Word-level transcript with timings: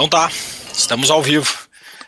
Então 0.00 0.08
tá, 0.08 0.32
estamos 0.72 1.10
ao 1.10 1.22
vivo. 1.22 1.58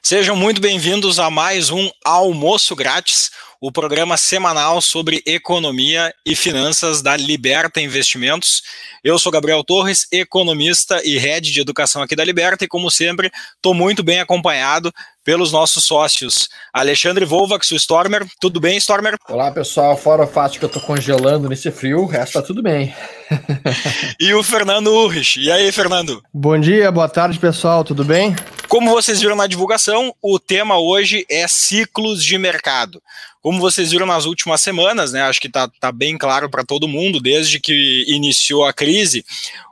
Sejam 0.03 0.35
muito 0.35 0.63
bem-vindos 0.63 1.19
a 1.19 1.29
mais 1.29 1.69
um 1.69 1.91
Almoço 2.03 2.75
Grátis, 2.75 3.31
o 3.61 3.71
programa 3.71 4.17
semanal 4.17 4.81
sobre 4.81 5.23
economia 5.27 6.11
e 6.25 6.35
finanças 6.35 7.03
da 7.03 7.15
Liberta 7.19 7.83
Investimentos. 7.83 8.63
Eu 9.05 9.19
sou 9.19 9.31
Gabriel 9.31 9.63
Torres, 9.63 10.07
economista 10.11 11.03
e 11.05 11.19
head 11.19 11.53
de 11.53 11.61
educação 11.61 12.01
aqui 12.01 12.17
da 12.17 12.25
Liberta, 12.25 12.65
e 12.65 12.67
como 12.67 12.91
sempre, 12.91 13.31
estou 13.57 13.75
muito 13.75 14.03
bem 14.03 14.21
acompanhado 14.21 14.91
pelos 15.25 15.53
nossos 15.53 15.85
sócios. 15.85 16.49
Alexandre 16.73 17.25
Volvax, 17.25 17.71
o 17.71 17.77
Stormer. 17.77 18.27
Tudo 18.41 18.61
bem, 18.61 18.77
Stormer? 18.77 19.17
Olá, 19.29 19.51
pessoal. 19.51 19.97
Fora 19.97 20.25
o 20.25 20.27
fato 20.27 20.59
que 20.59 20.65
eu 20.65 20.69
estou 20.69 20.83
congelando 20.83 21.49
nesse 21.49 21.71
frio, 21.71 22.01
o 22.01 22.07
resto 22.07 22.35
tá 22.35 22.43
tudo 22.43 22.63
bem. 22.63 22.95
e 24.21 24.33
o 24.35 24.43
Fernando 24.43 24.89
Urrich. 24.89 25.41
E 25.41 25.51
aí, 25.51 25.71
Fernando? 25.73 26.23
Bom 26.33 26.59
dia, 26.59 26.91
boa 26.91 27.09
tarde, 27.09 27.39
pessoal. 27.39 27.85
Tudo 27.85 28.05
bem? 28.05 28.35
Como 28.69 28.91
vocês 28.91 29.21
viram 29.21 29.37
na 29.37 29.47
divulgação, 29.47 30.15
o 30.23 30.39
tema 30.39 30.79
hoje 30.79 31.27
é 31.31 31.47
ciclos 31.47 32.25
de 32.25 32.39
mercado. 32.39 33.03
Como 33.43 33.61
vocês 33.61 33.91
viram 33.91 34.07
nas 34.07 34.25
últimas 34.25 34.61
semanas, 34.61 35.13
né, 35.13 35.21
acho 35.23 35.41
que 35.41 35.49
está 35.49 35.69
tá 35.69 35.91
bem 35.91 36.17
claro 36.17 36.49
para 36.49 36.65
todo 36.65 36.89
mundo, 36.89 37.21
desde 37.21 37.59
que 37.59 38.05
iniciou 38.07 38.65
a 38.65 38.73
crise, 38.73 39.27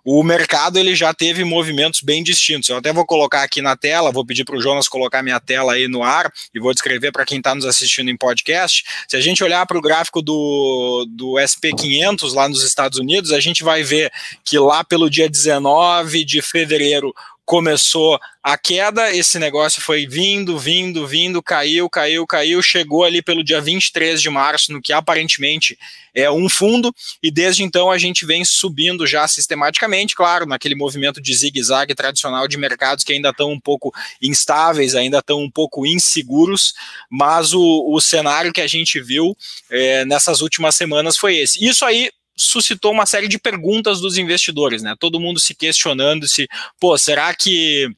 o 0.04 0.22
mercado 0.22 0.78
ele 0.78 0.94
já 0.94 1.14
teve 1.14 1.44
movimentos 1.44 2.00
bem 2.00 2.22
distintos. 2.22 2.68
Eu 2.68 2.76
até 2.76 2.92
vou 2.92 3.06
colocar 3.06 3.42
aqui 3.42 3.62
na 3.62 3.76
tela, 3.76 4.12
vou 4.12 4.26
pedir 4.26 4.44
para 4.44 4.56
o 4.56 4.60
Jonas 4.60 4.88
colocar 4.88 5.22
minha 5.22 5.39
tela 5.40 5.74
aí 5.74 5.88
no 5.88 6.02
ar 6.02 6.30
e 6.54 6.60
vou 6.60 6.72
descrever 6.72 7.10
para 7.12 7.24
quem 7.24 7.38
está 7.38 7.54
nos 7.54 7.64
assistindo 7.64 8.10
em 8.10 8.16
podcast. 8.16 8.84
Se 9.08 9.16
a 9.16 9.20
gente 9.20 9.42
olhar 9.42 9.66
para 9.66 9.78
o 9.78 9.82
gráfico 9.82 10.22
do, 10.22 11.06
do 11.08 11.32
SP500 11.34 12.34
lá 12.34 12.48
nos 12.48 12.62
Estados 12.62 12.98
Unidos, 12.98 13.32
a 13.32 13.40
gente 13.40 13.62
vai 13.62 13.82
ver 13.82 14.12
que 14.44 14.58
lá 14.58 14.84
pelo 14.84 15.10
dia 15.10 15.28
19 15.28 16.24
de 16.24 16.42
fevereiro 16.42 17.14
começou 17.50 18.16
a 18.44 18.56
queda, 18.56 19.12
esse 19.12 19.36
negócio 19.36 19.82
foi 19.82 20.06
vindo, 20.06 20.56
vindo, 20.56 21.04
vindo, 21.04 21.42
caiu, 21.42 21.90
caiu, 21.90 22.24
caiu, 22.24 22.62
chegou 22.62 23.02
ali 23.02 23.20
pelo 23.20 23.42
dia 23.42 23.60
23 23.60 24.22
de 24.22 24.30
março, 24.30 24.72
no 24.72 24.80
que 24.80 24.92
aparentemente 24.92 25.76
é 26.14 26.30
um 26.30 26.48
fundo, 26.48 26.94
e 27.20 27.28
desde 27.28 27.64
então 27.64 27.90
a 27.90 27.98
gente 27.98 28.24
vem 28.24 28.44
subindo 28.44 29.04
já 29.04 29.26
sistematicamente, 29.26 30.14
claro, 30.14 30.46
naquele 30.46 30.76
movimento 30.76 31.20
de 31.20 31.34
zigue-zague 31.34 31.92
tradicional 31.92 32.46
de 32.46 32.56
mercados 32.56 33.02
que 33.02 33.12
ainda 33.12 33.30
estão 33.30 33.50
um 33.50 33.58
pouco 33.58 33.92
instáveis, 34.22 34.94
ainda 34.94 35.18
estão 35.18 35.40
um 35.40 35.50
pouco 35.50 35.84
inseguros, 35.84 36.72
mas 37.10 37.52
o, 37.52 37.92
o 37.92 38.00
cenário 38.00 38.52
que 38.52 38.60
a 38.60 38.68
gente 38.68 39.00
viu 39.00 39.36
é, 39.68 40.04
nessas 40.04 40.40
últimas 40.40 40.76
semanas 40.76 41.16
foi 41.16 41.36
esse. 41.36 41.66
Isso 41.66 41.84
aí 41.84 42.12
suscitou 42.40 42.92
uma 42.92 43.06
série 43.06 43.28
de 43.28 43.38
perguntas 43.38 44.00
dos 44.00 44.16
investidores, 44.16 44.82
né? 44.82 44.94
Todo 44.98 45.20
mundo 45.20 45.38
se 45.38 45.54
questionando 45.54 46.26
se, 46.26 46.48
pô, 46.80 46.96
será 46.96 47.34
que 47.34 47.88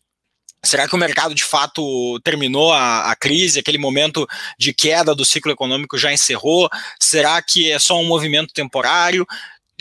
Será 0.64 0.86
que 0.86 0.94
o 0.94 0.98
mercado 0.98 1.34
de 1.34 1.42
fato 1.42 2.20
terminou 2.20 2.72
a, 2.72 3.10
a, 3.10 3.16
crise, 3.16 3.58
aquele 3.58 3.78
momento 3.78 4.28
de 4.56 4.72
queda 4.72 5.12
do 5.12 5.24
ciclo 5.24 5.50
econômico 5.50 5.98
já 5.98 6.12
encerrou? 6.12 6.68
Será 7.00 7.42
que 7.42 7.72
é 7.72 7.80
só 7.80 7.98
um 7.98 8.06
movimento 8.06 8.54
temporário? 8.54 9.26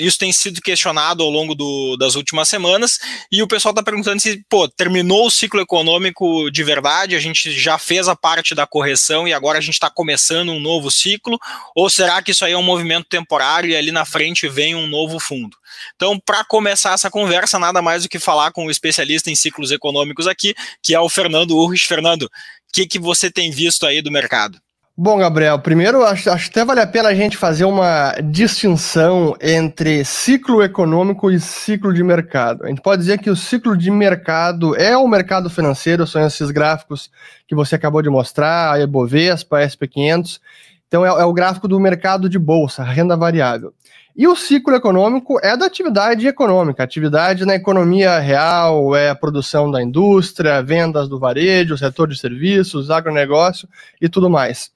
Isso 0.02 0.18
tem 0.18 0.32
sido 0.32 0.62
questionado 0.62 1.24
ao 1.24 1.30
longo 1.30 1.54
do, 1.54 1.96
das 1.98 2.16
últimas 2.16 2.50
semanas 2.50 3.00
e 3.32 3.42
o 3.44 3.48
pessoal 3.48 3.72
está 3.72 3.84
perguntando 3.84 4.20
se, 4.20 4.44
pô, 4.50 4.68
terminou 4.68 5.28
o 5.28 5.32
ciclo 5.32 5.62
econômico 5.62 6.50
de 6.50 6.64
verdade, 6.64 7.16
a 7.16 7.20
gente 7.20 7.52
já 7.52 7.78
fez 7.78 8.08
a 8.08 8.16
parte 8.16 8.56
da 8.56 8.66
correção 8.66 9.28
e 9.28 9.34
agora 9.34 9.58
a 9.58 9.62
gente 9.62 9.76
está 9.76 9.90
começando 9.90 10.52
um 10.52 10.60
novo 10.60 10.90
ciclo, 10.90 11.38
ou 11.76 11.90
será 11.90 12.22
que 12.22 12.32
isso 12.32 12.44
aí 12.44 12.54
é 12.54 12.58
um 12.58 12.64
movimento 12.64 13.08
temporário 13.08 13.70
e 13.70 13.76
ali 13.76 13.92
na 13.92 14.06
frente 14.06 14.48
vem 14.48 14.76
um 14.76 14.88
novo 14.88 15.20
fundo? 15.20 15.56
Então, 15.96 16.20
para 16.20 16.44
começar 16.44 16.94
essa 16.94 17.10
conversa, 17.10 17.60
nada 17.60 17.82
mais 17.82 18.04
do 18.04 18.10
que 18.10 18.20
falar 18.20 18.52
com 18.52 18.66
o 18.66 18.72
especialista 18.72 19.30
em 19.30 19.36
ciclos 19.36 19.72
econômicos 19.72 20.28
aqui, 20.28 20.54
que 20.82 20.96
é 20.96 21.00
o 21.00 21.10
Fernando 21.10 21.56
Urrich. 21.58 21.88
Fernando, 21.88 22.24
o 22.24 22.30
que, 22.74 22.88
que 22.88 23.00
você 23.00 23.32
tem 23.32 23.52
visto 23.52 23.86
aí 23.86 24.02
do 24.02 24.12
mercado? 24.12 24.60
Bom, 24.98 25.18
Gabriel, 25.18 25.58
primeiro 25.58 26.04
acho, 26.04 26.30
acho 26.30 26.50
até 26.50 26.66
vale 26.66 26.82
a 26.82 26.86
pena 26.86 27.08
a 27.10 27.16
gente 27.16 27.38
fazer 27.38 27.64
uma 27.64 28.14
distinção 28.24 29.36
entre 29.42 30.04
ciclo 30.04 30.62
econômico 30.62 31.32
e 31.32 31.40
ciclo 31.40 31.94
de 31.94 32.04
mercado. 32.04 32.66
A 32.66 32.68
gente 32.68 32.82
pode 32.82 33.02
dizer 33.02 33.18
que 33.18 33.30
o 33.30 33.36
ciclo 33.36 33.76
de 33.78 33.90
mercado 33.90 34.76
é 34.76 34.96
o 34.98 35.08
mercado 35.08 35.50
financeiro, 35.50 36.06
são 36.06 36.22
esses 36.26 36.52
gráficos 36.52 37.10
que 37.48 37.56
você 37.56 37.76
acabou 37.76 38.02
de 38.02 38.10
mostrar, 38.10 38.74
a 38.74 38.80
Ibovespa, 38.82 39.60
a 39.60 39.62
SP500. 39.66 40.42
Então 40.88 41.06
é, 41.06 41.10
é 41.10 41.26
o 41.26 41.34
gráfico 41.34 41.70
do 41.70 41.80
mercado 41.80 42.28
de 42.28 42.38
bolsa, 42.38 42.84
renda 42.84 43.16
variável. 43.16 43.74
E 44.16 44.28
o 44.28 44.36
ciclo 44.36 44.76
econômico 44.76 45.40
é 45.42 45.56
da 45.56 45.66
atividade 45.66 46.28
econômica. 46.28 46.84
Atividade 46.84 47.46
na 47.46 47.56
economia 47.56 48.20
real 48.20 48.96
é 48.96 49.10
a 49.10 49.16
produção 49.16 49.72
da 49.72 49.82
indústria, 49.82 50.62
vendas 50.62 51.08
do 51.08 51.18
varejo, 51.18 51.78
setor 51.78 52.10
de 52.10 52.20
serviços, 52.20 52.92
agronegócio 52.92 53.70
e 54.02 54.10
tudo 54.10 54.30
mais. 54.30 54.70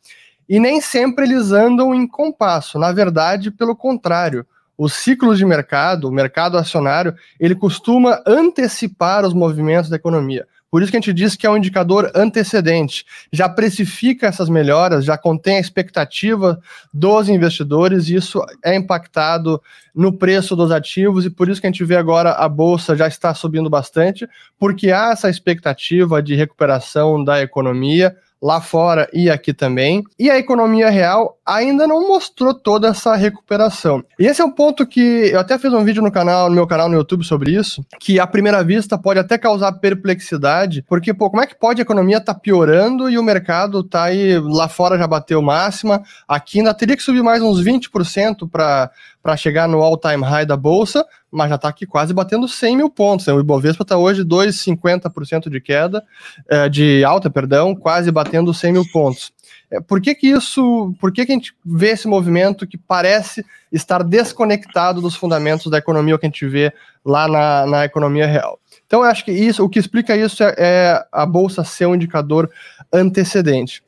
E 0.48 0.60
nem 0.60 0.80
sempre 0.80 1.26
eles 1.26 1.52
andam 1.52 1.94
em 1.94 2.08
compasso. 2.08 2.80
Na 2.80 2.92
verdade, 2.92 3.52
pelo 3.52 3.76
contrário. 3.76 4.46
Os 4.78 4.94
ciclos 4.94 5.38
de 5.38 5.46
mercado, 5.46 6.10
o 6.10 6.12
mercado 6.12 6.58
acionário, 6.58 7.16
ele 7.40 7.56
costuma 7.56 8.22
antecipar 8.28 9.26
os 9.26 9.34
movimentos 9.34 9.90
da 9.90 9.96
economia. 9.96 10.46
Por 10.76 10.82
isso 10.82 10.92
que 10.92 10.98
a 10.98 11.00
gente 11.00 11.14
diz 11.14 11.38
que 11.38 11.48
é 11.48 11.50
um 11.50 11.56
indicador 11.56 12.12
antecedente. 12.14 13.06
Já 13.32 13.48
precifica 13.48 14.28
essas 14.28 14.50
melhoras, 14.50 15.06
já 15.06 15.18
contém 15.18 15.56
a 15.56 15.62
expectativa 15.62 16.60
dos 16.94 17.30
investidores, 17.30 18.10
e 18.10 18.16
isso 18.16 18.42
é 18.62 18.76
impactado 18.76 19.62
no 19.96 20.12
preço 20.12 20.54
dos 20.54 20.74
ativos, 20.74 21.26
e 21.26 21.30
por 21.30 21.48
isso 21.48 21.62
que 21.62 21.68
a 21.68 21.72
gente 21.72 21.86
vê 21.86 21.96
agora 21.96 22.32
a 22.32 22.50
bolsa 22.50 22.94
já 22.94 23.08
está 23.08 23.34
subindo 23.34 23.70
bastante, 23.70 24.28
porque 24.60 24.92
há 24.92 25.14
essa 25.14 25.30
expectativa 25.30 26.22
de 26.22 26.36
recuperação 26.36 27.24
da 27.24 27.42
economia 27.42 28.14
lá 28.46 28.62
fora 28.62 29.10
e 29.12 29.28
aqui 29.28 29.52
também. 29.52 30.04
E 30.20 30.30
a 30.30 30.38
economia 30.38 30.92
real 30.92 31.36
ainda 31.44 31.88
não 31.88 32.08
mostrou 32.08 32.54
toda 32.54 32.90
essa 32.90 33.16
recuperação. 33.16 34.04
E 34.20 34.28
esse 34.28 34.40
é 34.40 34.46
um 34.46 34.52
ponto 34.52 34.86
que 34.86 35.00
eu 35.32 35.40
até 35.40 35.58
fiz 35.58 35.74
um 35.74 35.84
vídeo 35.84 36.04
no 36.04 36.12
canal, 36.12 36.48
no 36.48 36.56
meu 36.56 36.68
canal 36.68 36.88
no 36.88 36.96
YouTube 36.96 37.24
sobre 37.24 37.52
isso, 37.52 37.84
que 38.00 38.20
à 38.20 38.28
primeira 38.28 38.64
vista 38.64 39.00
pode 39.00 39.20
até 39.20 39.36
causar 39.36 39.72
perplexidade, 39.74 40.84
porque 40.88 41.12
pô, 41.12 41.28
como 41.32 41.42
é 41.42 41.48
que 41.48 41.56
pode 41.56 41.82
a 41.82 41.84
economia 41.84 42.18
estar 42.18 42.36
tá 42.36 42.40
piorando 42.40 43.10
e 43.10 43.18
o 43.18 43.24
mercado 43.24 43.84
tá 43.84 44.04
aí 44.04 44.38
lá 44.38 44.68
fora 44.68 44.98
já 44.98 45.08
bateu 45.08 45.42
máxima, 45.42 46.04
aqui 46.28 46.60
ainda 46.60 46.74
teria 46.74 46.96
que 46.96 47.02
subir 47.02 47.24
mais 47.24 47.42
uns 47.42 47.64
20% 47.64 48.48
para 48.48 48.92
para 49.26 49.36
chegar 49.36 49.68
no 49.68 49.82
all-time 49.82 50.24
high 50.24 50.46
da 50.46 50.56
bolsa, 50.56 51.04
mas 51.32 51.50
já 51.50 51.56
está 51.56 51.68
aqui 51.68 51.84
quase 51.84 52.14
batendo 52.14 52.48
100 52.48 52.78
mil 52.78 52.92
pontos. 52.92 53.26
Né? 53.26 53.34
O 53.34 53.40
Ibovespa 53.40 53.82
está 53.82 53.98
hoje 53.98 54.24
2,50% 54.24 55.50
de 55.50 55.60
queda, 55.60 56.04
é, 56.48 56.70
de 56.70 57.04
alta, 57.04 57.28
perdão, 57.28 57.74
quase 57.74 58.12
batendo 58.12 58.54
100 58.54 58.74
mil 58.74 58.86
pontos. 58.94 59.34
É, 59.72 59.82
por 59.82 60.00
que, 60.00 60.14
que 60.14 60.28
isso, 60.28 60.94
por 61.02 61.12
que, 61.12 61.26
que 61.26 61.32
a 61.32 61.36
gente 61.36 61.56
vê 61.66 61.90
esse 61.90 62.08
movimento 62.08 62.68
que 62.68 62.78
parece 62.78 63.44
estar 63.72 64.04
desconectado 64.04 65.02
dos 65.02 65.16
fundamentos 65.16 65.72
da 65.72 65.80
economia 65.80 66.20
que 66.20 66.28
a 66.28 66.30
gente 66.30 66.46
vê 66.46 66.72
lá 67.04 67.28
na, 67.28 67.66
na 67.66 67.84
economia 67.84 68.28
real? 68.28 68.60
Então, 68.86 69.00
eu 69.04 69.10
acho 69.10 69.26
que 69.26 69.32
isso, 69.32 69.66
o 69.66 69.70
que 69.70 69.80
explica 69.80 70.16
isso 70.16 70.44
é, 70.44 70.54
é 70.56 71.06
a 71.12 71.26
bolsa 71.26 71.64
ser 71.64 71.88
um 71.88 71.96
indicador 71.96 72.48
antecedente. 72.94 73.82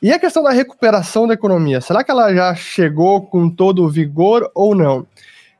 E 0.00 0.12
a 0.12 0.18
questão 0.18 0.42
da 0.42 0.50
recuperação 0.50 1.26
da 1.26 1.34
economia, 1.34 1.80
será 1.80 2.04
que 2.04 2.10
ela 2.10 2.32
já 2.32 2.54
chegou 2.54 3.22
com 3.22 3.50
todo 3.50 3.84
o 3.84 3.88
vigor 3.88 4.48
ou 4.54 4.74
não? 4.74 5.04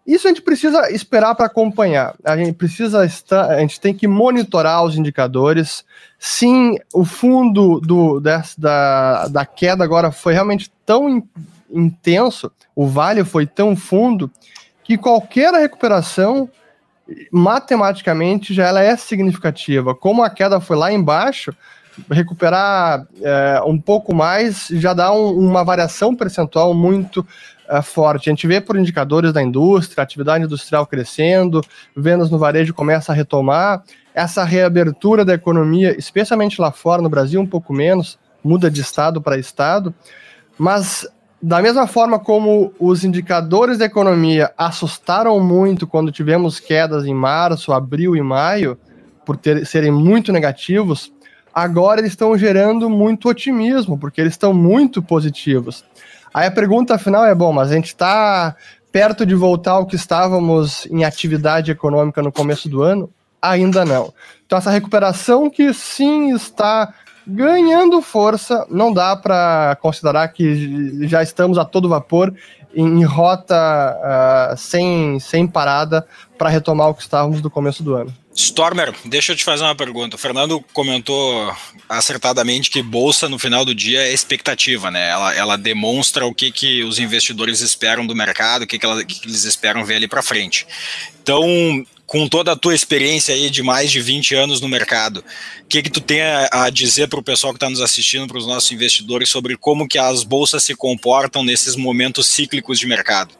Isso 0.07 0.27
a 0.27 0.31
gente 0.31 0.41
precisa 0.41 0.91
esperar 0.91 1.35
para 1.35 1.47
acompanhar. 1.47 2.15
A 2.25 2.37
gente 2.37 2.55
precisa 2.55 3.05
estar, 3.05 3.51
a 3.51 3.61
gente 3.61 3.79
tem 3.79 3.93
que 3.93 4.09
monitorar 4.09 4.83
os 4.83 4.97
indicadores. 4.97 5.85
Sim, 6.19 6.77
o 6.95 7.05
fundo 7.05 7.79
do, 7.81 8.19
da, 8.21 9.29
da 9.29 9.45
queda 9.45 9.85
agora 9.85 10.11
foi 10.11 10.33
realmente 10.33 10.73
tão 10.87 11.11
in, 11.11 11.23
intenso, 11.71 12.51
o 12.75 12.87
vale 12.87 13.23
foi 13.23 13.45
tão 13.45 13.77
fundo, 13.77 14.31
que 14.83 14.97
qualquer 14.97 15.53
recuperação 15.53 16.49
matematicamente 17.31 18.55
já 18.55 18.67
ela 18.67 18.83
é 18.83 18.97
significativa. 18.97 19.95
Como 19.95 20.23
a 20.23 20.31
queda 20.31 20.59
foi 20.59 20.77
lá 20.77 20.91
embaixo, 20.91 21.55
recuperar 22.11 23.07
é, 23.23 23.63
um 23.67 23.79
pouco 23.79 24.15
mais 24.15 24.69
já 24.71 24.95
dá 24.95 25.13
um, 25.13 25.39
uma 25.39 25.65
variação 25.65 26.15
percentual 26.15 26.75
muito 26.75 27.27
é, 27.69 27.83
forte. 27.83 28.29
A 28.29 28.33
gente 28.33 28.47
vê 28.47 28.61
por 28.61 28.77
indicadores 28.77 29.33
da 29.33 29.43
indústria, 29.43 30.03
atividade 30.03 30.45
industrial 30.45 30.87
crescendo, 30.87 31.61
vendas 31.97 32.31
no 32.31 32.39
varejo 32.39 32.73
começa 32.73 33.13
a 33.13 33.15
retomar, 33.15 33.83
essa 34.15 34.43
reabertura 34.43 35.25
da 35.25 35.35
economia, 35.35 35.97
especialmente 35.97 36.61
lá 36.61 36.73
fora, 36.73 37.01
no 37.03 37.09
Brasil 37.09 37.41
um 37.41 37.47
pouco 37.47 37.73
menos, 37.73 38.19
muda 38.43 38.71
de 38.71 38.81
estado 38.81 39.21
para 39.21 39.39
estado, 39.39 39.95
mas 40.59 41.07
da 41.41 41.63
mesma 41.63 41.87
forma 41.87 42.19
como 42.19 42.73
os 42.81 43.05
indicadores 43.05 43.79
da 43.79 43.85
economia 43.85 44.53
assustaram 44.59 45.39
muito 45.39 45.87
quando 45.87 46.11
tivemos 46.11 46.59
quedas 46.59 47.07
em 47.07 47.15
março, 47.15 47.73
abril 47.73 48.17
e 48.17 48.23
maio, 48.23 48.77
por 49.25 49.37
ter, 49.37 49.65
serem 49.67 49.93
muito 49.93 50.33
negativos, 50.33 51.13
agora 51.63 52.01
eles 52.01 52.13
estão 52.13 52.39
gerando 52.39 52.89
muito 52.89 53.29
otimismo, 53.29 53.99
porque 53.99 54.21
eles 54.21 54.35
estão 54.35 54.55
muito 54.55 55.03
positivos. 55.03 55.85
Aí 56.33 56.47
a 56.47 56.51
pergunta 56.51 56.99
final 56.99 57.25
é: 57.25 57.35
bom, 57.35 57.53
mas 57.53 57.71
a 57.71 57.75
gente 57.75 57.87
está 57.87 58.55
perto 58.93 59.27
de 59.27 59.35
voltar 59.35 59.73
ao 59.73 59.87
que 59.87 59.97
estávamos 59.97 60.87
em 60.87 61.05
atividade 61.05 61.71
econômica 61.71 62.23
no 62.23 62.33
começo 62.33 62.69
do 62.69 62.83
ano? 62.83 63.11
Ainda 63.41 63.85
não. 63.85 64.13
Então, 64.47 64.59
essa 64.59 64.71
recuperação 64.71 65.51
que 65.51 65.73
sim 65.73 66.35
está 66.35 66.93
ganhando 67.27 68.01
força, 68.01 68.67
não 68.71 68.93
dá 68.93 69.15
para 69.15 69.77
considerar 69.81 70.29
que 70.29 71.07
já 71.07 71.23
estamos 71.23 71.59
a 71.59 71.65
todo 71.65 71.89
vapor 71.89 72.35
em, 72.75 73.05
rota 73.05 73.55
uh, 73.55 74.57
sem, 74.57 75.21
sem 75.21 75.47
parada 75.47 76.07
para 76.39 76.49
retomar 76.49 76.89
o 76.89 76.95
que 76.95 77.03
estávamos 77.03 77.41
do 77.41 77.51
começo 77.51 77.83
do 77.83 77.95
ano. 77.95 78.13
Stormer, 78.39 78.95
deixa 79.05 79.33
eu 79.33 79.37
te 79.37 79.43
fazer 79.43 79.65
uma 79.65 79.75
pergunta. 79.75 80.15
O 80.15 80.19
Fernando 80.19 80.65
comentou 80.73 81.53
acertadamente 81.89 82.71
que 82.71 82.81
bolsa 82.81 83.29
no 83.29 83.37
final 83.37 83.65
do 83.65 83.75
dia 83.75 84.03
é 84.03 84.13
expectativa, 84.13 84.93
né? 84.93 85.11
Ela, 85.11 85.35
ela 85.35 85.59
demonstra 85.59 86.25
o 86.25 86.33
que, 86.33 86.53
que 86.53 86.85
os 86.85 87.01
investidores 87.01 87.61
esperam 87.61 88.07
do 88.07 88.15
mercado, 88.15 88.63
o 88.63 88.67
que, 88.67 88.79
que, 88.79 88.87
ela, 88.87 89.05
que 89.05 89.27
eles 89.27 89.43
esperam 89.43 89.85
ver 89.85 89.97
ali 89.97 90.07
para 90.07 90.23
frente. 90.23 90.69
Então, 91.21 91.45
com 92.07 92.29
toda 92.29 92.53
a 92.53 92.57
tua 92.57 92.77
experiência 92.77 93.35
aí 93.35 93.51
de 93.51 93.61
mais 93.61 93.91
de 93.91 94.01
20 94.01 94.37
anos 94.37 94.61
no 94.61 94.69
mercado, 94.69 95.25
o 95.65 95.67
que 95.67 95.83
que 95.83 95.91
tu 95.91 96.01
tem 96.01 96.23
a, 96.23 96.49
a 96.53 96.71
dizer 96.71 97.09
para 97.09 97.19
o 97.19 97.25
pessoal 97.25 97.53
que 97.53 97.57
está 97.57 97.69
nos 97.69 97.81
assistindo, 97.81 98.29
para 98.29 98.39
os 98.39 98.47
nossos 98.47 98.71
investidores, 98.71 99.31
sobre 99.31 99.57
como 99.57 99.89
que 99.89 99.99
as 99.99 100.23
bolsas 100.23 100.63
se 100.63 100.77
comportam 100.77 101.43
nesses 101.43 101.75
momentos 101.75 102.29
cíclicos 102.29 102.79
de 102.79 102.87
mercado? 102.87 103.35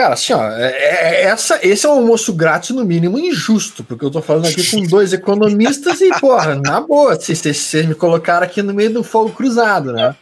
Cara, 0.00 0.14
assim, 0.14 0.32
ó, 0.32 0.42
é, 0.52 0.70
é, 0.70 1.22
essa, 1.24 1.60
esse 1.62 1.84
é 1.84 1.88
um 1.90 1.92
almoço 1.92 2.32
grátis, 2.32 2.70
no 2.70 2.86
mínimo, 2.86 3.18
injusto, 3.18 3.84
porque 3.84 4.02
eu 4.02 4.10
tô 4.10 4.22
falando 4.22 4.46
aqui 4.46 4.66
com 4.70 4.80
dois 4.88 5.12
economistas 5.12 6.00
e, 6.00 6.08
porra, 6.18 6.54
na 6.54 6.80
boa, 6.80 7.20
vocês 7.20 7.86
me 7.86 7.94
colocaram 7.94 8.46
aqui 8.46 8.62
no 8.62 8.72
meio 8.72 8.90
do 8.94 9.04
fogo 9.04 9.28
cruzado, 9.28 9.92
né? 9.92 10.16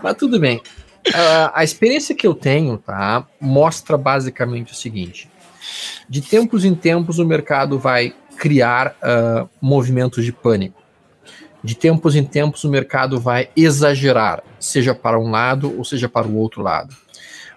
Mas 0.00 0.14
tudo 0.14 0.38
bem. 0.38 0.58
Uh, 1.08 1.50
a 1.52 1.64
experiência 1.64 2.14
que 2.14 2.24
eu 2.28 2.32
tenho, 2.32 2.78
tá, 2.78 3.26
mostra 3.40 3.98
basicamente 3.98 4.72
o 4.72 4.76
seguinte: 4.76 5.28
de 6.08 6.20
tempos 6.20 6.64
em 6.64 6.76
tempos 6.76 7.18
o 7.18 7.26
mercado 7.26 7.76
vai 7.76 8.14
criar 8.36 8.94
uh, 9.02 9.48
movimentos 9.60 10.24
de 10.24 10.30
pânico. 10.30 10.80
De 11.60 11.74
tempos 11.74 12.14
em 12.14 12.22
tempos 12.22 12.62
o 12.62 12.70
mercado 12.70 13.18
vai 13.18 13.50
exagerar, 13.56 14.44
seja 14.60 14.94
para 14.94 15.18
um 15.18 15.28
lado 15.28 15.76
ou 15.76 15.84
seja 15.84 16.08
para 16.08 16.28
o 16.28 16.36
outro 16.36 16.62
lado. 16.62 16.94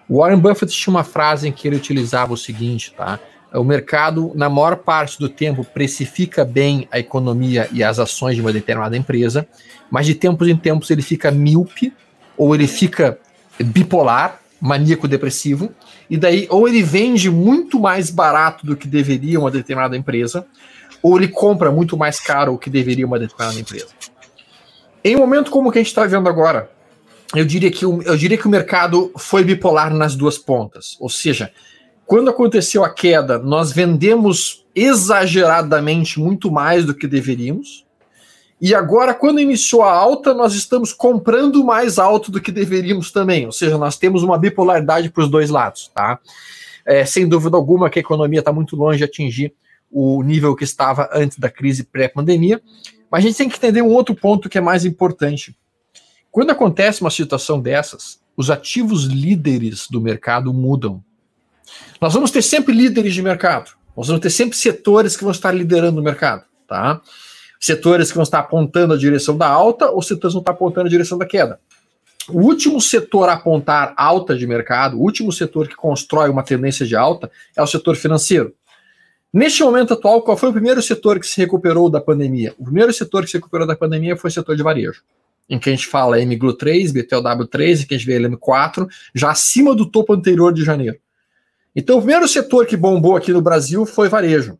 Warren 0.08 0.38
Buffett 0.38 0.72
tinha 0.72 0.92
uma 0.92 1.04
frase 1.04 1.48
em 1.48 1.52
que 1.52 1.66
ele 1.66 1.76
utilizava 1.76 2.32
o 2.32 2.36
seguinte, 2.36 2.92
tá? 2.96 3.18
O 3.54 3.64
mercado, 3.64 4.32
na 4.34 4.48
maior 4.48 4.76
parte 4.76 5.18
do 5.18 5.28
tempo, 5.28 5.62
precifica 5.62 6.44
bem 6.44 6.88
a 6.90 6.98
economia 6.98 7.68
e 7.70 7.84
as 7.84 7.98
ações 7.98 8.34
de 8.34 8.40
uma 8.40 8.52
determinada 8.52 8.96
empresa, 8.96 9.46
mas 9.90 10.06
de 10.06 10.14
tempos 10.14 10.48
em 10.48 10.56
tempos 10.56 10.90
ele 10.90 11.02
fica 11.02 11.30
míope 11.30 11.92
ou 12.36 12.54
ele 12.54 12.66
fica 12.66 13.18
bipolar, 13.62 14.40
maníaco 14.58 15.06
depressivo, 15.06 15.70
e 16.08 16.16
daí 16.16 16.46
ou 16.48 16.66
ele 16.66 16.82
vende 16.82 17.30
muito 17.30 17.78
mais 17.78 18.08
barato 18.10 18.64
do 18.64 18.74
que 18.74 18.88
deveria 18.88 19.38
uma 19.38 19.50
determinada 19.50 19.96
empresa, 19.96 20.46
ou 21.02 21.18
ele 21.18 21.28
compra 21.28 21.70
muito 21.70 21.96
mais 21.96 22.20
caro 22.20 22.54
o 22.54 22.58
que 22.58 22.70
deveria 22.70 23.06
uma 23.06 23.18
determinada 23.18 23.60
empresa. 23.60 23.88
Em 25.04 25.16
um 25.16 25.18
momento 25.18 25.50
como 25.50 25.68
o 25.68 25.72
que 25.72 25.78
a 25.78 25.82
gente 25.82 25.88
está 25.88 26.06
vendo 26.06 26.28
agora, 26.28 26.70
eu 27.34 27.44
diria 27.44 27.70
que 27.70 27.86
o, 27.86 28.02
eu 28.02 28.16
diria 28.16 28.36
que 28.36 28.46
o 28.46 28.50
mercado 28.50 29.12
foi 29.16 29.42
bipolar 29.42 29.92
nas 29.92 30.14
duas 30.14 30.36
pontas. 30.36 30.96
Ou 31.00 31.08
seja, 31.08 31.52
quando 32.04 32.30
aconteceu 32.30 32.84
a 32.84 32.90
queda, 32.90 33.38
nós 33.38 33.72
vendemos 33.72 34.66
exageradamente 34.74 36.20
muito 36.20 36.50
mais 36.50 36.84
do 36.84 36.94
que 36.94 37.06
deveríamos. 37.06 37.86
E 38.60 38.74
agora, 38.74 39.12
quando 39.12 39.40
iniciou 39.40 39.82
a 39.82 39.90
alta, 39.90 40.32
nós 40.32 40.54
estamos 40.54 40.92
comprando 40.92 41.64
mais 41.64 41.98
alto 41.98 42.30
do 42.30 42.40
que 42.40 42.52
deveríamos 42.52 43.10
também. 43.10 43.46
Ou 43.46 43.52
seja, 43.52 43.76
nós 43.76 43.96
temos 43.96 44.22
uma 44.22 44.38
bipolaridade 44.38 45.10
para 45.10 45.24
os 45.24 45.30
dois 45.30 45.50
lados, 45.50 45.90
tá? 45.94 46.18
É, 46.84 47.04
sem 47.04 47.28
dúvida 47.28 47.56
alguma 47.56 47.90
que 47.90 47.98
a 47.98 48.02
economia 48.02 48.40
está 48.40 48.52
muito 48.52 48.76
longe 48.76 48.98
de 48.98 49.04
atingir 49.04 49.54
o 49.90 50.22
nível 50.22 50.54
que 50.54 50.64
estava 50.64 51.08
antes 51.12 51.38
da 51.38 51.50
crise 51.50 51.84
pré-pandemia. 51.84 52.60
Mas 53.10 53.24
a 53.24 53.26
gente 53.26 53.36
tem 53.36 53.48
que 53.48 53.56
entender 53.56 53.82
um 53.82 53.90
outro 53.90 54.14
ponto 54.14 54.48
que 54.48 54.58
é 54.58 54.60
mais 54.60 54.84
importante 54.84 55.56
quando 56.32 56.48
acontece 56.48 57.02
uma 57.02 57.10
situação 57.10 57.60
dessas, 57.60 58.18
os 58.34 58.50
ativos 58.50 59.04
líderes 59.04 59.86
do 59.90 60.00
mercado 60.00 60.50
mudam. 60.52 61.04
Nós 62.00 62.14
vamos 62.14 62.30
ter 62.30 62.40
sempre 62.40 62.72
líderes 62.72 63.12
de 63.12 63.20
mercado. 63.20 63.72
Nós 63.94 64.06
vamos 64.06 64.22
ter 64.22 64.30
sempre 64.30 64.56
setores 64.56 65.14
que 65.14 65.24
vão 65.24 65.30
estar 65.30 65.52
liderando 65.52 66.00
o 66.00 66.02
mercado, 66.02 66.44
tá? 66.66 67.02
Setores 67.60 68.08
que 68.08 68.14
vão 68.14 68.22
estar 68.22 68.38
apontando 68.38 68.94
a 68.94 68.96
direção 68.96 69.36
da 69.36 69.46
alta 69.46 69.90
ou 69.90 70.00
setores 70.00 70.32
que 70.32 70.36
vão 70.36 70.40
estar 70.40 70.52
apontando 70.52 70.86
a 70.86 70.90
direção 70.90 71.18
da 71.18 71.26
queda. 71.26 71.60
O 72.30 72.40
último 72.40 72.80
setor 72.80 73.28
a 73.28 73.34
apontar 73.34 73.92
alta 73.94 74.34
de 74.34 74.46
mercado, 74.46 74.96
o 74.96 75.02
último 75.02 75.30
setor 75.30 75.68
que 75.68 75.76
constrói 75.76 76.30
uma 76.30 76.42
tendência 76.42 76.86
de 76.86 76.96
alta 76.96 77.30
é 77.54 77.62
o 77.62 77.66
setor 77.66 77.94
financeiro. 77.94 78.54
Neste 79.30 79.62
momento 79.62 79.92
atual, 79.92 80.22
qual 80.22 80.36
foi 80.38 80.48
o 80.48 80.52
primeiro 80.52 80.80
setor 80.80 81.20
que 81.20 81.26
se 81.26 81.38
recuperou 81.38 81.90
da 81.90 82.00
pandemia? 82.00 82.54
O 82.58 82.64
primeiro 82.64 82.92
setor 82.92 83.22
que 83.22 83.30
se 83.30 83.36
recuperou 83.36 83.66
da 83.66 83.76
pandemia 83.76 84.16
foi 84.16 84.30
o 84.30 84.32
setor 84.32 84.56
de 84.56 84.62
varejo 84.62 85.02
em 85.52 85.58
que 85.58 85.68
a 85.68 85.72
gente 85.74 85.86
fala 85.86 86.16
MGLU 86.16 86.54
3, 86.54 86.92
BTLW3, 86.92 87.82
em 87.82 87.86
que 87.86 87.94
a 87.94 87.98
gente 87.98 88.06
vê 88.06 88.18
LM4, 88.18 88.88
já 89.14 89.30
acima 89.30 89.74
do 89.74 89.84
topo 89.84 90.14
anterior 90.14 90.50
de 90.50 90.64
janeiro. 90.64 90.96
Então, 91.76 91.98
o 91.98 92.00
primeiro 92.00 92.26
setor 92.26 92.64
que 92.64 92.74
bombou 92.74 93.16
aqui 93.16 93.34
no 93.34 93.42
Brasil 93.42 93.84
foi 93.84 94.08
varejo. 94.08 94.58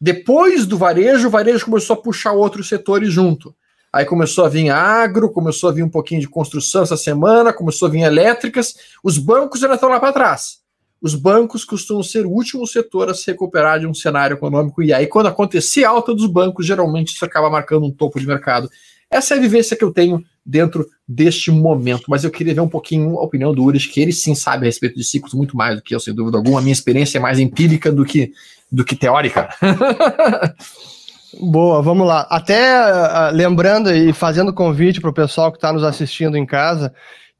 Depois 0.00 0.66
do 0.66 0.76
varejo, 0.76 1.28
o 1.28 1.30
varejo 1.30 1.64
começou 1.66 1.94
a 1.94 2.02
puxar 2.02 2.32
outros 2.32 2.68
setores 2.68 3.12
junto. 3.12 3.54
Aí 3.92 4.04
começou 4.04 4.44
a 4.44 4.48
vir 4.48 4.70
agro, 4.70 5.30
começou 5.30 5.70
a 5.70 5.72
vir 5.72 5.84
um 5.84 5.88
pouquinho 5.88 6.20
de 6.20 6.28
construção 6.28 6.82
essa 6.82 6.96
semana, 6.96 7.52
começou 7.52 7.86
a 7.86 7.90
vir 7.92 8.00
elétricas. 8.00 8.74
Os 9.04 9.18
bancos 9.18 9.62
ainda 9.62 9.76
estão 9.76 9.88
lá 9.88 10.00
para 10.00 10.12
trás. 10.12 10.58
Os 11.00 11.14
bancos 11.14 11.64
costumam 11.64 12.02
ser 12.02 12.26
o 12.26 12.30
último 12.30 12.66
setor 12.66 13.08
a 13.08 13.14
se 13.14 13.30
recuperar 13.30 13.78
de 13.78 13.86
um 13.86 13.94
cenário 13.94 14.34
econômico. 14.34 14.82
E 14.82 14.92
aí, 14.92 15.06
quando 15.06 15.26
acontecer 15.26 15.84
a 15.84 15.90
alta 15.90 16.12
dos 16.12 16.26
bancos, 16.26 16.66
geralmente 16.66 17.14
isso 17.14 17.24
acaba 17.24 17.48
marcando 17.48 17.86
um 17.86 17.90
topo 17.92 18.18
de 18.18 18.26
mercado. 18.26 18.68
Essa 19.10 19.34
é 19.34 19.38
a 19.38 19.40
vivência 19.40 19.76
que 19.76 19.84
eu 19.84 19.92
tenho 19.92 20.22
dentro 20.44 20.86
deste 21.06 21.50
momento. 21.50 22.04
Mas 22.08 22.24
eu 22.24 22.30
queria 22.30 22.54
ver 22.54 22.60
um 22.60 22.68
pouquinho 22.68 23.18
a 23.18 23.22
opinião 23.22 23.54
do 23.54 23.62
Ures, 23.64 23.86
que 23.86 24.00
ele 24.00 24.12
sim 24.12 24.34
sabe 24.34 24.64
a 24.64 24.66
respeito 24.66 24.96
de 24.96 25.04
ciclos 25.04 25.34
muito 25.34 25.56
mais 25.56 25.76
do 25.76 25.82
que 25.82 25.94
eu, 25.94 26.00
sem 26.00 26.14
dúvida 26.14 26.36
alguma. 26.36 26.58
A 26.58 26.62
minha 26.62 26.72
experiência 26.72 27.18
é 27.18 27.20
mais 27.20 27.38
empírica 27.38 27.90
do 27.90 28.04
que, 28.04 28.32
do 28.70 28.84
que 28.84 28.96
teórica. 28.96 29.48
Boa, 31.40 31.82
vamos 31.82 32.06
lá. 32.06 32.26
Até 32.30 32.80
uh, 32.80 33.32
lembrando 33.32 33.90
e 33.92 34.12
fazendo 34.12 34.52
convite 34.52 35.00
para 35.00 35.10
o 35.10 35.14
pessoal 35.14 35.50
que 35.50 35.58
está 35.58 35.72
nos 35.72 35.82
assistindo 35.82 36.36
em 36.36 36.46
casa, 36.46 36.94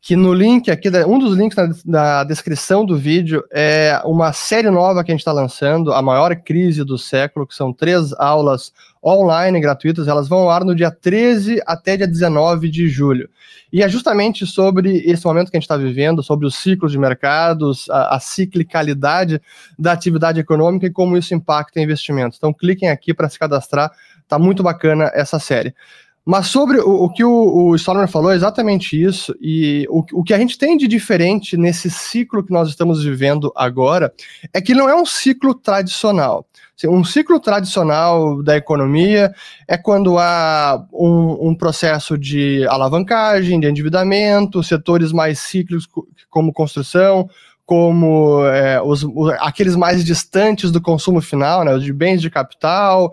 que 0.04 0.16
no 0.16 0.34
link 0.34 0.70
aqui, 0.70 0.90
um 1.08 1.18
dos 1.18 1.34
links 1.34 1.56
na, 1.56 1.70
na, 1.86 2.24
descrição 2.24 2.84
do 2.84 2.94
vídeo 2.94 3.42
é 3.50 3.98
uma 4.04 4.34
série 4.34 4.68
nova 4.68 5.02
que 5.02 5.10
a 5.10 5.14
gente 5.14 5.22
está 5.22 5.32
lançando, 5.32 5.94
a 5.94 6.02
maior 6.02 6.36
crise 6.36 6.84
do 6.84 6.98
século, 6.98 7.46
que 7.46 7.54
são 7.54 7.72
três 7.72 8.12
aulas 8.18 8.70
online 9.02 9.58
gratuitas, 9.60 10.06
elas 10.06 10.28
vão 10.28 10.40
ao 10.40 10.50
ar 10.50 10.62
no 10.62 10.74
dia 10.74 10.90
13 10.90 11.62
até 11.66 11.96
dia 11.96 12.06
19 12.06 12.68
de 12.68 12.86
julho. 12.86 13.30
E 13.72 13.82
é 13.82 13.88
justamente 13.88 14.46
sobre 14.46 14.98
esse 15.06 15.24
momento 15.24 15.50
que 15.50 15.56
a 15.56 15.58
gente 15.58 15.64
está 15.64 15.78
vivendo, 15.78 16.22
sobre 16.22 16.46
os 16.46 16.54
ciclos 16.54 16.92
de 16.92 16.98
mercados, 16.98 17.88
a, 17.88 18.16
a, 18.16 18.20
ciclicalidade 18.20 19.40
da 19.78 19.92
atividade 19.92 20.38
econômica 20.38 20.84
e 20.84 20.92
como 20.92 21.16
isso 21.16 21.34
impacta 21.34 21.80
investimentos. 21.80 22.36
Então 22.36 22.52
cliquem 22.52 22.90
aqui 22.90 23.14
para 23.14 23.30
se 23.30 23.38
cadastrar, 23.38 23.90
tá 24.28 24.38
muito 24.38 24.62
bacana 24.62 25.10
essa 25.14 25.38
série. 25.38 25.74
Mas 26.24 26.46
sobre 26.46 26.78
o, 26.78 27.04
o 27.04 27.10
que 27.10 27.22
o, 27.22 27.68
o 27.68 27.76
Stormer 27.76 28.08
falou, 28.08 28.32
é 28.32 28.36
exatamente 28.36 29.00
isso, 29.00 29.34
e 29.40 29.86
o, 29.90 30.04
o 30.12 30.24
que 30.24 30.32
a 30.32 30.38
gente 30.38 30.56
tem 30.56 30.76
de 30.76 30.88
diferente 30.88 31.56
nesse 31.56 31.90
ciclo 31.90 32.42
que 32.42 32.52
nós 32.52 32.68
estamos 32.68 33.04
vivendo 33.04 33.52
agora 33.54 34.12
é 34.52 34.60
que 34.60 34.74
não 34.74 34.88
é 34.88 34.94
um 34.94 35.04
ciclo 35.04 35.54
tradicional. 35.54 36.46
Assim, 36.76 36.88
um 36.88 37.04
ciclo 37.04 37.38
tradicional 37.38 38.42
da 38.42 38.56
economia 38.56 39.32
é 39.68 39.76
quando 39.76 40.18
há 40.18 40.84
um, 40.92 41.50
um 41.50 41.54
processo 41.54 42.16
de 42.16 42.66
alavancagem, 42.68 43.60
de 43.60 43.68
endividamento, 43.68 44.62
setores 44.62 45.12
mais 45.12 45.38
cíclicos 45.38 45.86
como 46.30 46.52
construção, 46.52 47.28
como 47.66 48.44
é, 48.46 48.82
os, 48.82 49.04
os, 49.04 49.30
aqueles 49.38 49.76
mais 49.76 50.04
distantes 50.04 50.70
do 50.70 50.80
consumo 50.80 51.20
final, 51.20 51.64
né, 51.64 51.78
de 51.78 51.92
bens 51.92 52.20
de 52.20 52.28
capital, 52.28 53.12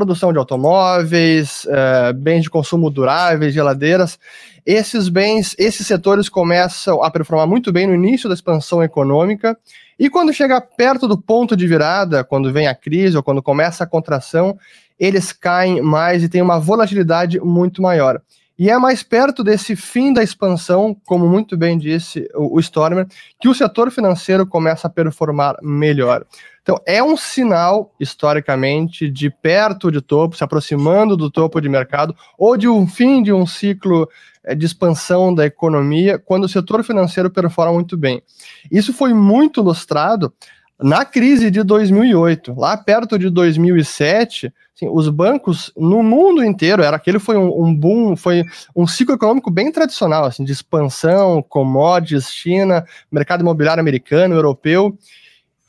produção 0.00 0.32
de 0.32 0.38
automóveis, 0.38 1.66
uh, 1.66 2.14
bens 2.14 2.44
de 2.44 2.50
consumo 2.50 2.88
duráveis, 2.88 3.52
geladeiras. 3.52 4.18
Esses 4.64 5.10
bens, 5.10 5.54
esses 5.58 5.86
setores 5.86 6.26
começam 6.26 7.02
a 7.02 7.10
performar 7.10 7.46
muito 7.46 7.70
bem 7.70 7.86
no 7.86 7.94
início 7.94 8.30
da 8.30 8.34
expansão 8.34 8.82
econômica, 8.82 9.58
e 9.98 10.08
quando 10.08 10.32
chega 10.32 10.58
perto 10.58 11.06
do 11.06 11.20
ponto 11.20 11.54
de 11.54 11.66
virada, 11.66 12.24
quando 12.24 12.50
vem 12.50 12.66
a 12.66 12.74
crise 12.74 13.18
ou 13.18 13.22
quando 13.22 13.42
começa 13.42 13.84
a 13.84 13.86
contração, 13.86 14.58
eles 14.98 15.32
caem 15.32 15.82
mais 15.82 16.22
e 16.22 16.28
têm 16.30 16.40
uma 16.40 16.58
volatilidade 16.58 17.38
muito 17.38 17.82
maior. 17.82 18.22
E 18.58 18.70
é 18.70 18.78
mais 18.78 19.02
perto 19.02 19.44
desse 19.44 19.76
fim 19.76 20.12
da 20.12 20.22
expansão, 20.22 20.96
como 21.06 21.28
muito 21.28 21.56
bem 21.56 21.76
disse 21.76 22.26
o, 22.34 22.58
Stormer, 22.60 23.06
que 23.38 23.48
o 23.48 23.54
setor 23.54 23.90
financeiro 23.90 24.46
começa 24.46 24.86
a 24.86 24.90
performar 24.90 25.56
melhor. 25.62 26.24
Então, 26.62 26.80
é 26.86 27.02
um 27.02 27.16
sinal, 27.16 27.94
historicamente, 27.98 29.10
de 29.10 29.30
perto 29.30 29.90
de 29.90 30.00
topo, 30.00 30.36
se 30.36 30.44
aproximando 30.44 31.16
do 31.16 31.30
topo 31.30 31.60
de 31.60 31.68
mercado, 31.68 32.14
ou 32.38 32.56
de 32.56 32.68
um 32.68 32.86
fim 32.86 33.22
de 33.22 33.32
um 33.32 33.46
ciclo 33.46 34.08
eh, 34.44 34.54
de 34.54 34.66
expansão 34.66 35.34
da 35.34 35.46
economia, 35.46 36.18
quando 36.18 36.44
o 36.44 36.48
setor 36.48 36.84
financeiro 36.84 37.30
performa 37.30 37.72
muito 37.72 37.96
bem. 37.96 38.22
Isso 38.70 38.92
foi 38.92 39.14
muito 39.14 39.60
ilustrado 39.60 40.32
na 40.82 41.04
crise 41.04 41.50
de 41.50 41.62
2008, 41.62 42.54
lá 42.56 42.74
perto 42.74 43.18
de 43.18 43.28
2007, 43.28 44.52
assim, 44.74 44.88
os 44.90 45.10
bancos 45.10 45.70
no 45.76 46.02
mundo 46.02 46.42
inteiro, 46.42 46.82
era 46.82 46.96
aquele 46.96 47.18
foi 47.18 47.36
um, 47.36 47.64
um, 47.64 47.74
boom, 47.74 48.16
foi 48.16 48.44
um 48.74 48.86
ciclo 48.86 49.14
econômico 49.14 49.50
bem 49.50 49.70
tradicional, 49.70 50.24
assim, 50.24 50.42
de 50.42 50.52
expansão, 50.52 51.42
commodities, 51.42 52.32
China, 52.32 52.82
mercado 53.12 53.42
imobiliário 53.42 53.80
americano, 53.80 54.34
europeu, 54.34 54.96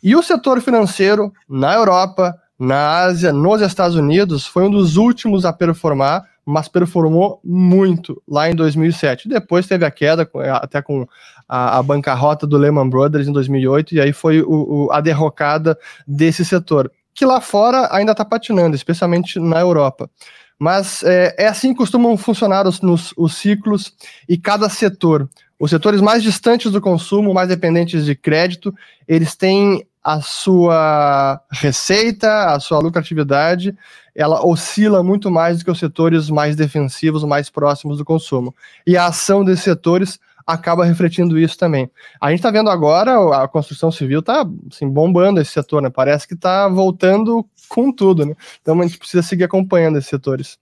e 0.03 0.15
o 0.15 0.23
setor 0.23 0.61
financeiro 0.61 1.31
na 1.47 1.73
Europa, 1.73 2.35
na 2.57 3.01
Ásia, 3.01 3.33
nos 3.33 3.61
Estados 3.61 3.95
Unidos, 3.95 4.45
foi 4.45 4.63
um 4.63 4.69
dos 4.69 4.97
últimos 4.97 5.45
a 5.45 5.53
performar, 5.53 6.23
mas 6.45 6.67
performou 6.67 7.39
muito 7.43 8.21
lá 8.27 8.49
em 8.49 8.55
2007. 8.55 9.27
Depois 9.27 9.67
teve 9.67 9.85
a 9.85 9.91
queda, 9.91 10.29
até 10.53 10.81
com 10.81 11.07
a, 11.47 11.77
a 11.77 11.83
bancarrota 11.83 12.47
do 12.47 12.57
Lehman 12.57 12.89
Brothers 12.89 13.27
em 13.27 13.31
2008, 13.31 13.95
e 13.95 14.01
aí 14.01 14.13
foi 14.13 14.41
o, 14.41 14.85
o, 14.87 14.91
a 14.91 15.01
derrocada 15.01 15.77
desse 16.07 16.43
setor, 16.43 16.91
que 17.13 17.25
lá 17.25 17.41
fora 17.41 17.89
ainda 17.91 18.11
está 18.11 18.23
patinando, 18.23 18.75
especialmente 18.75 19.39
na 19.39 19.59
Europa. 19.59 20.09
Mas 20.57 21.01
é, 21.01 21.35
é 21.39 21.47
assim 21.47 21.69
que 21.69 21.79
costumam 21.79 22.15
funcionar 22.15 22.67
os, 22.67 22.81
nos, 22.81 23.13
os 23.17 23.35
ciclos 23.35 23.95
e 24.29 24.37
cada 24.37 24.69
setor. 24.69 25.27
Os 25.59 25.71
setores 25.71 26.01
mais 26.01 26.21
distantes 26.21 26.71
do 26.71 26.79
consumo, 26.79 27.33
mais 27.33 27.49
dependentes 27.49 28.05
de 28.05 28.15
crédito, 28.15 28.73
eles 29.07 29.35
têm 29.35 29.83
a 30.03 30.21
sua 30.21 31.41
receita, 31.51 32.53
a 32.53 32.59
sua 32.59 32.79
lucratividade, 32.79 33.75
ela 34.15 34.45
oscila 34.45 35.03
muito 35.03 35.29
mais 35.29 35.59
do 35.59 35.65
que 35.65 35.71
os 35.71 35.79
setores 35.79 36.29
mais 36.29 36.55
defensivos, 36.55 37.23
mais 37.23 37.49
próximos 37.49 37.97
do 37.97 38.05
consumo. 38.05 38.53
E 38.85 38.97
a 38.97 39.05
ação 39.05 39.43
desses 39.45 39.63
setores 39.63 40.19
acaba 40.45 40.85
refletindo 40.85 41.37
isso 41.37 41.57
também. 41.57 41.89
A 42.19 42.29
gente 42.29 42.39
está 42.39 42.51
vendo 42.51 42.69
agora 42.69 43.43
a 43.43 43.47
construção 43.47 43.91
civil 43.91 44.19
está 44.19 44.45
assim, 44.71 44.89
bombando 44.89 45.39
esse 45.39 45.51
setor, 45.51 45.81
né? 45.81 45.89
Parece 45.89 46.27
que 46.27 46.33
está 46.33 46.67
voltando 46.67 47.45
com 47.69 47.91
tudo, 47.91 48.25
né? 48.25 48.35
Então 48.61 48.79
a 48.79 48.83
gente 48.83 48.97
precisa 48.97 49.23
seguir 49.23 49.43
acompanhando 49.43 49.97
esses 49.97 50.09
setores. 50.09 50.57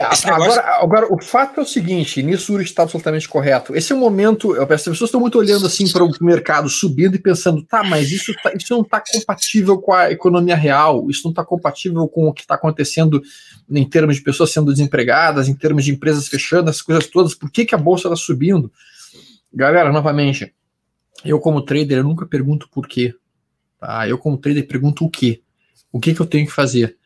Agora, 0.00 0.64
agora, 0.82 1.14
o 1.14 1.22
fato 1.22 1.60
é 1.60 1.62
o 1.62 1.66
seguinte, 1.66 2.22
nisso 2.22 2.54
o 2.54 2.60
está 2.62 2.84
absolutamente 2.84 3.28
correto. 3.28 3.76
Esse 3.76 3.92
é 3.92 3.94
o 3.94 3.98
momento, 3.98 4.54
as 4.58 4.66
pessoas 4.66 5.02
estão 5.02 5.20
muito 5.20 5.38
olhando 5.38 5.66
assim 5.66 5.86
para 5.92 6.02
o 6.02 6.10
mercado 6.22 6.70
subindo 6.70 7.16
e 7.16 7.18
pensando, 7.18 7.62
tá, 7.62 7.84
mas 7.84 8.10
isso, 8.10 8.32
tá, 8.42 8.50
isso 8.58 8.72
não 8.72 8.80
está 8.80 9.02
compatível 9.12 9.78
com 9.78 9.92
a 9.92 10.10
economia 10.10 10.56
real, 10.56 11.10
isso 11.10 11.20
não 11.24 11.32
está 11.32 11.44
compatível 11.44 12.08
com 12.08 12.28
o 12.28 12.32
que 12.32 12.40
está 12.40 12.54
acontecendo 12.54 13.20
em 13.70 13.86
termos 13.86 14.16
de 14.16 14.22
pessoas 14.22 14.50
sendo 14.50 14.72
desempregadas, 14.72 15.48
em 15.48 15.54
termos 15.54 15.84
de 15.84 15.92
empresas 15.92 16.28
fechando, 16.28 16.70
essas 16.70 16.82
coisas 16.82 17.06
todas, 17.06 17.34
por 17.34 17.50
que, 17.50 17.66
que 17.66 17.74
a 17.74 17.78
bolsa 17.78 18.08
está 18.08 18.16
subindo? 18.16 18.72
Galera, 19.52 19.92
novamente, 19.92 20.54
eu 21.22 21.38
como 21.38 21.60
trader, 21.60 21.98
eu 21.98 22.04
nunca 22.04 22.24
pergunto 22.24 22.70
por 22.70 22.88
quê. 22.88 23.14
Tá? 23.78 24.08
Eu 24.08 24.16
como 24.16 24.38
trader 24.38 24.66
pergunto 24.66 25.04
o 25.04 25.10
quê? 25.10 25.42
O 25.92 26.00
que, 26.00 26.14
que 26.14 26.20
eu 26.20 26.26
tenho 26.26 26.46
que 26.46 26.52
fazer? 26.52 26.96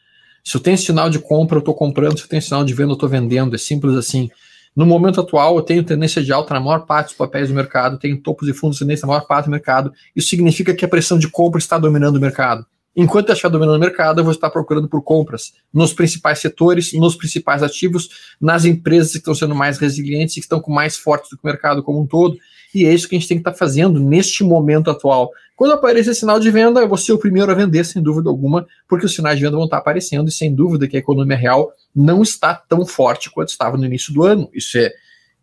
Se 0.44 0.58
eu 0.58 0.60
tenho 0.60 0.76
sinal 0.76 1.08
de 1.08 1.18
compra, 1.18 1.56
eu 1.56 1.60
estou 1.60 1.74
comprando. 1.74 2.18
Se 2.18 2.24
eu 2.24 2.28
tenho 2.28 2.42
sinal 2.42 2.62
de 2.62 2.74
venda, 2.74 2.90
eu 2.90 2.94
estou 2.94 3.08
vendendo. 3.08 3.54
É 3.54 3.58
simples 3.58 3.96
assim. 3.96 4.30
No 4.76 4.84
momento 4.84 5.20
atual, 5.20 5.56
eu 5.56 5.62
tenho 5.62 5.82
tendência 5.84 6.22
de 6.22 6.32
alta 6.32 6.52
na 6.52 6.60
maior 6.60 6.84
parte 6.84 7.06
dos 7.06 7.16
papéis 7.16 7.48
do 7.48 7.54
mercado, 7.54 7.96
tenho 7.96 8.20
topos 8.20 8.48
e 8.48 8.52
fundos 8.52 8.76
de 8.76 8.84
tendência 8.84 9.06
na 9.06 9.12
maior 9.12 9.26
parte 9.26 9.46
do 9.46 9.50
mercado. 9.52 9.92
Isso 10.14 10.28
significa 10.28 10.74
que 10.74 10.84
a 10.84 10.88
pressão 10.88 11.16
de 11.16 11.28
compra 11.28 11.58
está 11.58 11.78
dominando 11.78 12.16
o 12.16 12.20
mercado. 12.20 12.66
Enquanto 12.96 13.28
eu 13.28 13.32
estiver 13.32 13.50
dominando 13.50 13.76
o 13.76 13.80
mercado, 13.80 14.20
eu 14.20 14.24
vou 14.24 14.32
estar 14.32 14.50
procurando 14.50 14.88
por 14.88 15.02
compras 15.02 15.52
nos 15.72 15.92
principais 15.92 16.40
setores, 16.40 16.92
nos 16.92 17.16
principais 17.16 17.62
ativos, 17.62 18.08
nas 18.40 18.64
empresas 18.64 19.12
que 19.12 19.18
estão 19.18 19.34
sendo 19.34 19.54
mais 19.54 19.78
resilientes 19.78 20.36
e 20.36 20.40
que 20.40 20.44
estão 20.44 20.60
com 20.60 20.72
mais 20.72 20.96
fortes 20.96 21.30
do 21.30 21.36
que 21.36 21.44
o 21.44 21.46
mercado 21.46 21.82
como 21.82 22.00
um 22.00 22.06
todo. 22.06 22.36
E 22.74 22.84
é 22.84 22.92
isso 22.92 23.08
que 23.08 23.14
a 23.14 23.18
gente 23.18 23.28
tem 23.28 23.36
que 23.36 23.48
estar 23.48 23.54
fazendo 23.56 24.00
neste 24.00 24.42
momento 24.42 24.90
atual. 24.90 25.30
Quando 25.56 25.72
aparecer 25.72 26.14
sinal 26.14 26.40
de 26.40 26.50
venda, 26.50 26.80
eu 26.80 26.88
vou 26.88 26.98
ser 26.98 27.12
o 27.12 27.18
primeiro 27.18 27.50
a 27.50 27.54
vender, 27.54 27.84
sem 27.84 28.02
dúvida 28.02 28.28
alguma, 28.28 28.66
porque 28.88 29.06
os 29.06 29.14
sinais 29.14 29.38
de 29.38 29.44
venda 29.44 29.56
vão 29.56 29.66
estar 29.66 29.78
aparecendo 29.78 30.28
e 30.28 30.32
sem 30.32 30.52
dúvida 30.52 30.88
que 30.88 30.96
a 30.96 31.00
economia 31.00 31.36
real 31.36 31.72
não 31.94 32.22
está 32.22 32.54
tão 32.54 32.84
forte 32.84 33.30
quanto 33.30 33.50
estava 33.50 33.76
no 33.76 33.84
início 33.84 34.12
do 34.12 34.24
ano. 34.24 34.50
Isso 34.52 34.76
é, 34.76 34.92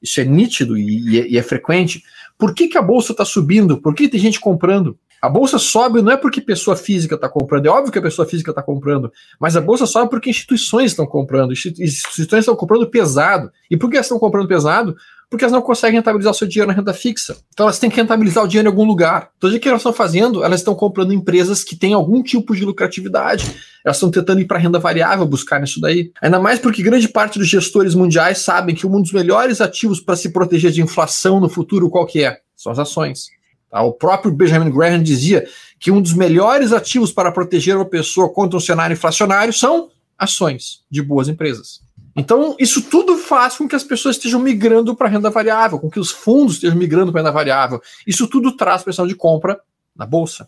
isso 0.01 0.20
é 0.20 0.25
nítido 0.25 0.77
e, 0.77 1.20
é, 1.20 1.27
e 1.30 1.38
é 1.38 1.44
frequente. 1.44 2.03
Por 2.38 2.53
que, 2.53 2.68
que 2.68 2.77
a 2.77 2.82
bolsa 2.82 3.13
está 3.13 3.24
subindo? 3.24 3.82
Por 3.82 3.96
que 3.96 4.10
tem 4.10 4.20
gente 4.20 4.39
comprando? 4.39 4.98
A 5.22 5.30
bolsa 5.30 5.60
sobe 5.60 6.01
não 6.01 6.12
é 6.12 6.18
porque 6.18 6.41
pessoa 6.41 6.75
física 6.75 7.13
está 7.13 7.30
comprando, 7.30 7.68
é 7.68 7.70
óbvio 7.70 7.91
que 7.91 8.00
a 8.00 8.01
pessoa 8.01 8.27
física 8.27 8.50
está 8.50 8.63
comprando, 8.63 9.13
mas 9.39 9.56
a 9.56 9.62
bolsa 9.62 9.86
sobe 9.86 10.10
porque 10.10 10.32
instituições 10.32 10.91
estão 10.91 11.06
comprando, 11.06 11.53
instituições 11.53 12.39
estão 12.39 12.56
comprando 12.56 12.89
pesado. 12.89 13.51
E 13.70 13.77
por 13.77 13.91
que 13.91 13.98
estão 13.98 14.18
comprando 14.18 14.48
pesado? 14.48 14.96
Porque 15.32 15.46
elas 15.46 15.54
não 15.54 15.62
conseguem 15.62 15.96
rentabilizar 15.96 16.34
seu 16.34 16.46
dinheiro 16.46 16.68
na 16.68 16.74
renda 16.74 16.94
fixa. 16.94 17.38
Então 17.54 17.66
elas 17.66 17.80
têm 17.80 17.90
que 17.90 17.96
rentabilizar 17.96 18.44
o 18.44 18.48
dinheiro 18.50 18.68
em 18.68 18.70
algum 18.70 18.84
lugar. 18.84 19.32
Então 19.38 19.50
o 19.50 19.60
que 19.60 19.68
elas 19.70 19.80
estão 19.80 19.94
fazendo? 19.94 20.44
Elas 20.44 20.60
estão 20.60 20.76
comprando 20.76 21.14
empresas 21.14 21.64
que 21.64 21.74
têm 21.74 21.94
algum 21.94 22.22
tipo 22.22 22.54
de 22.54 22.66
lucratividade. 22.66 23.56
Elas 23.86 23.96
estão 23.96 24.12
tentando 24.12 24.42
ir 24.42 24.46
para 24.46 24.60
renda 24.60 24.78
variável, 24.78 25.26
buscar 25.26 25.62
nisso 25.62 25.80
daí. 25.80 26.12
Ainda 26.22 26.38
mais 26.38 26.60
porque 26.60 26.84
grande 26.84 27.08
parte 27.08 27.40
dos 27.40 27.48
gestores 27.48 27.96
mundiais 27.96 28.40
sabem 28.40 28.76
que 28.76 28.86
um 28.86 29.02
dos 29.02 29.14
melhores 29.14 29.62
ativos 29.62 30.02
para 30.02 30.18
se 30.18 30.34
proteger 30.34 30.70
de 30.70 30.82
inflação 30.82 31.40
no 31.40 31.48
futuro, 31.48 31.90
qual 31.90 32.06
que 32.06 32.26
é? 32.26 32.40
São 32.54 32.70
as 32.70 32.78
ações. 32.78 33.28
Tá? 33.70 33.82
O 33.82 33.94
próprio 33.94 34.34
Benjamin 34.34 34.70
Graham 34.70 35.02
dizia 35.02 35.48
que 35.80 35.92
um 35.92 36.02
dos 36.02 36.14
melhores 36.14 36.74
ativos 36.74 37.14
para 37.14 37.32
proteger 37.32 37.78
uma 37.78 37.86
pessoa 37.86 38.28
contra 38.28 38.58
um 38.58 38.62
cenário 38.62 38.96
inflacionário 38.96 39.54
são 39.54 39.90
ações 40.18 40.82
de 40.92 41.02
boas 41.02 41.30
empresas. 41.30 41.80
Então, 42.15 42.56
isso 42.60 42.82
tudo 42.84 43.18
faz 43.18 43.58
com 43.58 43.68
que 43.68 43.75
as 43.75 43.84
pessoas 43.84 44.18
estejam 44.18 44.39
migrando 44.39 44.96
para 44.96 45.08
renda 45.08 45.30
variável, 45.30 45.80
com 45.80 45.89
que 45.89 46.00
os 46.00 46.12
fundos 46.12 46.56
estejam 46.56 46.77
migrando 46.77 47.12
para 47.12 47.22
renda 47.22 47.32
variável. 47.32 47.82
Isso 48.06 48.27
tudo 48.27 48.56
traz 48.56 48.84
pressão 48.84 49.08
de 49.08 49.15
compra 49.15 49.60
na 49.96 50.06
bolsa. 50.06 50.48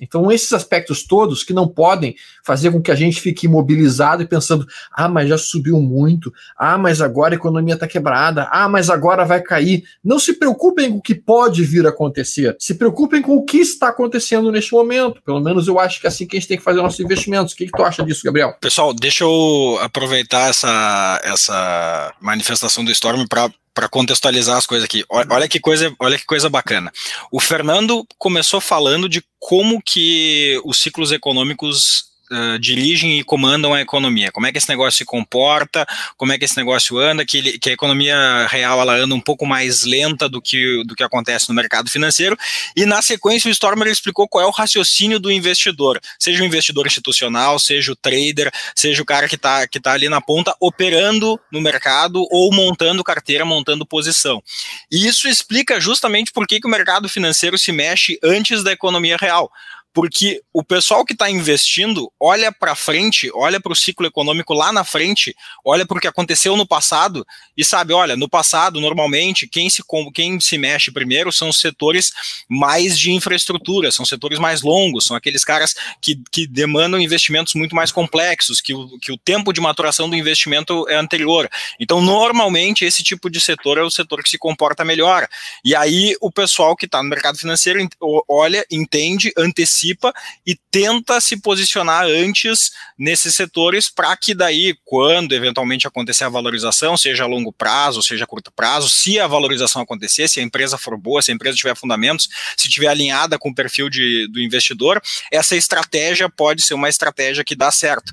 Então, 0.00 0.30
esses 0.30 0.52
aspectos 0.52 1.02
todos 1.04 1.44
que 1.44 1.52
não 1.52 1.68
podem 1.68 2.14
fazer 2.44 2.70
com 2.70 2.80
que 2.80 2.90
a 2.90 2.94
gente 2.94 3.20
fique 3.20 3.46
imobilizado 3.46 4.22
e 4.22 4.26
pensando: 4.26 4.66
ah, 4.92 5.08
mas 5.08 5.28
já 5.28 5.38
subiu 5.38 5.80
muito, 5.80 6.32
ah, 6.56 6.78
mas 6.78 7.00
agora 7.00 7.34
a 7.34 7.36
economia 7.36 7.74
está 7.74 7.86
quebrada, 7.86 8.48
ah, 8.50 8.68
mas 8.68 8.90
agora 8.90 9.24
vai 9.24 9.40
cair. 9.40 9.84
Não 10.04 10.18
se 10.18 10.34
preocupem 10.34 10.90
com 10.90 10.98
o 10.98 11.02
que 11.02 11.14
pode 11.14 11.62
vir 11.64 11.86
a 11.86 11.90
acontecer, 11.90 12.56
se 12.58 12.74
preocupem 12.74 13.22
com 13.22 13.36
o 13.36 13.44
que 13.44 13.58
está 13.58 13.88
acontecendo 13.88 14.50
neste 14.50 14.72
momento. 14.72 15.22
Pelo 15.22 15.40
menos 15.40 15.68
eu 15.68 15.78
acho 15.78 16.00
que 16.00 16.06
é 16.06 16.08
assim 16.08 16.26
que 16.26 16.36
a 16.36 16.40
gente 16.40 16.48
tem 16.48 16.58
que 16.58 16.64
fazer 16.64 16.82
nossos 16.82 17.00
investimentos. 17.00 17.52
O 17.52 17.56
que, 17.56 17.66
que 17.66 17.72
tu 17.72 17.82
acha 17.82 18.02
disso, 18.04 18.22
Gabriel? 18.24 18.54
Pessoal, 18.60 18.92
deixa 18.94 19.24
eu 19.24 19.78
aproveitar 19.82 20.50
essa, 20.50 21.20
essa 21.24 22.14
manifestação 22.20 22.84
do 22.84 22.90
Storm 22.90 23.26
para 23.28 23.50
para 23.78 23.88
contextualizar 23.88 24.56
as 24.56 24.66
coisas 24.66 24.84
aqui. 24.84 25.04
Olha 25.08 25.46
que 25.46 25.60
coisa, 25.60 25.94
olha 26.00 26.18
que 26.18 26.26
coisa 26.26 26.50
bacana. 26.50 26.90
O 27.30 27.38
Fernando 27.38 28.04
começou 28.18 28.60
falando 28.60 29.08
de 29.08 29.22
como 29.38 29.80
que 29.80 30.60
os 30.64 30.80
ciclos 30.80 31.12
econômicos 31.12 32.07
uh, 32.30 32.58
dirigem 32.58 33.18
e 33.18 33.24
comandam 33.24 33.74
a 33.74 33.80
economia. 33.80 34.30
Como 34.32 34.46
é 34.46 34.52
que 34.52 34.58
esse 34.58 34.68
negócio 34.68 34.98
se 34.98 35.04
comporta, 35.04 35.86
como 36.16 36.32
é 36.32 36.38
que 36.38 36.44
esse 36.44 36.56
negócio 36.56 36.98
anda, 36.98 37.24
que, 37.24 37.38
ele, 37.38 37.58
que 37.58 37.70
a 37.70 37.72
economia 37.72 38.46
real 38.48 38.80
ela 38.80 38.94
anda 38.94 39.14
um 39.14 39.20
pouco 39.20 39.46
mais 39.46 39.84
lenta 39.84 40.28
do 40.28 40.40
que, 40.40 40.82
do 40.84 40.94
que 40.94 41.02
acontece 41.02 41.48
no 41.48 41.54
mercado 41.54 41.90
financeiro. 41.90 42.36
E 42.76 42.84
na 42.86 43.02
sequência 43.02 43.48
o 43.48 43.52
Stormer 43.52 43.88
explicou 43.88 44.28
qual 44.28 44.44
é 44.44 44.46
o 44.46 44.50
raciocínio 44.50 45.18
do 45.18 45.30
investidor, 45.30 46.00
seja 46.18 46.42
o 46.42 46.46
investidor 46.46 46.86
institucional, 46.86 47.58
seja 47.58 47.92
o 47.92 47.96
trader, 47.96 48.50
seja 48.74 49.02
o 49.02 49.06
cara 49.06 49.28
que 49.28 49.34
está 49.34 49.66
que 49.66 49.80
tá 49.80 49.92
ali 49.92 50.08
na 50.08 50.20
ponta 50.20 50.54
operando 50.60 51.38
no 51.50 51.60
mercado 51.60 52.26
ou 52.30 52.52
montando 52.52 53.04
carteira, 53.04 53.44
montando 53.44 53.86
posição. 53.86 54.42
E 54.90 55.06
isso 55.06 55.28
explica 55.28 55.80
justamente 55.80 56.32
por 56.32 56.46
que, 56.46 56.60
que 56.60 56.66
o 56.66 56.70
mercado 56.70 57.08
financeiro 57.08 57.58
se 57.58 57.72
mexe 57.72 58.18
antes 58.22 58.62
da 58.62 58.72
economia 58.72 59.16
real 59.16 59.50
porque 59.98 60.40
o 60.52 60.62
pessoal 60.62 61.04
que 61.04 61.12
está 61.12 61.28
investindo 61.28 62.08
olha 62.20 62.52
para 62.52 62.76
frente, 62.76 63.28
olha 63.34 63.58
para 63.60 63.72
o 63.72 63.74
ciclo 63.74 64.06
econômico 64.06 64.54
lá 64.54 64.72
na 64.72 64.84
frente, 64.84 65.34
olha 65.64 65.84
para 65.84 65.98
o 65.98 66.00
que 66.00 66.06
aconteceu 66.06 66.56
no 66.56 66.64
passado 66.64 67.26
e 67.56 67.64
sabe, 67.64 67.92
olha, 67.92 68.14
no 68.14 68.28
passado, 68.28 68.80
normalmente, 68.80 69.48
quem 69.48 69.68
se, 69.68 69.82
quem 70.14 70.38
se 70.38 70.56
mexe 70.56 70.92
primeiro 70.92 71.32
são 71.32 71.48
os 71.48 71.58
setores 71.58 72.12
mais 72.48 72.96
de 72.96 73.10
infraestrutura, 73.10 73.90
são 73.90 74.04
setores 74.04 74.38
mais 74.38 74.62
longos, 74.62 75.04
são 75.04 75.16
aqueles 75.16 75.44
caras 75.44 75.74
que, 76.00 76.22
que 76.30 76.46
demandam 76.46 77.00
investimentos 77.00 77.54
muito 77.54 77.74
mais 77.74 77.90
complexos, 77.90 78.60
que 78.60 78.72
o, 78.72 79.00
que 79.00 79.10
o 79.10 79.18
tempo 79.18 79.52
de 79.52 79.60
maturação 79.60 80.08
do 80.08 80.14
investimento 80.14 80.88
é 80.88 80.94
anterior. 80.94 81.50
Então, 81.80 82.00
normalmente, 82.00 82.84
esse 82.84 83.02
tipo 83.02 83.28
de 83.28 83.40
setor 83.40 83.78
é 83.78 83.82
o 83.82 83.90
setor 83.90 84.22
que 84.22 84.30
se 84.30 84.38
comporta 84.38 84.84
melhor. 84.84 85.26
E 85.64 85.74
aí, 85.74 86.14
o 86.20 86.30
pessoal 86.30 86.76
que 86.76 86.86
está 86.86 87.02
no 87.02 87.08
mercado 87.08 87.36
financeiro 87.36 87.80
olha, 88.28 88.64
entende, 88.70 89.32
antecipa 89.36 89.87
participa 89.88 90.12
e 90.46 90.56
tenta 90.70 91.20
se 91.20 91.36
posicionar 91.40 92.04
antes 92.04 92.70
nesses 92.98 93.34
setores 93.34 93.88
para 93.88 94.16
que 94.16 94.34
daí, 94.34 94.76
quando 94.84 95.32
eventualmente 95.32 95.86
acontecer 95.86 96.24
a 96.24 96.28
valorização, 96.28 96.96
seja 96.96 97.24
a 97.24 97.26
longo 97.26 97.52
prazo, 97.52 98.02
seja 98.02 98.24
a 98.24 98.26
curto 98.26 98.52
prazo, 98.52 98.88
se 98.88 99.18
a 99.18 99.26
valorização 99.26 99.82
acontecer, 99.82 100.28
se 100.28 100.40
a 100.40 100.42
empresa 100.42 100.76
for 100.76 100.96
boa, 100.96 101.22
se 101.22 101.30
a 101.30 101.34
empresa 101.34 101.56
tiver 101.56 101.76
fundamentos, 101.76 102.28
se 102.56 102.68
tiver 102.68 102.88
alinhada 102.88 103.38
com 103.38 103.50
o 103.50 103.54
perfil 103.54 103.88
de, 103.88 104.28
do 104.30 104.40
investidor, 104.40 105.00
essa 105.30 105.56
estratégia 105.56 106.28
pode 106.28 106.62
ser 106.62 106.74
uma 106.74 106.88
estratégia 106.88 107.44
que 107.44 107.56
dá 107.56 107.70
certo. 107.70 108.12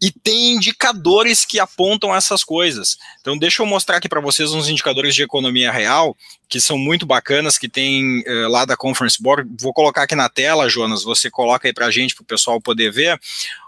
E 0.00 0.12
tem 0.12 0.54
indicadores 0.54 1.44
que 1.44 1.58
apontam 1.58 2.14
essas 2.14 2.44
coisas. 2.44 2.96
Então, 3.20 3.36
deixa 3.36 3.62
eu 3.62 3.66
mostrar 3.66 3.96
aqui 3.96 4.08
para 4.08 4.20
vocês 4.20 4.52
uns 4.52 4.68
indicadores 4.68 5.14
de 5.14 5.22
economia 5.22 5.72
real 5.72 6.16
que 6.48 6.60
são 6.60 6.78
muito 6.78 7.04
bacanas, 7.04 7.58
que 7.58 7.68
tem 7.68 8.20
uh, 8.20 8.48
lá 8.48 8.64
da 8.64 8.76
Conference 8.76 9.20
Board. 9.20 9.50
Vou 9.60 9.72
colocar 9.72 10.04
aqui 10.04 10.14
na 10.14 10.28
tela, 10.28 10.68
Jonas, 10.68 11.02
você 11.02 11.30
coloca 11.30 11.68
aí 11.68 11.74
para 11.74 11.86
a 11.86 11.90
gente, 11.90 12.14
para 12.14 12.22
o 12.22 12.26
pessoal 12.26 12.60
poder 12.60 12.90
ver. 12.90 13.20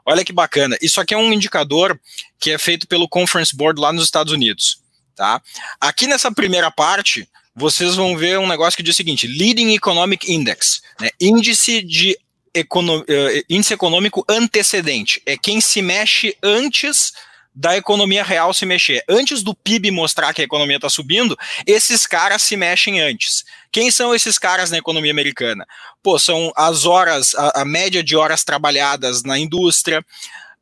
Olha 0.06 0.25
que 0.25 0.32
bacana. 0.32 0.78
Isso 0.80 1.00
aqui 1.00 1.12
é 1.12 1.18
um 1.18 1.32
indicador 1.32 1.99
que 2.38 2.50
é 2.50 2.58
feito 2.58 2.87
pelo 2.87 3.08
Conference 3.08 3.54
Board 3.54 3.80
lá 3.80 3.92
nos 3.92 4.04
Estados 4.04 4.32
Unidos. 4.32 4.80
Tá? 5.14 5.42
Aqui 5.80 6.06
nessa 6.06 6.32
primeira 6.32 6.70
parte, 6.70 7.28
vocês 7.54 7.96
vão 7.96 8.16
ver 8.16 8.38
um 8.38 8.46
negócio 8.49 8.76
que 8.76 8.82
diz 8.82 8.94
o 8.94 8.96
seguinte: 8.96 9.26
Leading 9.26 9.75
Economic 9.75 10.32
Index, 10.32 10.80
né, 10.99 11.10
índice 11.20 11.82
de 11.82 12.16
econo, 12.54 13.00
uh, 13.00 13.04
índice 13.49 13.75
econômico 13.75 14.25
antecedente, 14.28 15.23
é 15.26 15.37
quem 15.37 15.61
se 15.61 15.80
mexe 15.83 16.37
antes 16.42 17.12
da 17.54 17.76
economia 17.76 18.23
real 18.23 18.54
se 18.54 18.64
mexer. 18.64 19.02
Antes 19.09 19.42
do 19.42 19.54
PIB 19.54 19.90
mostrar 19.90 20.33
que 20.33 20.40
a 20.40 20.45
economia 20.45 20.76
está 20.76 20.88
subindo, 20.88 21.37
esses 21.66 22.07
caras 22.07 22.42
se 22.42 22.57
mexem 22.57 23.00
antes. 23.00 23.45
Quem 23.73 23.90
são 23.90 24.14
esses 24.14 24.38
caras 24.38 24.71
na 24.71 24.78
economia 24.78 25.11
americana? 25.11 25.66
Pô, 26.02 26.19
são 26.19 26.52
as 26.57 26.85
horas, 26.85 27.35
a, 27.35 27.62
a 27.62 27.64
média 27.64 28.02
de 28.02 28.16
horas 28.16 28.45
trabalhadas 28.45 29.23
na 29.25 29.38
indústria, 29.38 30.04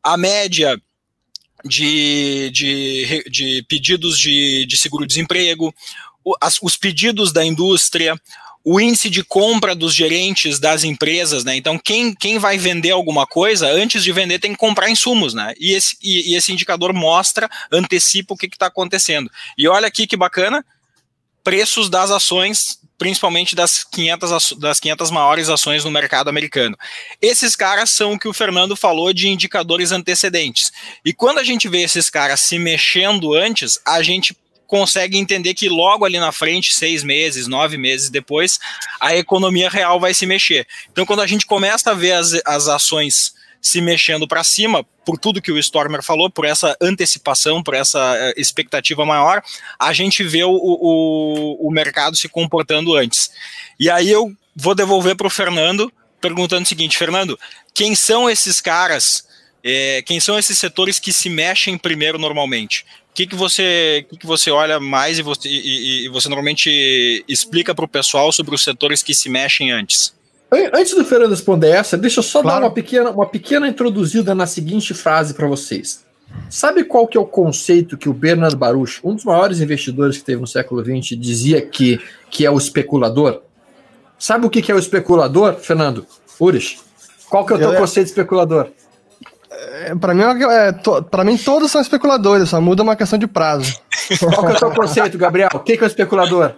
a 0.02 0.16
média 0.16 0.80
de, 1.64 2.50
de, 2.50 3.24
de 3.30 3.64
pedidos 3.68 4.18
de, 4.18 4.64
de 4.66 4.76
seguro-desemprego, 4.76 5.74
os 6.62 6.76
pedidos 6.76 7.32
da 7.32 7.44
indústria, 7.44 8.18
o 8.70 8.78
índice 8.78 9.08
de 9.08 9.24
compra 9.24 9.74
dos 9.74 9.94
gerentes 9.94 10.58
das 10.58 10.84
empresas, 10.84 11.42
né? 11.42 11.56
Então, 11.56 11.78
quem, 11.78 12.12
quem 12.14 12.38
vai 12.38 12.58
vender 12.58 12.90
alguma 12.90 13.26
coisa, 13.26 13.66
antes 13.66 14.04
de 14.04 14.12
vender, 14.12 14.38
tem 14.38 14.52
que 14.52 14.58
comprar 14.58 14.90
insumos, 14.90 15.32
né? 15.32 15.54
E 15.58 15.72
esse, 15.72 15.96
e, 16.02 16.32
e 16.32 16.36
esse 16.36 16.52
indicador 16.52 16.92
mostra, 16.92 17.48
antecipa 17.72 18.34
o 18.34 18.36
que 18.36 18.44
está 18.44 18.66
acontecendo. 18.66 19.30
E 19.56 19.66
olha 19.66 19.88
aqui 19.88 20.06
que 20.06 20.18
bacana, 20.18 20.62
preços 21.42 21.88
das 21.88 22.10
ações, 22.10 22.78
principalmente 22.98 23.56
das 23.56 23.84
500, 23.84 24.52
das 24.58 24.78
500 24.78 25.10
maiores 25.12 25.48
ações 25.48 25.82
no 25.82 25.90
mercado 25.90 26.28
americano. 26.28 26.76
Esses 27.22 27.56
caras 27.56 27.88
são 27.88 28.12
o 28.12 28.18
que 28.18 28.28
o 28.28 28.34
Fernando 28.34 28.76
falou 28.76 29.14
de 29.14 29.28
indicadores 29.28 29.92
antecedentes. 29.92 30.70
E 31.02 31.14
quando 31.14 31.38
a 31.38 31.44
gente 31.44 31.70
vê 31.70 31.84
esses 31.84 32.10
caras 32.10 32.40
se 32.40 32.58
mexendo 32.58 33.32
antes, 33.32 33.80
a 33.86 34.02
gente 34.02 34.36
consegue 34.68 35.16
entender 35.16 35.54
que 35.54 35.68
logo 35.68 36.04
ali 36.04 36.20
na 36.20 36.30
frente, 36.30 36.74
seis 36.74 37.02
meses, 37.02 37.48
nove 37.48 37.78
meses 37.78 38.10
depois, 38.10 38.60
a 39.00 39.16
economia 39.16 39.68
real 39.68 39.98
vai 39.98 40.12
se 40.12 40.26
mexer. 40.26 40.68
Então, 40.92 41.06
quando 41.06 41.22
a 41.22 41.26
gente 41.26 41.46
começa 41.46 41.90
a 41.90 41.94
ver 41.94 42.12
as, 42.12 42.40
as 42.44 42.68
ações 42.68 43.32
se 43.60 43.80
mexendo 43.80 44.28
para 44.28 44.44
cima, 44.44 44.86
por 45.04 45.18
tudo 45.18 45.40
que 45.42 45.50
o 45.50 45.58
Stormer 45.58 46.02
falou, 46.02 46.30
por 46.30 46.44
essa 46.44 46.76
antecipação, 46.80 47.62
por 47.62 47.74
essa 47.74 47.98
eh, 48.16 48.34
expectativa 48.36 49.04
maior, 49.04 49.42
a 49.78 49.92
gente 49.92 50.22
vê 50.22 50.44
o, 50.44 50.52
o, 50.52 51.66
o 51.66 51.70
mercado 51.70 52.14
se 52.14 52.28
comportando 52.28 52.94
antes. 52.94 53.30
E 53.80 53.90
aí 53.90 54.10
eu 54.10 54.32
vou 54.54 54.74
devolver 54.74 55.16
para 55.16 55.26
o 55.26 55.30
Fernando, 55.30 55.90
perguntando 56.20 56.62
o 56.62 56.66
seguinte: 56.66 56.96
Fernando, 56.96 57.38
quem 57.74 57.94
são 57.94 58.28
esses 58.28 58.60
caras? 58.60 59.26
É, 59.64 60.02
quem 60.02 60.20
são 60.20 60.38
esses 60.38 60.56
setores 60.56 61.00
que 61.00 61.12
se 61.12 61.28
mexem 61.28 61.76
primeiro 61.76 62.16
normalmente? 62.16 62.84
Que, 63.18 63.26
que 63.26 63.34
você 63.34 64.06
que, 64.08 64.16
que 64.16 64.26
você 64.26 64.48
olha 64.48 64.78
mais 64.78 65.18
e 65.18 65.22
você, 65.22 65.48
e, 65.48 66.04
e 66.04 66.08
você 66.08 66.28
normalmente 66.28 67.24
explica 67.26 67.74
para 67.74 67.84
o 67.84 67.88
pessoal 67.88 68.30
sobre 68.30 68.54
os 68.54 68.62
setores 68.62 69.02
que 69.02 69.12
se 69.12 69.28
mexem 69.28 69.72
antes? 69.72 70.14
Antes 70.72 70.94
do 70.94 71.04
Fernando 71.04 71.30
responder 71.30 71.70
essa, 71.70 71.98
deixa 71.98 72.20
eu 72.20 72.22
só 72.22 72.40
claro. 72.40 72.60
dar 72.60 72.66
uma 72.66 72.72
pequena, 72.72 73.10
uma 73.10 73.26
pequena 73.26 73.66
introduzida 73.66 74.36
na 74.36 74.46
seguinte 74.46 74.94
frase 74.94 75.34
para 75.34 75.48
vocês. 75.48 76.06
Sabe 76.48 76.84
qual 76.84 77.08
que 77.08 77.18
é 77.18 77.20
o 77.20 77.26
conceito 77.26 77.98
que 77.98 78.08
o 78.08 78.14
Bernard 78.14 78.54
Baruch, 78.54 79.00
um 79.02 79.14
dos 79.14 79.24
maiores 79.24 79.60
investidores 79.60 80.18
que 80.18 80.24
teve 80.24 80.40
no 80.40 80.46
século 80.46 80.82
XX, 80.84 81.18
dizia 81.18 81.60
que, 81.60 82.00
que 82.30 82.46
é 82.46 82.50
o 82.50 82.56
especulador? 82.56 83.42
Sabe 84.16 84.46
o 84.46 84.50
que, 84.50 84.62
que 84.62 84.70
é 84.70 84.74
o 84.74 84.78
especulador, 84.78 85.54
Fernando? 85.54 86.06
Ures, 86.38 86.78
qual 87.28 87.44
que 87.44 87.52
é 87.52 87.56
o 87.56 87.58
teu 87.58 87.72
eu 87.72 87.80
conceito 87.80 88.06
de 88.06 88.12
especulador? 88.12 88.70
É, 89.50 89.94
para 89.94 90.14
mim, 90.14 90.22
é, 90.22 90.72
to, 90.72 91.06
mim, 91.24 91.36
todos 91.36 91.70
são 91.70 91.80
especuladores, 91.80 92.50
só 92.50 92.60
muda 92.60 92.82
uma 92.82 92.96
questão 92.96 93.18
de 93.18 93.26
prazo. 93.26 93.74
Qual 94.18 94.46
que 94.46 94.52
é 94.52 94.54
o 94.54 94.58
seu 94.58 94.70
conceito, 94.70 95.18
Gabriel? 95.18 95.48
O 95.54 95.60
que, 95.60 95.76
que 95.76 95.82
é 95.82 95.86
o 95.86 95.88
especulador? 95.88 96.54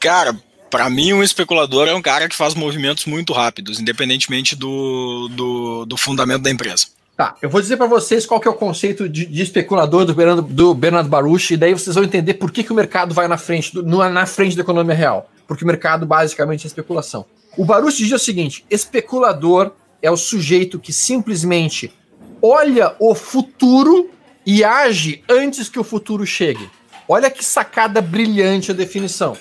Cara, 0.00 0.36
para 0.70 0.90
mim, 0.90 1.12
um 1.12 1.22
especulador 1.22 1.88
é 1.88 1.94
um 1.94 2.02
cara 2.02 2.28
que 2.28 2.36
faz 2.36 2.54
movimentos 2.54 3.06
muito 3.06 3.32
rápidos, 3.32 3.80
independentemente 3.80 4.56
do, 4.56 5.28
do, 5.28 5.86
do 5.86 5.96
fundamento 5.96 6.42
da 6.42 6.50
empresa. 6.50 6.86
Tá, 7.16 7.34
eu 7.40 7.48
vou 7.48 7.62
dizer 7.62 7.78
para 7.78 7.86
vocês 7.86 8.26
qual 8.26 8.38
que 8.38 8.46
é 8.46 8.50
o 8.50 8.54
conceito 8.54 9.08
de, 9.08 9.24
de 9.24 9.42
especulador 9.42 10.04
do 10.04 10.14
Bernardo, 10.14 10.42
do 10.42 10.74
Bernardo 10.74 11.08
Baruch, 11.08 11.54
e 11.54 11.56
daí 11.56 11.72
vocês 11.72 11.94
vão 11.94 12.04
entender 12.04 12.34
por 12.34 12.50
que, 12.50 12.62
que 12.62 12.72
o 12.72 12.74
mercado 12.74 13.14
vai 13.14 13.26
na 13.26 13.38
frente, 13.38 13.72
do, 13.72 13.82
na 13.82 14.26
frente 14.26 14.54
da 14.54 14.62
economia 14.62 14.94
real. 14.94 15.30
Porque 15.48 15.64
o 15.64 15.66
mercado 15.66 16.04
basicamente 16.04 16.64
é 16.64 16.66
especulação. 16.66 17.24
O 17.56 17.64
Baruch 17.64 17.96
diz 17.96 18.12
o 18.12 18.18
seguinte: 18.18 18.66
especulador 18.70 19.72
é 20.02 20.10
o 20.10 20.16
sujeito 20.16 20.78
que 20.78 20.92
simplesmente 20.92 21.92
olha 22.40 22.94
o 22.98 23.14
futuro 23.14 24.10
e 24.44 24.62
age 24.62 25.24
antes 25.28 25.68
que 25.68 25.78
o 25.78 25.84
futuro 25.84 26.24
chegue. 26.26 26.70
Olha 27.08 27.30
que 27.30 27.44
sacada 27.44 28.00
brilhante 28.00 28.70
a 28.70 28.74
definição. 28.74 29.36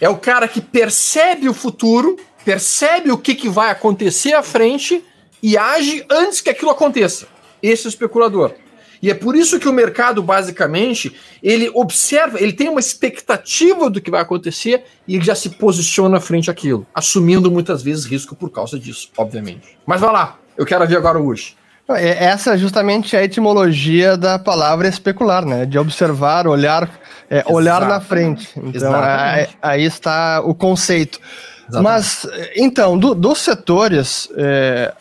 É 0.00 0.08
o 0.08 0.18
cara 0.18 0.48
que 0.48 0.60
percebe 0.60 1.48
o 1.48 1.54
futuro, 1.54 2.18
percebe 2.44 3.10
o 3.10 3.18
que, 3.18 3.34
que 3.34 3.48
vai 3.48 3.70
acontecer 3.70 4.32
à 4.32 4.42
frente 4.42 5.02
e 5.42 5.56
age 5.56 6.04
antes 6.10 6.40
que 6.40 6.50
aquilo 6.50 6.70
aconteça. 6.70 7.28
Esse 7.62 7.86
é 7.86 7.88
o 7.88 7.90
especulador. 7.90 8.54
E 9.02 9.10
é 9.10 9.14
por 9.14 9.34
isso 9.34 9.58
que 9.58 9.68
o 9.68 9.72
mercado, 9.72 10.22
basicamente, 10.22 11.12
ele 11.42 11.68
observa, 11.74 12.40
ele 12.40 12.52
tem 12.52 12.68
uma 12.68 12.78
expectativa 12.78 13.90
do 13.90 14.00
que 14.00 14.12
vai 14.12 14.22
acontecer 14.22 14.84
e 15.08 15.16
ele 15.16 15.24
já 15.24 15.34
se 15.34 15.50
posiciona 15.50 16.20
frente 16.20 16.48
àquilo, 16.48 16.86
assumindo 16.94 17.50
muitas 17.50 17.82
vezes 17.82 18.04
risco 18.04 18.36
por 18.36 18.50
causa 18.50 18.78
disso, 18.78 19.10
obviamente. 19.16 19.76
Mas 19.84 20.00
vai 20.00 20.12
lá, 20.12 20.38
eu 20.56 20.64
quero 20.64 20.86
ver 20.86 20.96
agora 20.96 21.18
o 21.18 21.26
Ush. 21.28 21.56
É, 21.90 22.26
essa 22.26 22.54
é 22.54 22.56
justamente 22.56 23.16
a 23.16 23.24
etimologia 23.24 24.16
da 24.16 24.38
palavra 24.38 24.86
especular, 24.86 25.44
né? 25.44 25.66
De 25.66 25.78
observar, 25.78 26.46
olhar, 26.46 26.88
é, 27.28 27.42
olhar 27.48 27.86
na 27.86 28.00
frente. 28.00 28.48
Então, 28.56 28.94
é, 28.96 29.48
aí 29.60 29.84
está 29.84 30.40
o 30.40 30.54
conceito. 30.54 31.20
Exatamente. 31.68 31.82
Mas, 31.82 32.26
então, 32.54 32.96
do, 32.96 33.14
dos 33.14 33.40
setores, 33.40 34.28
é, 34.36 34.92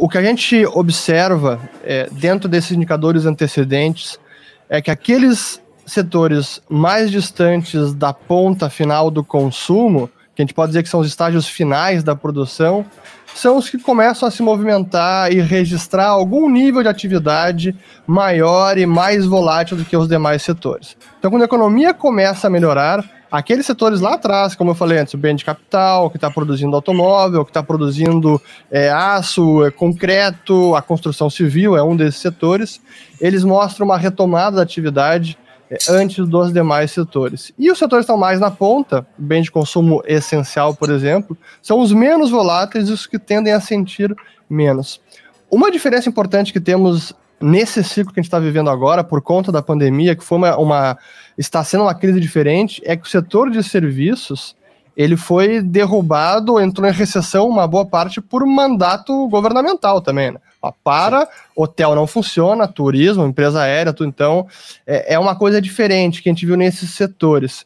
o 0.00 0.08
que 0.08 0.16
a 0.16 0.22
gente 0.22 0.64
observa 0.64 1.60
é, 1.84 2.08
dentro 2.10 2.48
desses 2.48 2.72
indicadores 2.72 3.26
antecedentes 3.26 4.18
é 4.66 4.80
que 4.80 4.90
aqueles 4.90 5.60
setores 5.84 6.62
mais 6.70 7.10
distantes 7.10 7.92
da 7.92 8.10
ponta 8.10 8.70
final 8.70 9.10
do 9.10 9.22
consumo, 9.22 10.08
que 10.34 10.40
a 10.40 10.42
gente 10.42 10.54
pode 10.54 10.70
dizer 10.70 10.82
que 10.82 10.88
são 10.88 11.00
os 11.00 11.06
estágios 11.06 11.46
finais 11.46 12.02
da 12.02 12.16
produção, 12.16 12.86
são 13.34 13.58
os 13.58 13.68
que 13.68 13.76
começam 13.76 14.26
a 14.26 14.30
se 14.30 14.42
movimentar 14.42 15.30
e 15.30 15.42
registrar 15.42 16.06
algum 16.06 16.48
nível 16.48 16.82
de 16.82 16.88
atividade 16.88 17.76
maior 18.06 18.78
e 18.78 18.86
mais 18.86 19.26
volátil 19.26 19.76
do 19.76 19.84
que 19.84 19.94
os 19.94 20.08
demais 20.08 20.40
setores. 20.40 20.96
Então, 21.18 21.30
quando 21.30 21.42
a 21.42 21.44
economia 21.44 21.92
começa 21.92 22.46
a 22.46 22.50
melhorar, 22.50 23.04
aqueles 23.30 23.64
setores 23.66 24.00
lá 24.00 24.14
atrás, 24.14 24.54
como 24.54 24.70
eu 24.70 24.74
falei 24.74 24.98
antes, 24.98 25.14
o 25.14 25.18
bem 25.18 25.36
de 25.36 25.44
capital, 25.44 26.10
que 26.10 26.16
está 26.16 26.30
produzindo 26.30 26.74
automóvel, 26.74 27.44
que 27.44 27.50
está 27.50 27.62
produzindo 27.62 28.40
é, 28.70 28.90
aço, 28.90 29.64
é, 29.64 29.70
concreto, 29.70 30.74
a 30.74 30.82
construção 30.82 31.30
civil 31.30 31.76
é 31.76 31.82
um 31.82 31.96
desses 31.96 32.20
setores, 32.20 32.80
eles 33.20 33.44
mostram 33.44 33.86
uma 33.86 33.96
retomada 33.96 34.56
da 34.56 34.62
atividade 34.62 35.38
é, 35.70 35.78
antes 35.88 36.26
dos 36.26 36.52
demais 36.52 36.90
setores. 36.90 37.52
E 37.58 37.70
os 37.70 37.78
setores 37.78 38.04
estão 38.04 38.16
mais 38.16 38.40
na 38.40 38.50
ponta, 38.50 39.06
bem 39.16 39.42
de 39.42 39.50
consumo 39.50 40.02
essencial, 40.04 40.74
por 40.74 40.90
exemplo, 40.90 41.36
são 41.62 41.80
os 41.80 41.92
menos 41.92 42.30
voláteis 42.30 42.88
e 42.88 42.92
os 42.92 43.06
que 43.06 43.18
tendem 43.18 43.52
a 43.52 43.60
sentir 43.60 44.14
menos. 44.48 45.00
Uma 45.48 45.70
diferença 45.70 46.08
importante 46.08 46.52
que 46.52 46.60
temos 46.60 47.14
nesse 47.40 47.82
ciclo 47.82 48.12
que 48.12 48.20
a 48.20 48.22
gente 48.22 48.28
está 48.28 48.38
vivendo 48.38 48.68
agora, 48.68 49.02
por 49.02 49.22
conta 49.22 49.50
da 49.50 49.62
pandemia, 49.62 50.14
que 50.14 50.22
foi 50.22 50.38
uma, 50.38 50.56
uma, 50.56 50.98
está 51.40 51.64
sendo 51.64 51.84
uma 51.84 51.94
crise 51.94 52.20
diferente, 52.20 52.82
é 52.84 52.94
que 52.94 53.06
o 53.06 53.10
setor 53.10 53.50
de 53.50 53.62
serviços 53.62 54.54
ele 54.96 55.16
foi 55.16 55.62
derrubado, 55.62 56.60
entrou 56.60 56.86
em 56.86 56.92
recessão 56.92 57.48
uma 57.48 57.66
boa 57.66 57.86
parte 57.86 58.20
por 58.20 58.44
mandato 58.44 59.26
governamental 59.28 60.02
também. 60.02 60.32
Né? 60.32 60.38
Para, 60.84 61.26
hotel 61.56 61.94
não 61.94 62.06
funciona, 62.06 62.68
turismo, 62.68 63.24
empresa 63.24 63.62
aérea, 63.62 63.94
tudo. 63.94 64.08
Então, 64.08 64.46
é, 64.86 65.14
é 65.14 65.18
uma 65.18 65.34
coisa 65.34 65.62
diferente 65.62 66.22
que 66.22 66.28
a 66.28 66.32
gente 66.32 66.44
viu 66.44 66.56
nesses 66.56 66.90
setores. 66.90 67.64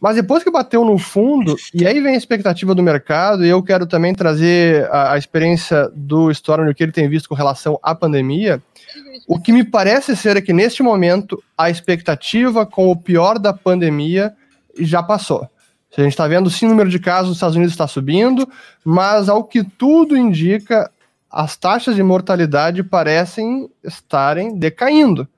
Mas 0.00 0.16
depois 0.16 0.42
que 0.42 0.50
bateu 0.50 0.84
no 0.84 0.98
fundo, 0.98 1.54
e 1.72 1.86
aí 1.86 2.00
vem 2.00 2.14
a 2.14 2.18
expectativa 2.18 2.74
do 2.74 2.82
mercado, 2.82 3.46
e 3.46 3.48
eu 3.48 3.62
quero 3.62 3.86
também 3.86 4.12
trazer 4.12 4.90
a, 4.90 5.12
a 5.12 5.18
experiência 5.18 5.88
do 5.94 6.30
Storm, 6.32 6.68
o 6.68 6.74
que 6.74 6.82
ele 6.82 6.92
tem 6.92 7.08
visto 7.08 7.28
com 7.28 7.36
relação 7.36 7.78
à 7.82 7.94
pandemia, 7.94 8.60
o 9.26 9.40
que 9.40 9.52
me 9.52 9.64
parece 9.64 10.14
ser 10.16 10.36
é 10.36 10.40
que 10.40 10.52
neste 10.52 10.82
momento 10.82 11.42
a 11.56 11.70
expectativa 11.70 12.66
com 12.66 12.90
o 12.90 12.96
pior 12.96 13.38
da 13.38 13.52
pandemia 13.52 14.34
já 14.78 15.02
passou. 15.02 15.48
A 15.96 16.00
gente 16.00 16.10
está 16.10 16.26
vendo 16.26 16.50
sim 16.50 16.66
o 16.66 16.70
número 16.70 16.90
de 16.90 16.98
casos 16.98 17.28
nos 17.28 17.36
Estados 17.36 17.56
Unidos 17.56 17.72
está 17.72 17.86
subindo, 17.86 18.48
mas 18.84 19.28
ao 19.28 19.44
que 19.44 19.62
tudo 19.62 20.16
indica, 20.16 20.90
as 21.30 21.56
taxas 21.56 21.94
de 21.94 22.02
mortalidade 22.02 22.82
parecem 22.82 23.70
estarem 23.82 24.58
decaindo. 24.58 25.28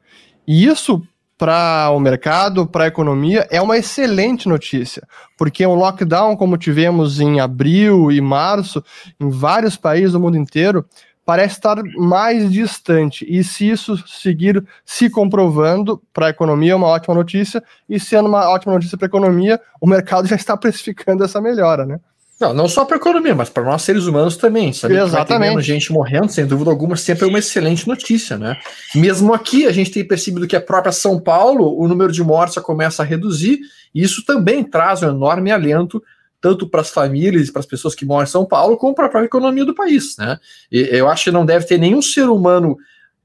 E 0.47 0.67
isso 0.67 1.03
para 1.39 1.91
o 1.91 2.01
mercado, 2.01 2.67
para 2.67 2.85
a 2.85 2.87
economia, 2.87 3.47
é 3.51 3.61
uma 3.61 3.77
excelente 3.77 4.49
notícia, 4.49 5.07
porque 5.37 5.67
um 5.67 5.75
lockdown, 5.75 6.35
como 6.35 6.57
tivemos 6.57 7.21
em 7.21 7.41
abril 7.41 8.11
e 8.11 8.21
março, 8.23 8.83
em 9.21 9.29
vários 9.29 9.77
países 9.77 10.13
do 10.13 10.21
mundo 10.21 10.39
inteiro, 10.39 10.87
parece 11.27 11.57
estar 11.57 11.83
mais 11.97 12.51
distante. 12.51 13.27
E 13.29 13.43
se 13.43 13.69
isso 13.69 13.99
seguir 14.07 14.65
se 14.85 15.11
comprovando 15.11 16.01
para 16.15 16.29
a 16.29 16.31
economia, 16.31 16.73
é 16.73 16.77
uma 16.77 16.87
ótima 16.87 17.17
notícia, 17.17 17.63
e 17.89 17.99
sendo 17.99 18.29
uma 18.29 18.49
ótima 18.49 18.75
notícia 18.75 18.97
para 18.97 19.07
a 19.07 19.11
economia, 19.11 19.61
o 19.81 19.89
mercado 19.89 20.27
já 20.29 20.37
está 20.37 20.57
precificando 20.57 21.25
essa 21.25 21.41
melhora, 21.41 21.85
né? 21.85 21.99
Não, 22.39 22.53
não 22.53 22.69
só 22.69 22.85
para 22.85 22.97
a 22.97 22.99
economia, 22.99 23.35
mas 23.35 23.49
para 23.49 23.65
nós 23.65 23.81
seres 23.81 24.05
humanos 24.05 24.37
também. 24.37 24.71
Sabe? 24.71 24.95
Exatamente. 24.95 25.63
gente 25.63 25.91
morrendo, 25.91 26.29
sem 26.31 26.47
dúvida 26.47 26.71
alguma, 26.71 26.95
sempre 26.95 27.25
é 27.25 27.29
uma 27.29 27.39
excelente 27.39 27.89
notícia, 27.89 28.37
né? 28.37 28.59
Mesmo 28.95 29.33
aqui, 29.33 29.67
a 29.67 29.73
gente 29.73 29.91
tem 29.91 30.07
percebido 30.07 30.47
que 30.47 30.55
a 30.55 30.61
própria 30.61 30.93
São 30.93 31.19
Paulo, 31.19 31.81
o 31.81 31.89
número 31.89 32.13
de 32.13 32.23
mortes 32.23 32.55
já 32.55 32.61
começa 32.61 33.03
a 33.03 33.07
reduzir, 33.07 33.59
e 33.95 34.03
isso 34.03 34.23
também 34.25 34.63
traz 34.63 35.03
um 35.03 35.09
enorme 35.09 35.51
alento 35.51 36.03
tanto 36.41 36.69
para 36.69 36.81
as 36.81 36.91
famílias 36.91 37.51
para 37.51 37.61
as 37.61 37.67
pessoas 37.67 37.95
que 37.95 38.05
moram 38.05 38.25
em 38.25 38.31
São 38.31 38.45
Paulo, 38.45 38.77
como 38.77 38.95
para 38.95 39.07
a 39.07 39.09
própria 39.09 39.27
economia 39.27 39.65
do 39.65 39.75
país, 39.75 40.17
né? 40.19 40.39
E 40.71 40.81
eu 40.93 41.09
acho 41.09 41.25
que 41.25 41.31
não 41.31 41.47
deve 41.47 41.67
ter 41.67 41.79
nenhum 41.79 42.03
ser 42.03 42.29
humano 42.29 42.77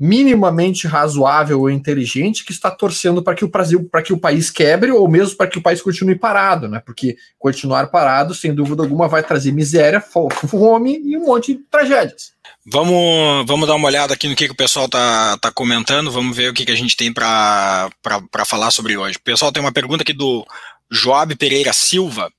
minimamente 0.03 0.87
razoável 0.87 1.59
ou 1.59 1.69
inteligente 1.69 2.43
que 2.43 2.51
está 2.51 2.71
torcendo 2.71 3.21
para 3.21 3.35
que 3.35 3.45
o 3.45 3.47
Brasil, 3.47 3.87
para 3.87 4.01
que 4.01 4.11
o 4.11 4.17
país 4.17 4.49
quebre 4.49 4.91
ou 4.91 5.07
mesmo 5.07 5.37
para 5.37 5.45
que 5.45 5.59
o 5.59 5.61
país 5.61 5.79
continue 5.79 6.15
parado, 6.15 6.67
né? 6.67 6.81
Porque 6.83 7.15
continuar 7.37 7.85
parado, 7.91 8.33
sem 8.33 8.51
dúvida 8.51 8.81
alguma, 8.81 9.07
vai 9.07 9.21
trazer 9.21 9.51
miséria, 9.51 10.01
fome 10.01 10.99
e 11.05 11.15
um 11.15 11.25
monte 11.27 11.53
de 11.53 11.59
tragédias. 11.69 12.31
Vamos, 12.65 13.45
vamos 13.45 13.67
dar 13.67 13.75
uma 13.75 13.87
olhada 13.87 14.15
aqui 14.15 14.27
no 14.27 14.35
que, 14.35 14.47
que 14.47 14.53
o 14.53 14.57
pessoal 14.57 14.89
tá, 14.89 15.37
tá 15.37 15.51
comentando, 15.51 16.09
vamos 16.09 16.35
ver 16.35 16.49
o 16.49 16.53
que, 16.53 16.65
que 16.65 16.71
a 16.71 16.75
gente 16.75 16.97
tem 16.97 17.13
para 17.13 17.91
falar 18.47 18.71
sobre 18.71 18.97
hoje. 18.97 19.17
O 19.17 19.21
pessoal 19.21 19.51
tem 19.51 19.61
uma 19.61 19.71
pergunta 19.71 20.01
aqui 20.01 20.13
do 20.13 20.43
Joab 20.89 21.35
Pereira 21.35 21.73
Silva. 21.73 22.31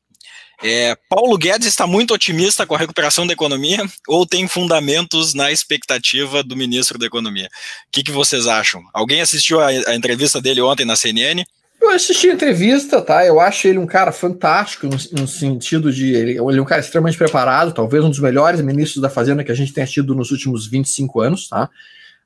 É, 0.63 0.97
Paulo 1.09 1.37
Guedes 1.37 1.67
está 1.67 1.87
muito 1.89 2.15
otimista 2.15 2.65
com 2.65 2.75
a 2.75 2.79
recuperação 2.79 3.27
da 3.27 3.33
economia 3.33 3.85
ou 4.07 4.25
tem 4.25 4.47
fundamentos 4.47 5.35
na 5.35 5.51
expectativa 5.51 6.43
do 6.43 6.57
ministro 6.57 6.99
da 6.99 7.07
Economia? 7.07 7.47
O 7.47 7.49
que, 7.91 8.05
que 8.05 8.13
vocês 8.13 8.47
acham? 8.47 8.83
Alguém 8.95 9.21
assistiu 9.21 9.61
a, 9.61 9.67
a, 9.67 9.95
entrevista 9.95 10.41
dele 10.41 10.61
ontem 10.61 10.87
na 10.87 10.95
CNN? 10.95 11.45
Eu 11.81 11.91
assisti 11.91 12.31
a 12.31 12.35
entrevista, 12.35 13.03
tá? 13.03 13.27
Eu 13.27 13.41
acho 13.41 13.67
ele 13.67 13.79
um 13.79 13.87
cara 13.87 14.13
fantástico 14.13 14.87
no, 14.87 14.97
no 15.21 15.27
sentido 15.27 15.93
de. 15.93 16.15
Ele, 16.15 16.39
ele, 16.39 16.59
é 16.59 16.63
um 16.63 16.65
cara 16.65 16.81
extremamente 16.81 17.19
preparado, 17.19 17.75
talvez 17.75 18.05
um 18.05 18.11
dos 18.11 18.21
melhores 18.21 18.61
ministros 18.61 19.03
da 19.03 19.11
Fazenda 19.11 19.43
que 19.43 19.51
a 19.51 19.57
gente 19.57 19.73
tenha 19.73 19.87
tido 19.87 20.15
nos 20.15 20.31
últimos 20.31 20.65
25 20.69 21.21
anos, 21.21 21.49
tá? 21.49 21.69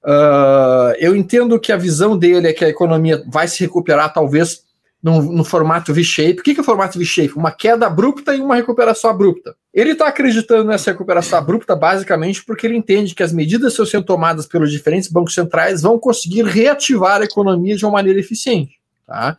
Uh, 0.04 0.94
eu 0.98 1.16
entendo 1.16 1.58
que 1.58 1.72
a 1.72 1.76
visão 1.76 2.18
dele 2.18 2.48
é 2.48 2.52
que 2.52 2.64
a 2.64 2.68
economia 2.68 3.24
vai 3.26 3.48
se 3.48 3.60
recuperar, 3.60 4.12
talvez 4.12 4.65
no, 5.06 5.22
no 5.22 5.44
formato 5.44 5.94
V-shape. 5.94 6.40
O 6.40 6.42
que, 6.42 6.52
que 6.52 6.58
é 6.58 6.62
o 6.62 6.66
formato 6.66 6.98
V-shape? 6.98 7.36
Uma 7.36 7.52
queda 7.52 7.86
abrupta 7.86 8.34
e 8.34 8.40
uma 8.40 8.56
recuperação 8.56 9.08
abrupta. 9.08 9.54
Ele 9.72 9.92
está 9.92 10.08
acreditando 10.08 10.64
nessa 10.64 10.90
recuperação 10.90 11.38
abrupta 11.38 11.76
basicamente 11.76 12.44
porque 12.44 12.66
ele 12.66 12.76
entende 12.76 13.14
que 13.14 13.22
as 13.22 13.32
medidas 13.32 13.72
que 13.72 13.86
sendo 13.86 14.04
tomadas 14.04 14.46
pelos 14.46 14.68
diferentes 14.68 15.08
bancos 15.08 15.32
centrais 15.32 15.82
vão 15.82 15.96
conseguir 15.96 16.44
reativar 16.44 17.20
a 17.20 17.24
economia 17.24 17.76
de 17.76 17.84
uma 17.84 17.92
maneira 17.92 18.18
eficiente. 18.18 18.80
Tá? 19.06 19.38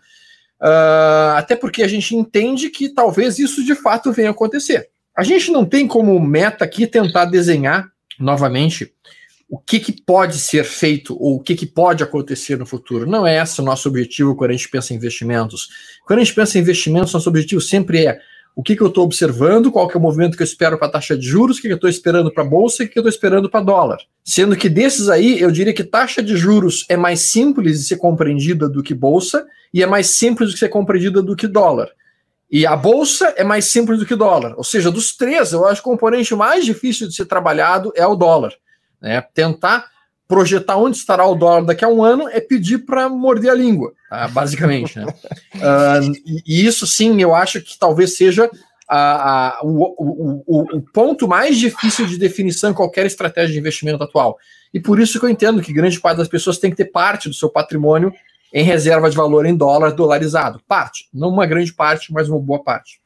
Uh, 0.62 1.36
até 1.36 1.54
porque 1.54 1.84
a 1.84 1.88
gente 1.88 2.16
entende 2.16 2.70
que 2.70 2.88
talvez 2.88 3.38
isso 3.38 3.62
de 3.62 3.76
fato 3.76 4.14
venha 4.14 4.30
acontecer. 4.30 4.88
A 5.14 5.22
gente 5.22 5.52
não 5.52 5.66
tem 5.66 5.86
como 5.86 6.18
meta 6.18 6.64
aqui 6.64 6.88
tentar 6.88 7.26
desenhar 7.26 7.92
novamente 8.18 8.94
o 9.50 9.58
que, 9.58 9.80
que 9.80 9.94
pode 9.94 10.38
ser 10.40 10.66
feito 10.66 11.16
ou 11.20 11.36
o 11.36 11.40
que, 11.40 11.56
que 11.56 11.66
pode 11.66 12.04
acontecer 12.04 12.58
no 12.58 12.66
futuro. 12.66 13.10
Não 13.10 13.26
é 13.26 13.42
esse 13.42 13.62
o 13.62 13.64
nosso 13.64 13.88
objetivo 13.88 14.36
quando 14.36 14.52
a 14.52 14.54
gente 14.54 14.70
pensa 14.70 14.94
em 14.94 14.98
investimentos. 14.98 15.70
Quando 16.06 16.20
a 16.20 16.24
gente 16.24 16.36
pensa 16.36 16.58
em 16.58 16.62
investimentos, 16.62 17.14
nosso 17.14 17.30
objetivo 17.30 17.62
sempre 17.62 18.06
é 18.06 18.20
o 18.54 18.64
que, 18.64 18.76
que 18.76 18.82
eu 18.82 18.88
estou 18.88 19.04
observando, 19.04 19.72
qual 19.72 19.88
que 19.88 19.96
é 19.96 20.00
o 20.00 20.02
movimento 20.02 20.36
que 20.36 20.42
eu 20.42 20.48
espero 20.48 20.78
para 20.78 20.88
a 20.88 20.92
taxa 20.92 21.16
de 21.16 21.26
juros, 21.26 21.58
o 21.58 21.62
que, 21.62 21.68
que 21.68 21.74
eu 21.74 21.78
estou 21.78 21.90
esperando 21.90 22.34
para 22.34 22.44
a 22.44 22.48
bolsa 22.48 22.82
e 22.82 22.86
o 22.86 22.88
que, 22.88 22.94
que 22.94 23.00
eu 23.00 23.02
estou 23.02 23.12
esperando 23.12 23.50
para 23.50 23.64
dólar. 23.64 24.00
Sendo 24.24 24.58
que 24.58 24.68
desses 24.68 25.10
aí, 25.10 25.40
eu 25.40 25.52
diria 25.52 25.74
que 25.74 25.84
taxa 25.84 26.22
de 26.24 26.36
juros 26.36 26.84
é 26.90 26.98
mais 26.98 27.30
simples 27.32 27.80
de 27.80 27.86
ser 27.86 27.98
compreendida 27.98 28.68
do 28.68 28.82
que 28.82 28.96
bolsa 28.96 29.46
e 29.72 29.84
é 29.84 29.86
mais 29.86 30.08
simples 30.08 30.52
de 30.52 30.58
ser 30.58 30.70
compreendida 30.70 31.22
do 31.22 31.36
que 31.36 31.48
dólar. 31.48 31.90
E 32.50 32.66
a 32.66 32.76
bolsa 32.76 33.34
é 33.38 33.44
mais 33.44 33.66
simples 33.66 34.00
do 34.00 34.06
que 34.06 34.16
dólar. 34.16 34.56
Ou 34.58 34.64
seja, 34.64 34.90
dos 34.90 35.16
três, 35.16 35.54
eu 35.54 35.66
acho 35.68 35.82
que 35.82 35.88
o 35.88 35.92
componente 35.92 36.34
mais 36.34 36.66
difícil 36.66 37.08
de 37.08 37.14
ser 37.14 37.26
trabalhado 37.26 37.94
é 37.96 38.08
o 38.08 38.16
dólar. 38.16 38.54
Né? 39.02 39.22
Tentar 39.34 39.86
projetar 40.28 40.78
onde 40.78 40.98
estará 40.98 41.26
o 41.26 41.36
dólar 41.36 41.64
daqui 41.64 41.86
a 41.86 41.88
um 41.88 42.04
ano 42.04 42.28
é 42.28 42.42
pedir 42.42 42.80
para 42.80 43.08
morder 43.08 43.52
a 43.52 43.56
língua, 43.56 43.94
tá? 44.10 44.28
basicamente. 44.28 45.00
Né? 45.00 45.06
uh, 45.56 46.42
e 46.46 46.66
isso 46.66 46.86
sim, 46.86 47.22
eu 47.22 47.34
acho 47.34 47.62
que 47.62 47.78
talvez 47.80 48.18
seja 48.18 48.50
a, 48.88 49.58
a, 49.58 49.62
o, 49.64 49.84
o, 49.84 50.44
o, 50.46 50.78
o, 50.78 50.82
ponto 50.82 51.28
mais 51.28 51.58
difícil 51.58 52.06
de 52.06 52.18
definição 52.18 52.72
em 52.72 52.74
qualquer 52.74 53.06
estratégia 53.06 53.54
de 53.54 53.60
investimento 53.60 54.04
atual. 54.04 54.38
E 54.74 54.80
por 54.80 55.00
isso 55.00 55.20
que 55.20 55.26
eu 55.26 55.30
entendo 55.30 55.62
que 55.62 55.74
grande 55.74 56.00
parte 56.00 56.18
das 56.18 56.28
pessoas 56.28 56.58
tem 56.58 56.72
que 56.72 56.78
ter 56.78 56.92
parte 56.92 57.30
do 57.30 57.36
seu 57.36 57.50
patrimônio 57.50 58.14
em 58.54 58.64
reserva 58.64 59.10
de 59.10 59.16
valor 59.16 59.46
em 59.46 59.56
dólar 59.56 59.92
dolarizado. 59.92 60.62
Parte, 60.68 61.08
não 61.14 61.30
uma 61.30 61.46
grande 61.46 61.74
parte, 61.74 62.14
mas 62.14 62.30
uma 62.30 62.40
boa 62.40 62.64
parte. 62.64 63.00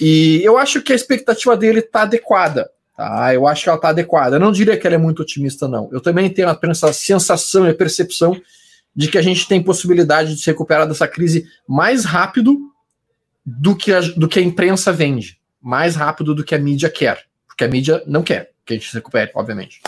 E 0.00 0.40
eu 0.42 0.56
acho 0.56 0.82
que 0.82 0.92
a 0.92 0.96
expectativa 0.96 1.56
dele 1.56 1.80
está 1.80 2.02
adequada. 2.02 2.68
Tá? 2.96 3.34
Eu 3.34 3.46
acho 3.46 3.62
que 3.62 3.68
ela 3.68 3.76
está 3.76 3.88
adequada. 3.88 4.36
Eu 4.36 4.40
não 4.40 4.52
diria 4.52 4.76
que 4.76 4.86
ela 4.86 4.96
é 4.96 4.98
muito 4.98 5.22
otimista, 5.22 5.66
não. 5.66 5.88
Eu 5.92 6.00
também 6.00 6.30
tenho 6.30 6.48
essa 6.48 6.92
sensação 6.92 7.66
e 7.66 7.70
a 7.70 7.74
percepção 7.74 8.40
de 8.94 9.08
que 9.08 9.18
a 9.18 9.22
gente 9.22 9.48
tem 9.48 9.62
possibilidade 9.62 10.34
de 10.34 10.40
se 10.40 10.46
recuperar 10.46 10.86
dessa 10.86 11.08
crise 11.08 11.46
mais 11.68 12.04
rápido 12.04 12.56
do 13.44 13.74
que 13.74 13.92
a, 13.92 14.00
do 14.00 14.28
que 14.28 14.38
a 14.38 14.42
imprensa 14.42 14.92
vende, 14.92 15.38
mais 15.60 15.96
rápido 15.96 16.34
do 16.34 16.44
que 16.44 16.54
a 16.54 16.58
mídia 16.58 16.88
quer, 16.88 17.24
porque 17.46 17.64
a 17.64 17.68
mídia 17.68 18.02
não 18.06 18.22
quer 18.22 18.52
que 18.64 18.72
a 18.72 18.76
gente 18.76 18.88
se 18.88 18.94
recupere, 18.94 19.30
obviamente. 19.34 19.80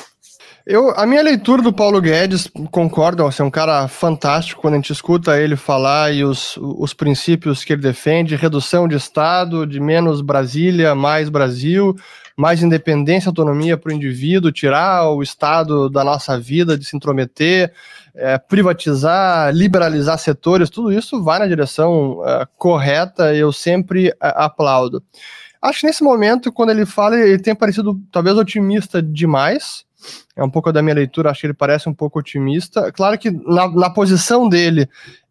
Eu, 0.67 0.91
a 0.99 1.07
minha 1.07 1.23
leitura 1.23 1.63
do 1.63 1.73
Paulo 1.73 2.01
Guedes, 2.01 2.51
concordo, 2.73 3.23
é 3.23 3.43
um 3.43 3.51
cara 3.51 3.87
fantástico 3.87 4.61
quando 4.61 4.75
a 4.75 4.77
gente 4.79 4.93
escuta 4.93 5.41
ele 5.41 5.55
falar 5.55 6.13
e 6.13 6.25
os, 6.25 6.57
os 6.57 6.93
princípios 6.93 7.63
que 7.63 7.73
ele 7.73 7.83
defende, 7.83 8.35
redução 8.35 8.89
de 8.89 8.97
Estado, 8.97 9.65
de 9.65 9.79
menos 9.79 10.21
Brasília, 10.21 10.93
mais 10.93 11.29
Brasil, 11.29 11.95
mais 12.37 12.63
independência, 12.63 13.31
autonomia 13.31 13.79
para 13.79 13.91
o 13.91 13.95
indivíduo, 13.95 14.53
tirar 14.53 15.11
o 15.11 15.23
Estado 15.23 15.89
da 15.89 16.05
nossa 16.05 16.39
vida, 16.39 16.77
de 16.77 16.85
se 16.85 16.95
intrometer, 16.95 17.73
é, 18.15 18.37
privatizar, 18.37 19.53
liberalizar 19.55 20.19
setores, 20.19 20.69
tudo 20.69 20.93
isso 20.93 21.23
vai 21.23 21.39
na 21.39 21.47
direção 21.47 22.23
é, 22.27 22.47
correta 22.59 23.35
e 23.35 23.39
eu 23.39 23.53
sempre 23.53 24.09
é, 24.09 24.15
aplaudo. 24.21 25.03
Acho 25.63 25.81
que 25.81 25.87
nesse 25.87 26.05
momento, 26.05 26.53
quando 26.53 26.71
ele 26.71 26.85
fala, 26.85 27.19
ele 27.19 27.39
tem 27.39 27.55
parecido 27.55 27.99
talvez 28.13 28.37
otimista 28.37 29.03
demais. 29.03 29.85
É 30.37 30.45
um 30.45 30.51
pouco 30.51 30.71
da 30.71 30.83
minha 30.83 30.95
leitura, 30.95 31.31
acho 31.31 31.41
que 31.41 31.47
ele 31.47 31.55
parece 31.55 31.89
um 31.89 31.95
pouco 31.95 32.19
otimista. 32.19 32.93
Claro 32.93 33.19
que 33.19 33.31
na, 33.31 33.69
na 33.69 33.91
posição 33.91 34.49
dele, 34.49 34.89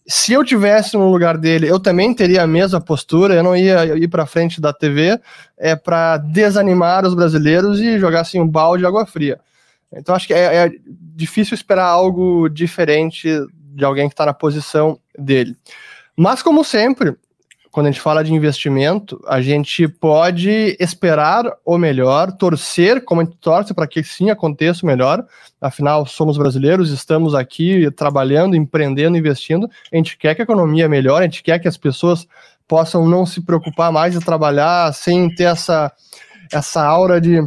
se 0.08 0.34
eu 0.34 0.44
tivesse 0.44 0.96
no 0.96 1.10
lugar 1.12 1.38
dele, 1.38 1.68
eu 1.68 1.80
também 1.80 2.14
teria 2.14 2.44
a 2.44 2.48
mesma 2.48 2.80
postura, 2.80 3.34
eu 3.34 3.44
não 3.44 3.56
ia 3.56 3.98
ir 3.98 4.08
para 4.08 4.26
frente 4.26 4.62
da 4.62 4.72
TV 4.72 5.20
é 5.58 5.76
para 5.76 6.18
desanimar 6.18 7.06
os 7.06 7.16
brasileiros 7.16 7.80
e 7.80 7.98
jogar 7.98 8.22
assim 8.22 8.40
um 8.40 8.48
balde 8.48 8.82
de 8.82 8.86
água 8.86 9.06
fria. 9.06 9.40
Então 9.92 10.14
acho 10.14 10.28
que 10.28 10.34
é, 10.34 10.68
é 10.68 10.72
difícil 10.88 11.56
esperar 11.56 11.86
algo 11.86 12.50
diferente 12.50 13.28
de 13.74 13.84
alguém 13.84 14.08
que 14.08 14.14
está 14.14 14.26
na 14.26 14.34
posição 14.34 15.00
dele. 15.18 15.56
Mas 16.16 16.42
como 16.44 16.64
sempre, 16.64 17.16
quando 17.76 17.88
a 17.88 17.92
gente 17.92 18.00
fala 18.00 18.24
de 18.24 18.34
investimento, 18.34 19.22
a 19.28 19.42
gente 19.42 19.86
pode 19.86 20.78
esperar 20.80 21.44
o 21.66 21.78
melhor, 21.78 22.32
torcer, 22.32 23.04
como 23.04 23.20
a 23.20 23.26
gente 23.26 23.36
torce 23.36 23.74
para 23.74 23.86
que 23.86 24.02
sim 24.02 24.30
aconteça 24.30 24.84
o 24.84 24.86
melhor. 24.86 25.26
Afinal, 25.60 26.06
somos 26.06 26.38
brasileiros, 26.38 26.90
estamos 26.90 27.36
aqui 27.36 27.92
trabalhando, 27.92 28.56
empreendendo, 28.56 29.18
investindo. 29.18 29.70
A 29.92 29.98
gente 29.98 30.18
quer 30.18 30.34
que 30.36 30.42
a 30.42 30.46
economia 30.46 30.88
melhore, 30.88 31.26
a 31.26 31.28
gente 31.28 31.44
quer 31.44 31.60
que 31.60 31.68
as 31.68 31.76
pessoas 31.76 32.26
possam 32.66 33.06
não 33.10 33.26
se 33.26 33.42
preocupar 33.42 33.92
mais 33.92 34.16
e 34.16 34.22
trabalhar 34.22 34.94
sem 34.94 35.30
ter 35.36 35.44
essa, 35.44 35.92
essa 36.54 36.82
aura 36.82 37.20
de 37.20 37.46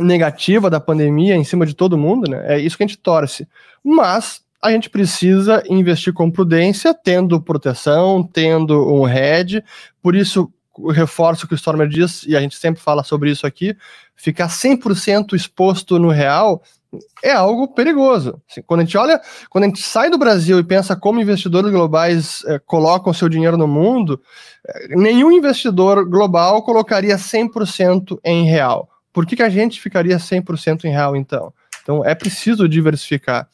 negativa 0.00 0.68
da 0.68 0.80
pandemia 0.80 1.36
em 1.36 1.44
cima 1.44 1.64
de 1.64 1.74
todo 1.74 1.96
mundo, 1.96 2.28
né? 2.28 2.56
É 2.56 2.58
isso 2.58 2.76
que 2.76 2.82
a 2.82 2.86
gente 2.88 2.98
torce. 2.98 3.46
Mas 3.84 4.42
a 4.62 4.70
gente 4.70 4.90
precisa 4.90 5.62
investir 5.68 6.12
com 6.12 6.30
prudência, 6.30 6.94
tendo 6.94 7.40
proteção, 7.40 8.22
tendo 8.22 8.92
um 8.92 9.08
hedge. 9.08 9.62
Por 10.02 10.14
isso, 10.14 10.52
o 10.76 10.90
reforço 10.90 11.46
que 11.46 11.54
o 11.54 11.56
Stormer 11.56 11.88
diz, 11.88 12.24
e 12.26 12.36
a 12.36 12.40
gente 12.40 12.56
sempre 12.56 12.80
fala 12.80 13.02
sobre 13.02 13.30
isso 13.30 13.46
aqui, 13.46 13.76
ficar 14.14 14.48
100% 14.48 15.34
exposto 15.34 15.98
no 15.98 16.08
real 16.08 16.62
é 17.22 17.30
algo 17.30 17.68
perigoso. 17.68 18.40
Assim, 18.50 18.62
quando 18.62 18.80
a 18.80 18.84
gente 18.84 18.98
olha, 18.98 19.20
quando 19.48 19.64
a 19.64 19.66
gente 19.68 19.80
sai 19.80 20.10
do 20.10 20.18
Brasil 20.18 20.58
e 20.58 20.64
pensa 20.64 20.96
como 20.96 21.20
investidores 21.20 21.70
globais 21.70 22.42
é, 22.46 22.58
colocam 22.58 23.12
seu 23.12 23.28
dinheiro 23.28 23.56
no 23.56 23.68
mundo, 23.68 24.20
é, 24.66 24.88
nenhum 24.96 25.30
investidor 25.30 26.04
global 26.08 26.62
colocaria 26.62 27.16
100% 27.16 28.18
em 28.24 28.44
real 28.44 28.88
por 29.12 29.26
que, 29.26 29.36
que 29.36 29.42
a 29.42 29.48
gente 29.48 29.80
ficaria 29.80 30.16
100% 30.16 30.84
em 30.84 30.90
real 30.90 31.16
então? 31.16 31.52
Então 31.82 32.04
é 32.04 32.14
preciso 32.14 32.68
diversificar, 32.68 33.48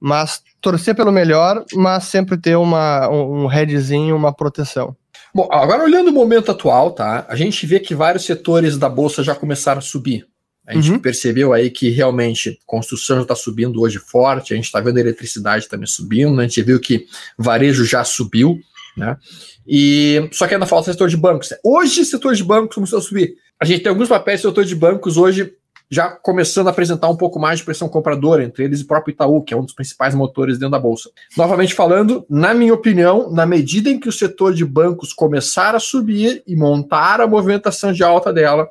mas 0.00 0.42
torcer 0.60 0.94
pelo 0.94 1.12
melhor, 1.12 1.64
mas 1.74 2.04
sempre 2.04 2.36
ter 2.36 2.56
uma, 2.56 3.08
um, 3.08 3.46
headzinho, 3.46 4.16
uma 4.16 4.32
proteção. 4.32 4.96
Bom, 5.34 5.48
agora 5.50 5.84
olhando 5.84 6.08
o 6.08 6.12
momento 6.12 6.50
atual, 6.50 6.92
tá? 6.92 7.26
A 7.28 7.36
gente 7.36 7.66
vê 7.66 7.80
que 7.80 7.94
vários 7.94 8.24
setores 8.24 8.78
da 8.78 8.88
bolsa 8.88 9.22
já 9.22 9.34
começaram 9.34 9.78
a 9.78 9.82
subir. 9.82 10.26
A 10.66 10.74
gente 10.74 10.90
uhum. 10.90 10.98
percebeu 10.98 11.52
aí 11.52 11.70
que 11.70 11.90
realmente 11.90 12.58
construção 12.66 13.16
já 13.16 13.22
está 13.22 13.36
subindo 13.36 13.80
hoje 13.80 13.98
forte, 13.98 14.52
a 14.52 14.56
gente 14.56 14.64
está 14.64 14.80
vendo 14.80 14.96
a 14.96 15.00
eletricidade 15.00 15.68
também 15.68 15.86
subindo, 15.86 16.34
né? 16.34 16.44
a 16.44 16.46
gente 16.48 16.62
viu 16.62 16.80
que 16.80 17.06
varejo 17.38 17.84
já 17.84 18.02
subiu, 18.02 18.58
né? 18.96 19.16
E 19.64 20.28
só 20.32 20.46
que 20.48 20.54
ainda 20.54 20.66
falta 20.66 20.90
o 20.90 20.92
setor 20.92 21.08
de 21.08 21.16
bancos. 21.16 21.50
Hoje 21.62 22.00
o 22.00 22.04
setor 22.04 22.34
de 22.34 22.42
bancos 22.42 22.74
começou 22.74 22.98
a 22.98 23.02
subir. 23.02 23.36
A 23.60 23.64
gente 23.64 23.82
tem 23.82 23.90
alguns 23.90 24.08
papéis 24.08 24.42
do 24.42 24.48
setor 24.48 24.64
de 24.64 24.74
bancos 24.74 25.16
hoje 25.16 25.52
já 25.90 26.10
começando 26.10 26.66
a 26.66 26.70
apresentar 26.70 27.08
um 27.08 27.16
pouco 27.16 27.38
mais 27.38 27.60
de 27.60 27.64
pressão 27.64 27.88
compradora, 27.88 28.42
entre 28.42 28.64
eles 28.64 28.80
o 28.80 28.86
próprio 28.86 29.12
Itaú, 29.12 29.42
que 29.42 29.54
é 29.54 29.56
um 29.56 29.64
dos 29.64 29.74
principais 29.74 30.14
motores 30.14 30.58
dentro 30.58 30.72
da 30.72 30.78
bolsa. 30.78 31.10
Novamente 31.36 31.74
falando, 31.74 32.26
na 32.28 32.52
minha 32.52 32.74
opinião, 32.74 33.30
na 33.30 33.46
medida 33.46 33.88
em 33.88 33.98
que 33.98 34.08
o 34.08 34.12
setor 34.12 34.52
de 34.52 34.64
bancos 34.64 35.12
começar 35.12 35.74
a 35.74 35.80
subir 35.80 36.42
e 36.46 36.56
montar 36.56 37.20
a 37.20 37.26
movimentação 37.26 37.92
de 37.92 38.02
alta 38.02 38.32
dela, 38.32 38.68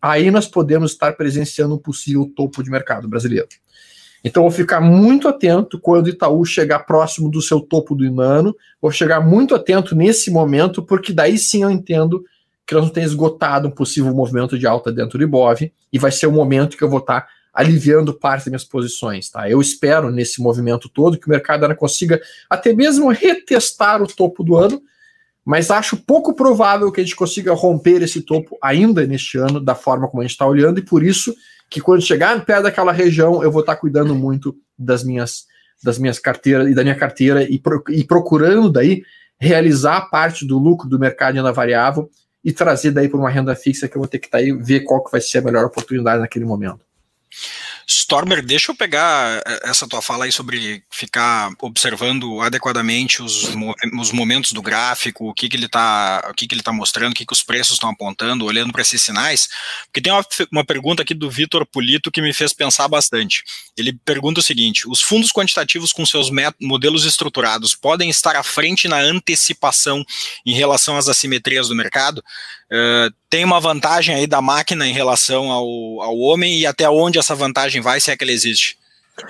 aí 0.00 0.30
nós 0.30 0.46
podemos 0.46 0.92
estar 0.92 1.14
presenciando 1.14 1.74
um 1.74 1.78
possível 1.78 2.30
topo 2.36 2.62
de 2.62 2.70
mercado 2.70 3.08
brasileiro. 3.08 3.48
Então, 4.22 4.42
vou 4.42 4.50
ficar 4.50 4.80
muito 4.80 5.28
atento 5.28 5.78
quando 5.78 6.06
o 6.06 6.10
Itaú 6.10 6.44
chegar 6.44 6.80
próximo 6.80 7.30
do 7.30 7.40
seu 7.40 7.60
topo 7.60 7.94
do 7.94 8.20
ano. 8.20 8.54
Vou 8.82 8.90
chegar 8.90 9.20
muito 9.20 9.54
atento 9.54 9.94
nesse 9.94 10.30
momento, 10.30 10.82
porque 10.82 11.12
daí 11.12 11.38
sim 11.38 11.62
eu 11.62 11.70
entendo 11.70 12.24
que 12.68 12.74
nós 12.74 12.84
não 12.84 12.90
temos 12.90 13.12
esgotado 13.12 13.66
um 13.66 13.70
possível 13.70 14.12
movimento 14.12 14.58
de 14.58 14.66
alta 14.66 14.92
dentro 14.92 15.16
do 15.16 15.24
Ibov 15.24 15.72
e 15.90 15.98
vai 15.98 16.12
ser 16.12 16.26
o 16.26 16.32
momento 16.32 16.76
que 16.76 16.84
eu 16.84 16.90
vou 16.90 16.98
estar 16.98 17.26
aliviando 17.50 18.12
parte 18.12 18.40
das 18.40 18.48
minhas 18.48 18.64
posições. 18.64 19.30
Tá? 19.30 19.48
Eu 19.48 19.58
espero 19.58 20.10
nesse 20.10 20.42
movimento 20.42 20.86
todo 20.86 21.18
que 21.18 21.26
o 21.26 21.30
mercado 21.30 21.62
ainda 21.64 21.74
consiga 21.74 22.20
até 22.48 22.74
mesmo 22.74 23.08
retestar 23.08 24.02
o 24.02 24.06
topo 24.06 24.44
do 24.44 24.54
ano, 24.54 24.82
mas 25.42 25.70
acho 25.70 25.96
pouco 25.96 26.34
provável 26.34 26.92
que 26.92 27.00
a 27.00 27.02
gente 27.02 27.16
consiga 27.16 27.54
romper 27.54 28.02
esse 28.02 28.20
topo 28.20 28.58
ainda 28.62 29.06
neste 29.06 29.38
ano, 29.38 29.58
da 29.58 29.74
forma 29.74 30.06
como 30.06 30.20
a 30.20 30.24
gente 30.24 30.32
está 30.32 30.46
olhando, 30.46 30.78
e 30.78 30.82
por 30.82 31.02
isso 31.02 31.34
que 31.70 31.80
quando 31.80 32.02
chegar 32.02 32.44
perto 32.44 32.64
daquela 32.64 32.92
região, 32.92 33.42
eu 33.42 33.50
vou 33.50 33.62
estar 33.62 33.76
cuidando 33.76 34.14
muito 34.14 34.54
das 34.78 35.02
minhas, 35.02 35.46
das 35.82 35.98
minhas 35.98 36.18
carteiras 36.18 36.68
e 36.68 36.74
da 36.74 36.82
minha 36.82 36.94
carteira 36.94 37.42
e, 37.44 37.58
pro, 37.58 37.82
e 37.88 38.04
procurando 38.04 38.70
daí 38.70 39.02
realizar 39.40 40.10
parte 40.10 40.44
do 40.44 40.58
lucro 40.58 40.86
do 40.86 40.98
mercado 40.98 41.36
renda 41.36 41.50
variável 41.50 42.10
e 42.48 42.52
trazer 42.52 42.92
daí 42.92 43.10
para 43.10 43.18
uma 43.18 43.28
renda 43.28 43.54
fixa 43.54 43.86
que 43.86 43.94
eu 43.94 44.00
vou 44.00 44.08
ter 44.08 44.18
que 44.18 44.26
estar 44.26 44.38
aí 44.38 44.52
ver 44.52 44.80
qual 44.80 45.04
que 45.04 45.12
vai 45.12 45.20
ser 45.20 45.36
a 45.36 45.42
melhor 45.42 45.66
oportunidade 45.66 46.18
naquele 46.18 46.46
momento. 46.46 46.80
Stormer, 47.90 48.44
deixa 48.44 48.70
eu 48.70 48.76
pegar 48.76 49.42
eh, 49.46 49.60
essa 49.64 49.88
tua 49.88 50.02
fala 50.02 50.26
aí 50.26 50.32
sobre 50.32 50.82
ficar 50.90 51.50
observando 51.62 52.38
adequadamente 52.42 53.22
os, 53.22 53.48
os 53.98 54.12
momentos 54.12 54.52
do 54.52 54.60
gráfico, 54.60 55.30
o 55.30 55.32
que, 55.32 55.48
que 55.48 55.56
ele 55.56 55.64
está 55.64 56.20
tá 56.62 56.72
mostrando, 56.72 57.12
o 57.12 57.14
que, 57.14 57.24
que 57.24 57.32
os 57.32 57.42
preços 57.42 57.74
estão 57.74 57.88
apontando, 57.88 58.44
olhando 58.44 58.72
para 58.72 58.82
esses 58.82 59.00
sinais, 59.00 59.48
porque 59.86 60.02
tem 60.02 60.12
uma, 60.12 60.24
uma 60.52 60.64
pergunta 60.66 61.00
aqui 61.00 61.14
do 61.14 61.30
Vitor 61.30 61.64
Polito 61.64 62.10
que 62.10 62.20
me 62.20 62.34
fez 62.34 62.52
pensar 62.52 62.88
bastante. 62.88 63.42
Ele 63.74 63.94
pergunta 64.04 64.40
o 64.40 64.44
seguinte: 64.44 64.86
os 64.86 65.00
fundos 65.00 65.32
quantitativos 65.32 65.90
com 65.90 66.04
seus 66.04 66.30
modelos 66.60 67.06
estruturados 67.06 67.74
podem 67.74 68.10
estar 68.10 68.36
à 68.36 68.42
frente 68.42 68.86
na 68.86 68.98
antecipação 68.98 70.04
em 70.44 70.52
relação 70.52 70.98
às 70.98 71.08
assimetrias 71.08 71.68
do 71.68 71.74
mercado? 71.74 72.22
Uh, 72.70 73.10
tem 73.30 73.44
uma 73.44 73.60
vantagem 73.60 74.14
aí 74.14 74.26
da 74.26 74.42
máquina 74.42 74.86
em 74.86 74.92
relação 74.92 75.50
ao, 75.50 75.66
ao 76.02 76.18
homem 76.18 76.60
e 76.60 76.66
até 76.66 76.88
onde 76.88 77.18
essa 77.18 77.34
vantagem 77.34 77.77
vai, 77.80 78.00
se 78.00 78.10
é 78.10 78.16
que 78.16 78.24
ela 78.24 78.32
existe? 78.32 78.78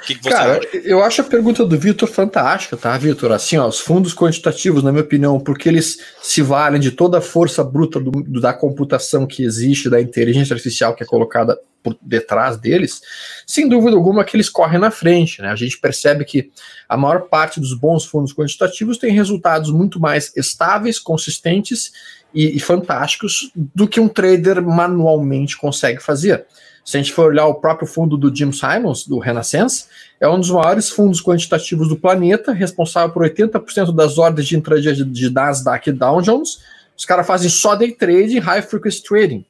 Que 0.05 0.15
que 0.15 0.29
Cara, 0.29 0.59
acha? 0.59 0.77
eu 0.85 1.03
acho 1.03 1.23
a 1.23 1.25
pergunta 1.25 1.65
do 1.65 1.79
Vitor 1.79 2.09
fantástica, 2.09 2.77
tá, 2.77 2.97
Vitor? 2.99 3.33
Assim, 3.33 3.57
ó, 3.57 3.67
os 3.67 3.81
fundos 3.81 4.15
quantitativos, 4.15 4.83
na 4.83 4.93
minha 4.93 5.03
opinião, 5.03 5.41
porque 5.41 5.69
eles 5.69 5.99
se 6.21 6.43
valem 6.43 6.81
de 6.81 6.91
toda 6.91 7.19
a 7.19 7.23
força 7.23 7.65
bruta 7.65 7.99
do, 7.99 8.11
do, 8.11 8.41
da 8.41 8.53
computação 8.53 9.27
que 9.27 9.43
existe, 9.43 9.89
da 9.89 10.01
inteligência 10.01 10.55
artificial 10.55 10.95
que 10.95 11.03
é 11.03 11.07
colocada 11.07 11.59
por 11.83 11.97
detrás 12.03 12.57
deles, 12.59 13.01
sem 13.47 13.69
dúvida 13.69 13.97
alguma 13.97 14.25
que 14.25 14.37
eles 14.37 14.51
correm 14.51 14.81
na 14.81 14.91
frente, 14.91 15.41
né? 15.41 15.49
A 15.49 15.57
gente 15.57 15.79
percebe 15.79 16.25
que 16.25 16.51
a 16.89 16.97
maior 16.97 17.29
parte 17.29 17.61
dos 17.61 17.73
bons 17.73 18.05
fundos 18.05 18.35
quantitativos 18.35 18.99
tem 18.99 19.13
resultados 19.13 19.71
muito 19.71 20.01
mais 20.01 20.33
estáveis, 20.37 20.99
consistentes 20.99 21.93
e, 22.35 22.57
e 22.57 22.61
fantásticos 22.61 23.51
do 23.55 23.89
que 23.89 24.01
um 24.01 24.09
trader 24.09 24.61
manualmente 24.63 25.57
consegue 25.57 26.03
fazer. 26.03 26.47
Se 26.89 26.97
a 26.97 27.03
gente 27.03 27.13
for 27.13 27.27
olhar 27.27 27.45
o 27.45 27.57
próprio 27.57 27.87
fundo 27.87 28.17
do 28.17 28.35
Jim 28.35 28.51
Simons, 28.51 29.07
do 29.07 29.19
Renaissance, 29.19 29.85
é 30.19 30.27
um 30.27 30.41
dos 30.41 30.49
maiores 30.49 30.89
fundos 30.89 31.21
quantitativos 31.21 31.87
do 31.87 31.97
planeta, 31.97 32.51
responsável 32.51 33.13
por 33.13 33.25
80% 33.25 33.95
das 33.95 34.17
ordens 34.17 34.49
de 34.49 34.57
intradia 34.57 34.95
de 34.95 35.31
Nasdaq 35.31 35.91
e 35.91 35.93
Dow 35.93 36.23
Jones. 36.23 36.61
Os 36.97 37.05
caras 37.05 37.27
fazem 37.27 37.51
só 37.51 37.75
day 37.75 37.93
trade 37.93 38.37
e 38.37 38.39
high 38.39 38.63
frequency 38.63 39.03
trading, 39.03 39.45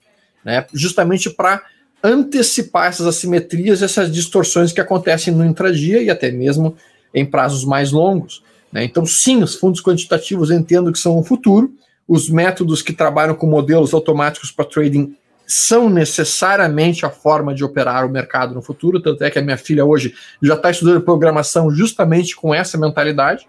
né? 0.45 0.67
justamente 0.75 1.31
para 1.31 1.63
antecipar 2.03 2.89
essas 2.89 3.07
assimetrias, 3.07 3.83
essas 3.83 4.11
distorções 4.11 4.73
que 4.73 4.81
acontecem 4.81 5.33
no 5.33 5.45
intradia 5.45 6.03
e 6.03 6.11
até 6.11 6.33
mesmo 6.33 6.77
em 7.15 7.25
prazos 7.25 7.65
mais 7.65 7.93
longos. 7.93 8.43
Né? 8.73 8.83
Então, 8.83 9.07
sim, 9.07 9.45
os 9.45 9.55
fundos 9.55 9.81
quantitativos 9.81 10.51
entendo 10.51 10.91
que 10.91 10.99
são 10.99 11.17
o 11.17 11.23
futuro, 11.23 11.73
os 12.09 12.29
métodos 12.29 12.83
que 12.83 12.93
trabalham 12.93 13.37
com 13.37 13.47
modelos 13.47 13.95
automáticos 13.95 14.51
para 14.51 14.65
trading 14.65 15.15
são 15.51 15.89
necessariamente 15.89 17.07
a 17.07 17.11
forma 17.11 17.55
de 17.55 17.65
operar 17.65 18.05
o 18.05 18.11
mercado 18.11 18.55
no 18.55 18.61
futuro, 18.61 19.01
tanto 19.01 19.25
é 19.25 19.31
que 19.31 19.39
a 19.39 19.43
minha 19.43 19.57
filha 19.57 19.83
hoje 19.83 20.15
já 20.43 20.55
está 20.55 20.71
estudando 20.71 21.01
programação 21.01 21.71
justamente 21.71 22.37
com 22.37 22.55
essa 22.55 22.77
mentalidade. 22.77 23.49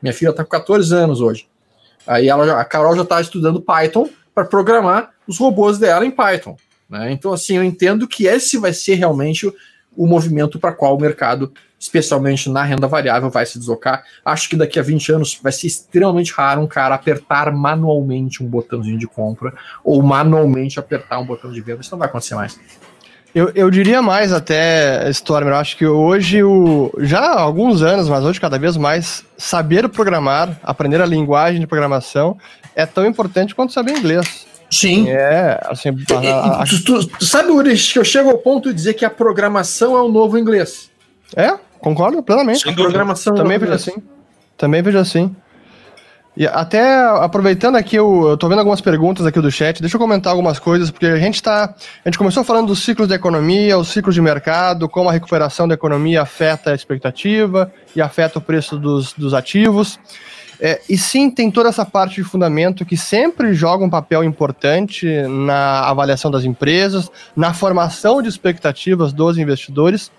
Minha 0.00 0.14
filha 0.14 0.30
está 0.30 0.44
com 0.44 0.50
14 0.50 0.94
anos 0.94 1.20
hoje. 1.20 1.48
Aí 2.06 2.28
ela, 2.28 2.60
a 2.60 2.64
Carol 2.64 2.94
já 2.94 3.02
está 3.02 3.20
estudando 3.20 3.60
Python 3.60 4.08
para 4.32 4.44
programar 4.44 5.10
os 5.26 5.38
robôs 5.38 5.76
dela 5.76 6.06
em 6.06 6.10
Python. 6.12 6.56
Né? 6.88 7.10
Então, 7.10 7.32
assim, 7.32 7.56
eu 7.56 7.64
entendo 7.64 8.06
que 8.06 8.26
esse 8.26 8.56
vai 8.56 8.72
ser 8.72 8.94
realmente 8.94 9.48
o, 9.48 9.54
o 9.96 10.06
movimento 10.06 10.56
para 10.56 10.72
qual 10.72 10.96
o 10.96 11.00
mercado 11.00 11.52
especialmente 11.80 12.50
na 12.50 12.62
renda 12.62 12.86
variável, 12.86 13.30
vai 13.30 13.46
se 13.46 13.58
deslocar. 13.58 14.04
Acho 14.22 14.50
que 14.50 14.56
daqui 14.56 14.78
a 14.78 14.82
20 14.82 15.12
anos 15.12 15.40
vai 15.42 15.50
ser 15.50 15.66
extremamente 15.66 16.30
raro 16.32 16.60
um 16.60 16.66
cara 16.66 16.94
apertar 16.94 17.50
manualmente 17.50 18.44
um 18.44 18.46
botãozinho 18.46 18.98
de 18.98 19.06
compra 19.06 19.54
ou 19.82 20.02
manualmente 20.02 20.78
apertar 20.78 21.18
um 21.18 21.24
botão 21.24 21.50
de 21.50 21.60
venda. 21.62 21.80
Isso 21.80 21.90
não 21.90 21.98
vai 21.98 22.06
acontecer 22.06 22.34
mais. 22.34 22.60
Eu, 23.34 23.50
eu 23.54 23.70
diria 23.70 24.02
mais 24.02 24.32
até, 24.32 25.08
Stormer, 25.10 25.54
eu 25.54 25.56
acho 25.56 25.76
que 25.76 25.86
hoje, 25.86 26.42
o, 26.42 26.92
já 26.98 27.20
há 27.20 27.40
alguns 27.40 27.80
anos, 27.80 28.08
mas 28.08 28.24
hoje 28.24 28.40
cada 28.40 28.58
vez 28.58 28.76
mais, 28.76 29.24
saber 29.38 29.88
programar, 29.88 30.58
aprender 30.62 31.00
a 31.00 31.06
linguagem 31.06 31.60
de 31.60 31.66
programação 31.66 32.36
é 32.74 32.84
tão 32.84 33.06
importante 33.06 33.54
quanto 33.54 33.72
saber 33.72 33.96
inglês. 33.96 34.46
Sim. 34.68 35.08
É, 35.08 35.60
assim. 35.64 35.90
A, 36.10 36.62
a... 36.62 36.64
Tu, 36.66 37.06
tu, 37.06 37.24
sabe, 37.24 37.50
Uri, 37.50 37.74
que 37.76 37.98
eu 37.98 38.04
chego 38.04 38.30
ao 38.30 38.38
ponto 38.38 38.68
de 38.68 38.74
dizer 38.74 38.94
que 38.94 39.04
a 39.04 39.10
programação 39.10 39.96
é 39.96 40.02
o 40.02 40.08
novo 40.08 40.36
inglês. 40.36 40.90
É, 41.36 41.56
Concordo 41.80 42.22
plenamente. 42.22 42.68
A 42.68 42.72
programação. 42.72 43.34
Também 43.34 43.58
vejo 43.58 43.72
assim. 43.72 43.94
Também 44.56 44.82
vejo 44.82 44.98
assim. 44.98 45.34
E 46.36 46.46
até 46.46 47.02
aproveitando 47.02 47.76
aqui, 47.76 47.96
eu, 47.96 48.28
eu 48.28 48.36
tô 48.36 48.48
vendo 48.48 48.60
algumas 48.60 48.80
perguntas 48.80 49.26
aqui 49.26 49.40
do 49.40 49.50
chat, 49.50 49.80
deixa 49.80 49.96
eu 49.96 50.00
comentar 50.00 50.30
algumas 50.30 50.58
coisas, 50.58 50.90
porque 50.90 51.06
a 51.06 51.16
gente 51.16 51.42
tá. 51.42 51.74
A 52.04 52.08
gente 52.08 52.16
começou 52.16 52.44
falando 52.44 52.68
dos 52.68 52.84
ciclos 52.84 53.08
da 53.08 53.16
economia, 53.16 53.76
os 53.76 53.88
ciclos 53.88 54.14
de 54.14 54.22
mercado, 54.22 54.88
como 54.88 55.08
a 55.08 55.12
recuperação 55.12 55.66
da 55.66 55.74
economia 55.74 56.22
afeta 56.22 56.70
a 56.70 56.74
expectativa 56.74 57.72
e 57.96 58.00
afeta 58.00 58.38
o 58.38 58.42
preço 58.42 58.78
dos, 58.78 59.12
dos 59.12 59.34
ativos. 59.34 59.98
É, 60.62 60.78
e 60.88 60.96
sim, 60.96 61.30
tem 61.30 61.50
toda 61.50 61.70
essa 61.70 61.86
parte 61.86 62.16
de 62.16 62.22
fundamento 62.22 62.84
que 62.84 62.96
sempre 62.96 63.54
joga 63.54 63.82
um 63.82 63.90
papel 63.90 64.22
importante 64.22 65.06
na 65.26 65.88
avaliação 65.88 66.30
das 66.30 66.44
empresas, 66.44 67.10
na 67.34 67.54
formação 67.54 68.20
de 68.20 68.28
expectativas 68.28 69.12
dos 69.12 69.38
investidores. 69.38 70.12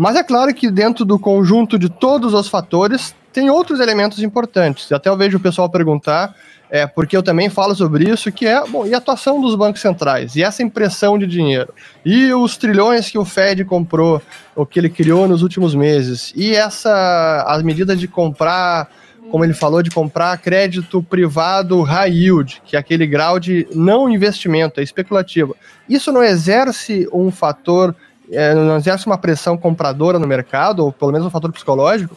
Mas 0.00 0.16
é 0.16 0.22
claro 0.22 0.54
que 0.54 0.70
dentro 0.70 1.04
do 1.04 1.18
conjunto 1.18 1.78
de 1.78 1.90
todos 1.90 2.32
os 2.32 2.48
fatores, 2.48 3.14
tem 3.34 3.50
outros 3.50 3.80
elementos 3.80 4.22
importantes. 4.22 4.90
Até 4.90 5.10
eu 5.10 5.16
vejo 5.16 5.36
o 5.36 5.40
pessoal 5.40 5.68
perguntar, 5.68 6.34
é, 6.70 6.86
porque 6.86 7.14
eu 7.14 7.22
também 7.22 7.50
falo 7.50 7.74
sobre 7.74 8.08
isso, 8.08 8.32
que 8.32 8.46
é, 8.46 8.66
bom, 8.66 8.86
e 8.86 8.94
a 8.94 8.96
atuação 8.96 9.42
dos 9.42 9.54
bancos 9.54 9.82
centrais? 9.82 10.36
E 10.36 10.42
essa 10.42 10.62
impressão 10.62 11.18
de 11.18 11.26
dinheiro? 11.26 11.74
E 12.02 12.32
os 12.32 12.56
trilhões 12.56 13.10
que 13.10 13.18
o 13.18 13.26
Fed 13.26 13.62
comprou, 13.66 14.22
o 14.56 14.64
que 14.64 14.78
ele 14.78 14.88
criou 14.88 15.28
nos 15.28 15.42
últimos 15.42 15.74
meses? 15.74 16.32
E 16.34 16.54
essa, 16.54 17.44
as 17.46 17.62
medidas 17.62 18.00
de 18.00 18.08
comprar, 18.08 18.88
como 19.30 19.44
ele 19.44 19.52
falou, 19.52 19.82
de 19.82 19.90
comprar 19.90 20.38
crédito 20.38 21.02
privado 21.02 21.82
high 21.82 22.10
yield, 22.10 22.62
que 22.64 22.74
é 22.74 22.78
aquele 22.78 23.06
grau 23.06 23.38
de 23.38 23.68
não 23.74 24.08
investimento, 24.08 24.80
é 24.80 24.82
especulativo. 24.82 25.54
Isso 25.86 26.10
não 26.10 26.24
exerce 26.24 27.06
um 27.12 27.30
fator 27.30 27.94
é, 28.30 28.54
não 28.54 28.76
exerce 28.76 29.06
uma 29.06 29.18
pressão 29.18 29.56
compradora 29.56 30.18
no 30.18 30.26
mercado, 30.26 30.84
ou 30.84 30.92
pelo 30.92 31.12
menos 31.12 31.26
um 31.26 31.30
fator 31.30 31.52
psicológico? 31.52 32.16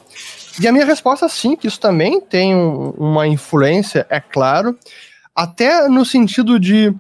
E 0.59 0.67
a 0.67 0.71
minha 0.71 0.85
resposta 0.85 1.25
é 1.25 1.29
sim, 1.29 1.55
que 1.55 1.67
isso 1.67 1.79
também 1.79 2.21
tem 2.21 2.55
um, 2.55 2.91
uma 2.91 3.27
influência, 3.27 4.05
é 4.09 4.19
claro, 4.19 4.77
até 5.35 5.87
no 5.87 6.05
sentido 6.05 6.59
de 6.59 6.93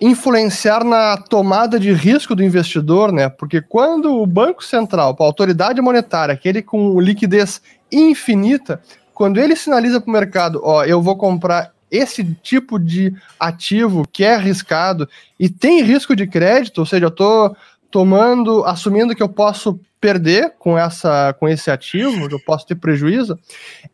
influenciar 0.00 0.82
na 0.84 1.16
tomada 1.16 1.78
de 1.78 1.92
risco 1.92 2.34
do 2.34 2.42
investidor, 2.42 3.12
né? 3.12 3.28
Porque 3.28 3.60
quando 3.60 4.20
o 4.20 4.26
Banco 4.26 4.64
Central, 4.64 5.16
a 5.18 5.22
autoridade 5.22 5.80
monetária, 5.80 6.34
aquele 6.34 6.62
com 6.62 7.00
liquidez 7.00 7.60
infinita, 7.90 8.82
quando 9.14 9.38
ele 9.38 9.54
sinaliza 9.54 10.00
para 10.00 10.10
o 10.10 10.12
mercado, 10.12 10.60
ó, 10.64 10.84
eu 10.84 11.00
vou 11.00 11.16
comprar 11.16 11.72
esse 11.90 12.24
tipo 12.42 12.78
de 12.78 13.14
ativo 13.38 14.06
que 14.12 14.24
é 14.24 14.34
arriscado 14.34 15.08
e 15.38 15.48
tem 15.48 15.80
risco 15.82 16.16
de 16.16 16.26
crédito, 16.26 16.78
ou 16.78 16.86
seja, 16.86 17.04
eu 17.04 17.08
estou 17.08 17.56
tomando, 17.94 18.64
assumindo 18.64 19.14
que 19.14 19.22
eu 19.22 19.28
posso 19.28 19.78
perder 20.00 20.54
com, 20.58 20.76
essa, 20.76 21.32
com 21.38 21.48
esse 21.48 21.70
ativo, 21.70 22.28
que 22.28 22.34
eu 22.34 22.40
posso 22.44 22.66
ter 22.66 22.74
prejuízo, 22.74 23.38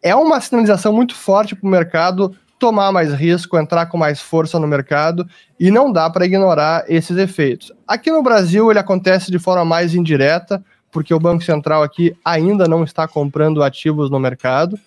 é 0.03 0.17
uma 0.17 0.41
sinalização 0.41 0.91
muito 0.91 1.15
forte 1.15 1.55
para 1.55 1.67
o 1.67 1.71
mercado 1.71 2.35
tomar 2.59 2.91
mais 2.93 3.13
risco, 3.13 3.59
entrar 3.59 3.85
com 3.91 3.99
mais 3.99 4.19
força 4.19 4.59
no 4.59 4.67
mercado 4.67 5.29
e 5.59 5.71
não 5.71 5.93
dá 5.93 6.09
para 6.09 6.25
ignorar 6.25 6.83
esses 6.89 7.15
efeitos. 7.19 7.71
Aqui 7.87 8.11
no 8.11 8.23
Brasil 8.23 8.71
ele 8.71 8.79
acontece 8.79 9.31
de 9.31 9.39
forma 9.39 9.67
mais 9.67 9.95
indireta, 9.95 10.65
porque 10.91 11.13
o 11.13 11.21
Banco 11.21 11.45
Central 11.45 11.83
aqui 11.83 12.17
ainda 12.25 12.67
não 12.67 12.83
está 12.83 13.07
comprando 13.07 13.63
ativos 13.63 14.11
no 14.11 14.19
mercado, 14.19 14.81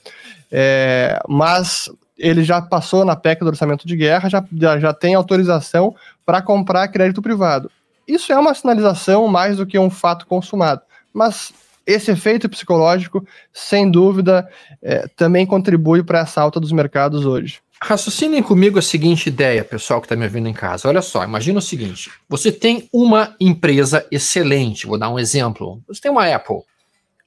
é, 0.52 1.20
mas 1.30 1.88
ele 2.18 2.44
já 2.44 2.60
passou 2.64 3.06
na 3.06 3.16
PEC 3.16 3.42
do 3.42 3.50
orçamento 3.50 3.86
de 3.86 3.96
guerra, 3.96 4.28
já, 4.28 4.44
já, 4.60 4.80
já 4.80 4.92
tem 4.92 5.14
autorização 5.14 5.94
para 6.26 6.42
comprar 6.42 6.88
crédito 6.88 7.22
privado. 7.22 7.70
Isso 8.08 8.32
é 8.32 8.38
uma 8.38 8.54
sinalização 8.54 9.28
mais 9.28 9.58
do 9.58 9.66
que 9.66 9.80
um 9.80 9.90
fato 9.90 10.28
consumado, 10.28 10.82
mas 11.14 11.54
esse 11.86 12.12
efeito 12.12 12.50
psicológico, 12.50 13.26
sem 13.52 13.90
dúvida, 13.90 14.50
é, 14.82 15.08
também 15.16 15.46
contribui 15.46 16.04
para 16.04 16.20
essa 16.20 16.42
alta 16.42 16.60
dos 16.60 16.72
mercados 16.72 17.26
hoje. 17.26 17.62
Raciocinem 17.82 18.42
comigo 18.42 18.80
a 18.80 18.82
seguinte 18.82 19.28
ideia, 19.28 19.64
pessoal 19.64 20.00
que 20.00 20.06
está 20.06 20.16
me 20.16 20.24
ouvindo 20.24 20.48
em 20.48 20.54
casa. 20.54 20.88
Olha 20.88 21.02
só, 21.02 21.24
imagina 21.24 21.60
o 21.60 21.62
seguinte: 21.62 22.10
você 22.30 22.50
tem 22.50 22.88
uma 22.94 23.36
empresa 23.40 24.06
excelente, 24.10 24.88
vou 24.88 24.98
dar 24.98 25.10
um 25.10 25.20
exemplo. 25.20 25.82
Você 25.88 26.00
tem 26.00 26.12
uma 26.12 26.34
Apple. 26.34 26.62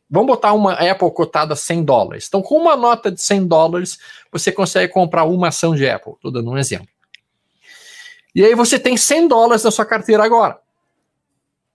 Vamos 0.09 0.29
botar 0.29 0.53
uma 0.55 0.73
Apple 0.73 1.11
cotada 1.11 1.53
a 1.53 1.57
100 1.57 1.85
dólares. 1.85 2.27
Então, 2.29 2.41
com 2.41 2.57
uma 2.57 2.77
nota 2.77 3.11
de 3.11 3.21
100 3.21 3.47
dólares, 3.47 3.99
você 4.33 4.53
consegue 4.53 4.93
comprar 4.93 5.25
uma 5.25 5.49
ação 5.49 5.75
de 5.75 5.87
Apple. 5.87 6.13
Estou 6.15 6.31
dando 6.31 6.49
um 6.51 6.57
exemplo. 6.57 6.89
E 8.35 8.45
aí 8.45 8.55
você 8.55 8.79
tem 8.79 8.97
100 8.97 9.29
dólares 9.29 9.65
na 9.65 9.71
sua 9.71 9.85
carteira 9.85 10.25
agora. 10.25 10.59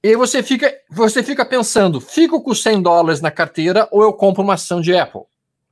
E 0.04 0.10
aí 0.10 0.16
você 0.16 0.42
fica, 0.42 0.74
você 0.90 1.22
fica 1.22 1.46
pensando, 1.46 2.02
fico 2.02 2.42
com 2.42 2.56
100 2.56 2.82
dólares 2.82 3.22
na 3.22 3.30
carteira 3.30 3.88
ou 3.92 4.02
eu 4.02 4.12
compro 4.12 4.42
uma 4.42 4.56
ação 4.56 4.82
de 4.82 4.96
Apple? 4.96 5.22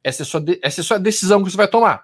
Essa 0.03 0.21
é, 0.21 0.25
sua, 0.25 0.43
essa 0.61 0.81
é 0.81 0.83
a 0.83 0.85
sua 0.85 0.99
decisão 0.99 1.43
que 1.43 1.49
você 1.49 1.57
vai 1.57 1.67
tomar. 1.67 2.03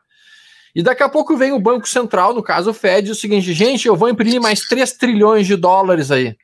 E 0.74 0.82
daqui 0.82 1.04
a 1.04 1.10
pouco 1.10 1.38
vem 1.38 1.54
o 1.54 1.60
Banco 1.60 1.88
Central, 1.88 2.34
no 2.34 2.44
caso 2.44 2.72
o 2.72 2.74
Fed, 2.74 3.12
o 3.12 3.16
seguinte, 3.16 3.54
gente, 3.54 3.88
eu 3.88 3.96
vou 3.96 4.10
imprimir 4.10 4.42
mais 4.42 4.62
3 4.62 4.92
trilhões 4.94 5.48
de 5.48 5.56
dólares 5.56 6.12
aí. 6.12 6.36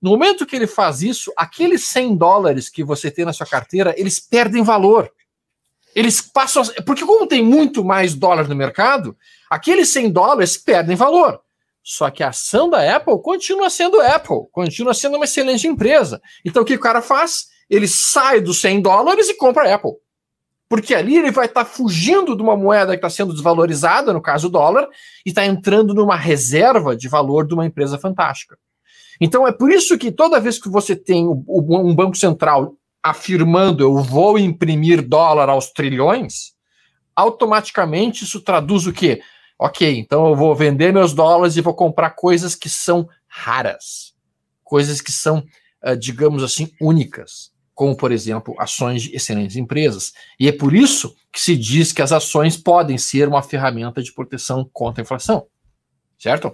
No 0.00 0.10
momento 0.10 0.44
que 0.44 0.54
ele 0.54 0.66
faz 0.66 1.02
isso, 1.02 1.32
aqueles 1.36 1.84
100 1.84 2.16
dólares 2.16 2.68
que 2.68 2.84
você 2.84 3.10
tem 3.10 3.24
na 3.24 3.32
sua 3.32 3.46
carteira, 3.46 3.94
eles 3.96 4.20
perdem 4.20 4.62
valor. 4.62 5.10
Eles 5.94 6.20
passam. 6.20 6.62
Porque, 6.84 7.04
como 7.04 7.26
tem 7.26 7.42
muito 7.42 7.84
mais 7.84 8.14
dólar 8.14 8.48
no 8.48 8.54
mercado, 8.54 9.16
aqueles 9.48 9.90
100 9.90 10.10
dólares 10.10 10.56
perdem 10.56 10.96
valor. 10.96 11.40
Só 11.82 12.10
que 12.10 12.22
a 12.22 12.28
ação 12.28 12.70
da 12.70 12.96
Apple 12.96 13.20
continua 13.20 13.68
sendo 13.68 14.00
Apple, 14.00 14.46
continua 14.52 14.94
sendo 14.94 15.16
uma 15.16 15.24
excelente 15.24 15.66
empresa. 15.66 16.20
Então, 16.44 16.62
o 16.62 16.64
que 16.64 16.74
o 16.74 16.80
cara 16.80 17.02
faz? 17.02 17.46
Ele 17.68 17.88
sai 17.88 18.40
dos 18.40 18.60
100 18.60 18.82
dólares 18.82 19.28
e 19.28 19.34
compra 19.34 19.68
a 19.68 19.74
Apple. 19.74 19.92
Porque 20.68 20.94
ali 20.94 21.16
ele 21.16 21.30
vai 21.30 21.46
estar 21.46 21.64
tá 21.64 21.70
fugindo 21.70 22.36
de 22.36 22.42
uma 22.42 22.56
moeda 22.56 22.92
que 22.92 22.96
está 22.96 23.10
sendo 23.10 23.32
desvalorizada, 23.32 24.12
no 24.12 24.22
caso 24.22 24.46
o 24.46 24.50
dólar, 24.50 24.88
e 25.26 25.30
está 25.30 25.44
entrando 25.44 25.92
numa 25.92 26.16
reserva 26.16 26.96
de 26.96 27.08
valor 27.08 27.46
de 27.46 27.52
uma 27.52 27.66
empresa 27.66 27.98
fantástica. 27.98 28.56
Então 29.20 29.46
é 29.46 29.52
por 29.52 29.70
isso 29.70 29.98
que 29.98 30.10
toda 30.10 30.40
vez 30.40 30.58
que 30.58 30.68
você 30.68 30.96
tem 30.96 31.26
um 31.28 31.94
banco 31.94 32.16
central 32.16 32.74
afirmando 33.02 33.82
eu 33.82 33.98
vou 33.98 34.38
imprimir 34.38 35.06
dólar 35.06 35.48
aos 35.48 35.70
trilhões, 35.70 36.52
automaticamente 37.14 38.24
isso 38.24 38.40
traduz 38.40 38.86
o 38.86 38.92
quê? 38.92 39.20
Ok, 39.58 39.98
então 39.98 40.26
eu 40.28 40.36
vou 40.36 40.54
vender 40.54 40.92
meus 40.92 41.12
dólares 41.12 41.56
e 41.56 41.60
vou 41.60 41.74
comprar 41.74 42.10
coisas 42.10 42.54
que 42.54 42.68
são 42.68 43.08
raras, 43.28 44.12
coisas 44.64 45.00
que 45.00 45.12
são, 45.12 45.44
ah, 45.82 45.94
digamos 45.94 46.42
assim, 46.42 46.70
únicas, 46.80 47.52
como 47.74 47.96
por 47.96 48.12
exemplo 48.12 48.54
ações 48.58 49.02
de 49.02 49.14
excelentes 49.14 49.56
empresas. 49.56 50.12
E 50.38 50.48
é 50.48 50.52
por 50.52 50.74
isso 50.74 51.14
que 51.32 51.40
se 51.40 51.56
diz 51.56 51.92
que 51.92 52.02
as 52.02 52.12
ações 52.12 52.56
podem 52.56 52.98
ser 52.98 53.28
uma 53.28 53.42
ferramenta 53.42 54.02
de 54.02 54.12
proteção 54.12 54.68
contra 54.72 55.02
a 55.02 55.04
inflação, 55.04 55.46
certo? 56.18 56.52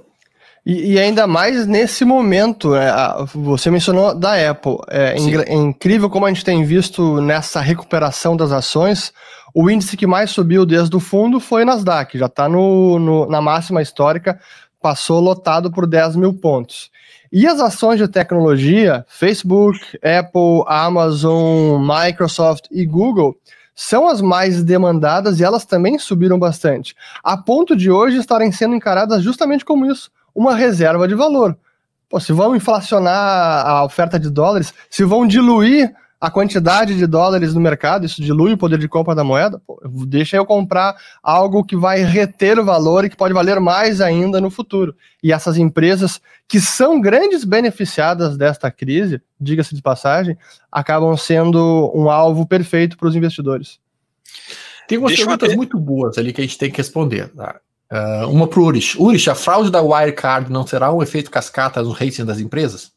E, 0.68 0.92
e, 0.92 0.98
ainda 0.98 1.26
mais 1.26 1.66
nesse 1.66 2.04
momento, 2.04 2.74
é, 2.74 2.92
você 3.34 3.70
mencionou 3.70 4.14
da 4.14 4.50
Apple. 4.50 4.76
É, 4.90 5.14
é, 5.16 5.54
incrível 5.54 6.10
como 6.10 6.26
a 6.26 6.28
gente 6.28 6.44
tem 6.44 6.62
visto 6.62 7.22
nessa 7.22 7.60
recuperação 7.60 8.36
das 8.36 8.52
ações. 8.52 9.12
O 9.54 9.70
índice 9.70 9.96
que 9.96 10.06
mais 10.06 10.30
subiu 10.30 10.64
desde 10.66 10.94
o 10.96 11.00
fundo 11.00 11.40
foi 11.40 11.64
Nasdaq, 11.64 12.18
já 12.18 12.26
está 12.26 12.48
no, 12.48 12.98
no, 12.98 13.26
na 13.26 13.40
máxima 13.40 13.82
histórica, 13.82 14.38
passou 14.80 15.20
lotado 15.20 15.70
por 15.70 15.86
10 15.86 16.16
mil 16.16 16.34
pontos. 16.34 16.90
E 17.30 17.46
as 17.46 17.60
ações 17.60 17.98
de 17.98 18.08
tecnologia, 18.08 19.04
Facebook, 19.08 19.78
Apple, 19.96 20.64
Amazon, 20.66 21.82
Microsoft 21.82 22.66
e 22.70 22.86
Google, 22.86 23.36
são 23.74 24.08
as 24.08 24.20
mais 24.20 24.64
demandadas 24.64 25.38
e 25.38 25.44
elas 25.44 25.64
também 25.64 25.98
subiram 25.98 26.38
bastante, 26.38 26.96
a 27.22 27.36
ponto 27.36 27.76
de 27.76 27.90
hoje 27.90 28.16
estarem 28.16 28.50
sendo 28.50 28.74
encaradas 28.74 29.22
justamente 29.22 29.64
como 29.64 29.86
isso 29.86 30.10
uma 30.34 30.54
reserva 30.54 31.06
de 31.08 31.14
valor. 31.14 31.56
Pô, 32.08 32.18
se 32.18 32.32
vão 32.32 32.56
inflacionar 32.56 33.66
a 33.66 33.84
oferta 33.84 34.18
de 34.18 34.30
dólares, 34.30 34.72
se 34.88 35.04
vão 35.04 35.26
diluir 35.26 35.92
a 36.20 36.30
quantidade 36.30 36.96
de 36.96 37.06
dólares 37.06 37.54
no 37.54 37.60
mercado, 37.60 38.04
isso 38.04 38.20
dilui 38.20 38.52
o 38.52 38.58
poder 38.58 38.78
de 38.78 38.88
compra 38.88 39.14
da 39.14 39.22
moeda, 39.22 39.60
pô, 39.64 39.80
deixa 40.06 40.36
eu 40.36 40.44
comprar 40.44 40.96
algo 41.22 41.64
que 41.64 41.76
vai 41.76 42.02
reter 42.02 42.58
o 42.58 42.64
valor 42.64 43.04
e 43.04 43.10
que 43.10 43.16
pode 43.16 43.32
valer 43.32 43.60
mais 43.60 44.00
ainda 44.00 44.40
no 44.40 44.50
futuro. 44.50 44.96
E 45.22 45.32
essas 45.32 45.56
empresas 45.56 46.20
que 46.48 46.60
são 46.60 47.00
grandes 47.00 47.44
beneficiadas 47.44 48.36
desta 48.36 48.70
crise, 48.70 49.22
diga-se 49.40 49.74
de 49.74 49.82
passagem, 49.82 50.36
acabam 50.72 51.16
sendo 51.16 51.92
um 51.94 52.10
alvo 52.10 52.46
perfeito 52.46 52.98
para 52.98 53.08
os 53.08 53.14
investidores. 53.14 53.78
Tem 54.88 54.98
umas 54.98 55.14
perguntas 55.14 55.54
muito 55.54 55.78
boas 55.78 56.18
ali 56.18 56.32
que 56.32 56.40
a 56.40 56.44
gente 56.44 56.58
tem 56.58 56.70
que 56.70 56.78
responder. 56.78 57.28
Tá? 57.28 57.60
Uh, 57.92 58.28
uma 58.28 58.48
para 58.48 58.58
o 58.58 58.64
Urich. 58.64 59.00
Urich, 59.00 59.30
a 59.30 59.34
fraude 59.34 59.70
da 59.70 59.82
Wirecard 59.82 60.50
não 60.50 60.64
terá 60.64 60.92
um 60.92 61.02
efeito 61.02 61.30
cascata 61.30 61.82
no 61.82 61.90
rating 61.90 62.24
das 62.24 62.40
empresas? 62.40 62.90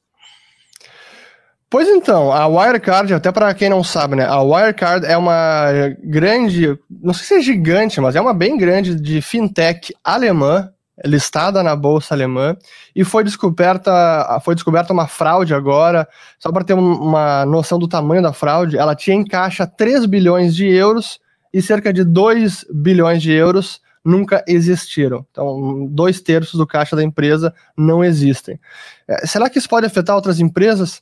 Pois 1.72 1.88
então, 1.88 2.34
a 2.34 2.46
Wirecard, 2.48 3.14
até 3.14 3.32
para 3.32 3.54
quem 3.54 3.70
não 3.70 3.82
sabe, 3.82 4.18
né? 4.18 4.26
A 4.26 4.42
Wirecard 4.42 5.06
é 5.06 5.16
uma 5.16 5.68
grande, 6.04 6.78
não 6.90 7.14
sei 7.14 7.26
se 7.26 7.34
é 7.36 7.42
gigante, 7.42 8.02
mas 8.02 8.14
é 8.14 8.20
uma 8.20 8.34
bem 8.34 8.58
grande 8.58 8.94
de 8.94 9.22
fintech 9.22 9.94
alemã, 10.04 10.70
listada 11.06 11.64
na 11.64 11.74
bolsa 11.74 12.14
alemã, 12.14 12.58
e 12.94 13.06
foi 13.06 13.24
descoberta, 13.24 14.38
foi 14.44 14.54
descoberta 14.54 14.92
uma 14.92 15.08
fraude 15.08 15.54
agora, 15.54 16.06
só 16.38 16.52
para 16.52 16.66
ter 16.66 16.74
uma 16.74 17.46
noção 17.46 17.80
do 17.80 17.88
tamanho 17.88 18.22
da 18.22 18.34
fraude, 18.34 18.78
ela 18.78 18.94
tinha 18.94 19.16
em 19.16 19.24
caixa 19.24 19.66
3 19.66 20.06
bilhões 20.08 20.54
de 20.54 20.68
euros 20.68 21.22
e 21.54 21.62
cerca 21.62 21.94
de 21.94 22.04
2 22.04 22.66
bilhões 22.70 23.22
de 23.22 23.32
euros 23.32 23.80
nunca 24.04 24.44
existiram. 24.46 25.26
Então, 25.32 25.88
dois 25.90 26.20
terços 26.20 26.56
do 26.56 26.68
caixa 26.68 26.98
da 26.98 27.04
empresa 27.04 27.54
não 27.78 28.04
existem. 28.04 28.60
É, 29.08 29.26
será 29.26 29.50
que 29.50 29.58
isso 29.58 29.70
pode 29.70 29.86
afetar 29.86 30.18
outras 30.18 30.42
empresas? 30.42 31.02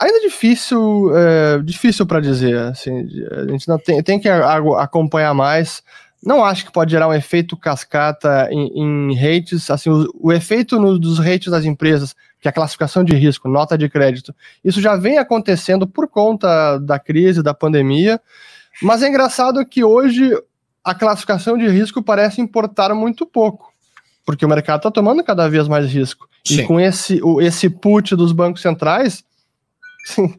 Ainda 0.00 0.18
é 0.18 0.20
difícil, 0.20 1.16
é, 1.16 1.58
difícil 1.62 2.04
para 2.06 2.20
dizer. 2.20 2.56
Assim, 2.58 3.06
a 3.30 3.50
gente 3.50 3.68
não 3.68 3.78
tem, 3.78 4.02
tem 4.02 4.18
que 4.18 4.28
acompanhar 4.28 5.32
mais. 5.34 5.82
Não 6.22 6.44
acho 6.44 6.64
que 6.64 6.72
pode 6.72 6.90
gerar 6.90 7.06
um 7.06 7.14
efeito 7.14 7.56
cascata 7.56 8.48
em, 8.50 8.72
em 8.74 9.14
rates. 9.14 9.70
Assim, 9.70 9.90
o, 9.90 10.08
o 10.18 10.32
efeito 10.32 10.80
no, 10.80 10.98
dos 10.98 11.18
rates 11.18 11.50
das 11.50 11.64
empresas, 11.64 12.14
que 12.40 12.48
é 12.48 12.50
a 12.50 12.52
classificação 12.52 13.04
de 13.04 13.14
risco, 13.14 13.48
nota 13.48 13.78
de 13.78 13.88
crédito, 13.88 14.34
isso 14.64 14.80
já 14.80 14.96
vem 14.96 15.18
acontecendo 15.18 15.86
por 15.86 16.08
conta 16.08 16.78
da 16.78 16.98
crise, 16.98 17.42
da 17.42 17.54
pandemia. 17.54 18.20
Mas 18.82 19.02
é 19.02 19.08
engraçado 19.08 19.64
que 19.64 19.84
hoje 19.84 20.32
a 20.82 20.94
classificação 20.94 21.56
de 21.56 21.68
risco 21.68 22.02
parece 22.02 22.40
importar 22.40 22.94
muito 22.94 23.24
pouco, 23.24 23.72
porque 24.26 24.44
o 24.44 24.48
mercado 24.48 24.80
está 24.80 24.90
tomando 24.90 25.22
cada 25.24 25.48
vez 25.48 25.68
mais 25.68 25.90
risco. 25.90 26.28
Sim. 26.44 26.60
E 26.60 26.66
com 26.66 26.78
esse, 26.78 27.22
o, 27.22 27.40
esse 27.40 27.70
put 27.70 28.14
dos 28.14 28.32
bancos 28.32 28.60
centrais, 28.60 29.24
sim, 30.04 30.38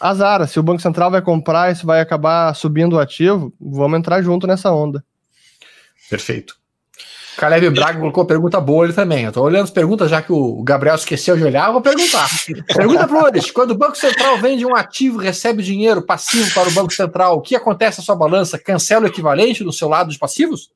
azar. 0.00 0.46
Se 0.46 0.58
o 0.58 0.62
Banco 0.62 0.82
Central 0.82 1.10
vai 1.10 1.22
comprar, 1.22 1.72
isso 1.72 1.86
vai 1.86 2.00
acabar 2.00 2.54
subindo 2.54 2.96
o 2.96 3.00
ativo, 3.00 3.52
vamos 3.60 3.98
entrar 3.98 4.20
junto 4.22 4.46
nessa 4.46 4.70
onda. 4.72 5.04
Perfeito. 6.10 6.58
Caleb 7.38 7.70
Braga 7.70 8.00
colocou 8.00 8.24
pergunta 8.24 8.60
boa 8.60 8.84
ele 8.84 8.92
também. 8.92 9.24
Eu 9.24 9.32
tô 9.32 9.42
olhando 9.42 9.62
as 9.62 9.70
perguntas, 9.70 10.10
já 10.10 10.20
que 10.20 10.32
o 10.32 10.60
Gabriel 10.64 10.96
esqueceu 10.96 11.36
de 11.36 11.44
olhar, 11.44 11.68
eu 11.68 11.72
vou 11.74 11.80
perguntar. 11.80 12.28
Pergunta 12.66 13.06
para 13.06 13.28
eles: 13.28 13.48
quando 13.52 13.70
o 13.70 13.78
Banco 13.78 13.96
Central 13.96 14.38
vende 14.38 14.66
um 14.66 14.74
ativo, 14.74 15.18
recebe 15.18 15.62
dinheiro 15.62 16.02
passivo 16.02 16.52
para 16.52 16.68
o 16.68 16.72
Banco 16.72 16.92
Central, 16.92 17.36
o 17.36 17.40
que 17.40 17.54
acontece 17.54 17.98
na 17.98 18.04
sua 18.04 18.16
balança? 18.16 18.58
Cancela 18.58 19.04
o 19.04 19.08
equivalente 19.08 19.62
do 19.62 19.72
seu 19.72 19.88
lado 19.88 20.08
dos 20.08 20.16
passivos? 20.16 20.70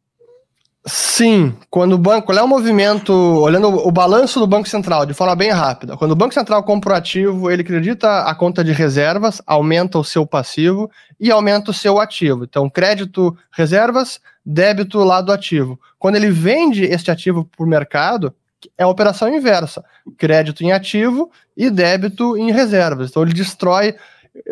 Sim, 0.84 1.54
quando 1.70 1.92
o 1.92 1.98
banco, 1.98 2.26
qual 2.26 2.38
é 2.38 2.42
o 2.42 2.48
movimento, 2.48 3.12
olhando 3.12 3.68
o 3.68 3.92
balanço 3.92 4.40
do 4.40 4.48
Banco 4.48 4.68
Central 4.68 5.06
de 5.06 5.14
forma 5.14 5.36
bem 5.36 5.50
rápida, 5.50 5.96
quando 5.96 6.10
o 6.10 6.16
Banco 6.16 6.34
Central 6.34 6.64
compra 6.64 6.94
o 6.94 6.96
ativo, 6.96 7.48
ele 7.48 7.62
acredita 7.62 8.22
a 8.22 8.34
conta 8.34 8.64
de 8.64 8.72
reservas, 8.72 9.40
aumenta 9.46 9.96
o 9.96 10.02
seu 10.02 10.26
passivo 10.26 10.90
e 11.20 11.30
aumenta 11.30 11.70
o 11.70 11.74
seu 11.74 12.00
ativo. 12.00 12.42
Então, 12.42 12.68
crédito, 12.68 13.36
reservas, 13.52 14.20
débito, 14.44 14.98
lado 15.04 15.30
ativo. 15.30 15.78
Quando 16.00 16.16
ele 16.16 16.30
vende 16.30 16.82
este 16.82 17.12
ativo 17.12 17.44
para 17.44 17.64
o 17.64 17.68
mercado, 17.68 18.34
é 18.76 18.82
a 18.82 18.88
operação 18.88 19.32
inversa, 19.32 19.84
crédito 20.18 20.64
em 20.64 20.72
ativo 20.72 21.30
e 21.56 21.70
débito 21.70 22.36
em 22.36 22.50
reservas. 22.50 23.10
Então, 23.10 23.22
ele 23.22 23.32
destrói 23.32 23.94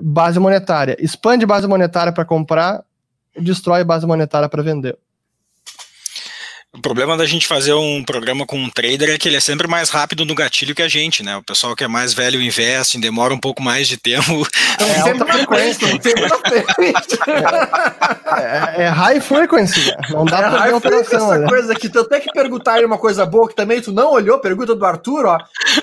base 0.01 0.39
monetária, 0.39 0.97
expande 1.01 1.45
base 1.45 1.67
monetária 1.67 2.13
para 2.13 2.25
comprar, 2.25 2.85
destrói 3.37 3.83
base 3.83 4.07
monetária 4.07 4.49
para 4.49 4.63
vender. 4.63 4.97
O 6.73 6.81
problema 6.81 7.17
da 7.17 7.27
gente 7.27 7.49
fazer 7.49 7.75
um 7.75 8.05
programa 8.05 8.47
com 8.47 8.57
um 8.57 8.71
trader 8.71 9.11
é 9.11 9.19
que 9.19 9.27
ele 9.27 9.37
é 9.37 9.41
sempre 9.41 9.67
mais 9.67 9.91
rápido 9.91 10.25
no 10.25 10.37
gatilho 10.37 10.73
que 10.73 10.83
a 10.83 10.87
gente, 10.87 11.21
né? 11.21 11.37
O 11.37 11.43
pessoal 11.43 11.75
que 11.75 11.83
é 11.83 11.89
mais 11.89 12.15
velho 12.15 12.41
investe, 12.41 12.97
demora 13.01 13.35
um 13.35 13.41
pouco 13.41 13.61
mais 13.61 13.89
de 13.89 13.97
tempo. 13.97 14.47
É, 14.79 14.85
é 14.85 15.01
alta 15.01 15.27
frequência. 15.27 15.87
é, 18.79 18.85
é, 18.85 18.89
high 18.89 19.21
frequency. 19.21 19.81
Né? 19.91 19.97
Não 20.11 20.25
dá 20.25 20.39
é 20.39 20.51
pra 20.51 20.67
ver 20.67 20.75
operação. 20.75 21.33
Essa 21.33 21.39
né? 21.39 21.49
coisa 21.49 21.73
aqui, 21.73 21.89
tu 21.89 21.99
até 21.99 22.21
que 22.21 22.33
perguntar 22.33 22.75
aí 22.75 22.85
uma 22.85 22.99
coisa 22.99 23.27
boa 23.27 23.49
que 23.49 23.55
também 23.57 23.83
tu 23.83 23.93
não 23.93 24.13
olhou, 24.13 24.39
pergunta 24.39 24.75
do 24.75 24.85
Arthur, 24.87 25.27
ó. 25.27 25.39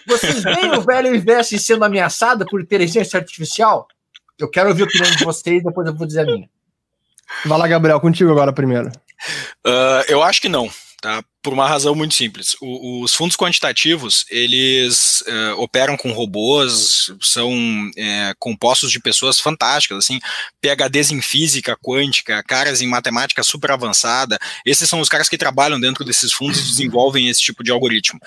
Vocês 0.07 0.41
veem 0.41 0.71
o 0.71 0.81
velho 0.81 1.13
investe 1.13 1.59
sendo 1.59 1.83
ameaçado 1.83 2.45
por 2.45 2.61
inteligência 2.61 3.19
artificial? 3.19 3.87
Eu 4.39 4.49
quero 4.49 4.69
ouvir 4.69 4.83
a 4.83 4.85
opinião 4.85 5.11
de 5.11 5.23
vocês, 5.23 5.61
depois 5.61 5.85
eu 5.85 5.93
vou 5.93 6.07
dizer 6.07 6.21
a 6.21 6.25
minha. 6.25 6.49
Vai 7.45 7.57
lá, 7.57 7.67
Gabriel, 7.67 7.99
contigo 7.99 8.31
agora 8.31 8.53
primeiro. 8.53 8.91
Uh, 9.65 10.03
eu 10.07 10.21
acho 10.21 10.41
que 10.41 10.49
não, 10.49 10.69
tá? 11.01 11.23
Por 11.41 11.53
uma 11.53 11.67
razão 11.67 11.95
muito 11.95 12.13
simples. 12.13 12.55
O, 12.61 13.03
os 13.03 13.13
fundos 13.13 13.37
quantitativos, 13.37 14.25
eles 14.29 15.21
uh, 15.21 15.61
operam 15.61 15.95
com 15.95 16.11
robôs, 16.11 17.11
são 17.21 17.51
uh, 17.51 18.35
compostos 18.39 18.91
de 18.91 18.99
pessoas 18.99 19.39
fantásticas, 19.39 19.97
assim, 19.97 20.19
PHDs 20.61 21.11
em 21.11 21.21
física 21.21 21.77
quântica, 21.81 22.43
caras 22.43 22.81
em 22.81 22.87
matemática 22.87 23.43
super 23.43 23.71
avançada. 23.71 24.37
Esses 24.65 24.89
são 24.89 24.99
os 24.99 25.09
caras 25.09 25.29
que 25.29 25.37
trabalham 25.37 25.79
dentro 25.79 26.03
desses 26.03 26.31
fundos 26.33 26.59
e 26.59 26.69
desenvolvem 26.69 27.29
esse 27.29 27.41
tipo 27.41 27.63
de 27.63 27.71
algoritmo. 27.71 28.19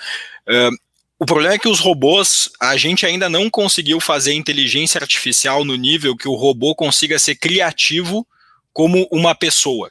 O 1.21 1.25
problema 1.25 1.53
é 1.53 1.59
que 1.59 1.67
os 1.67 1.79
robôs, 1.79 2.49
a 2.59 2.75
gente 2.75 3.05
ainda 3.05 3.29
não 3.29 3.47
conseguiu 3.47 3.99
fazer 3.99 4.33
inteligência 4.33 4.99
artificial 4.99 5.63
no 5.63 5.75
nível 5.75 6.17
que 6.17 6.27
o 6.27 6.33
robô 6.33 6.73
consiga 6.73 7.19
ser 7.19 7.35
criativo 7.35 8.25
como 8.73 9.07
uma 9.11 9.35
pessoa. 9.35 9.89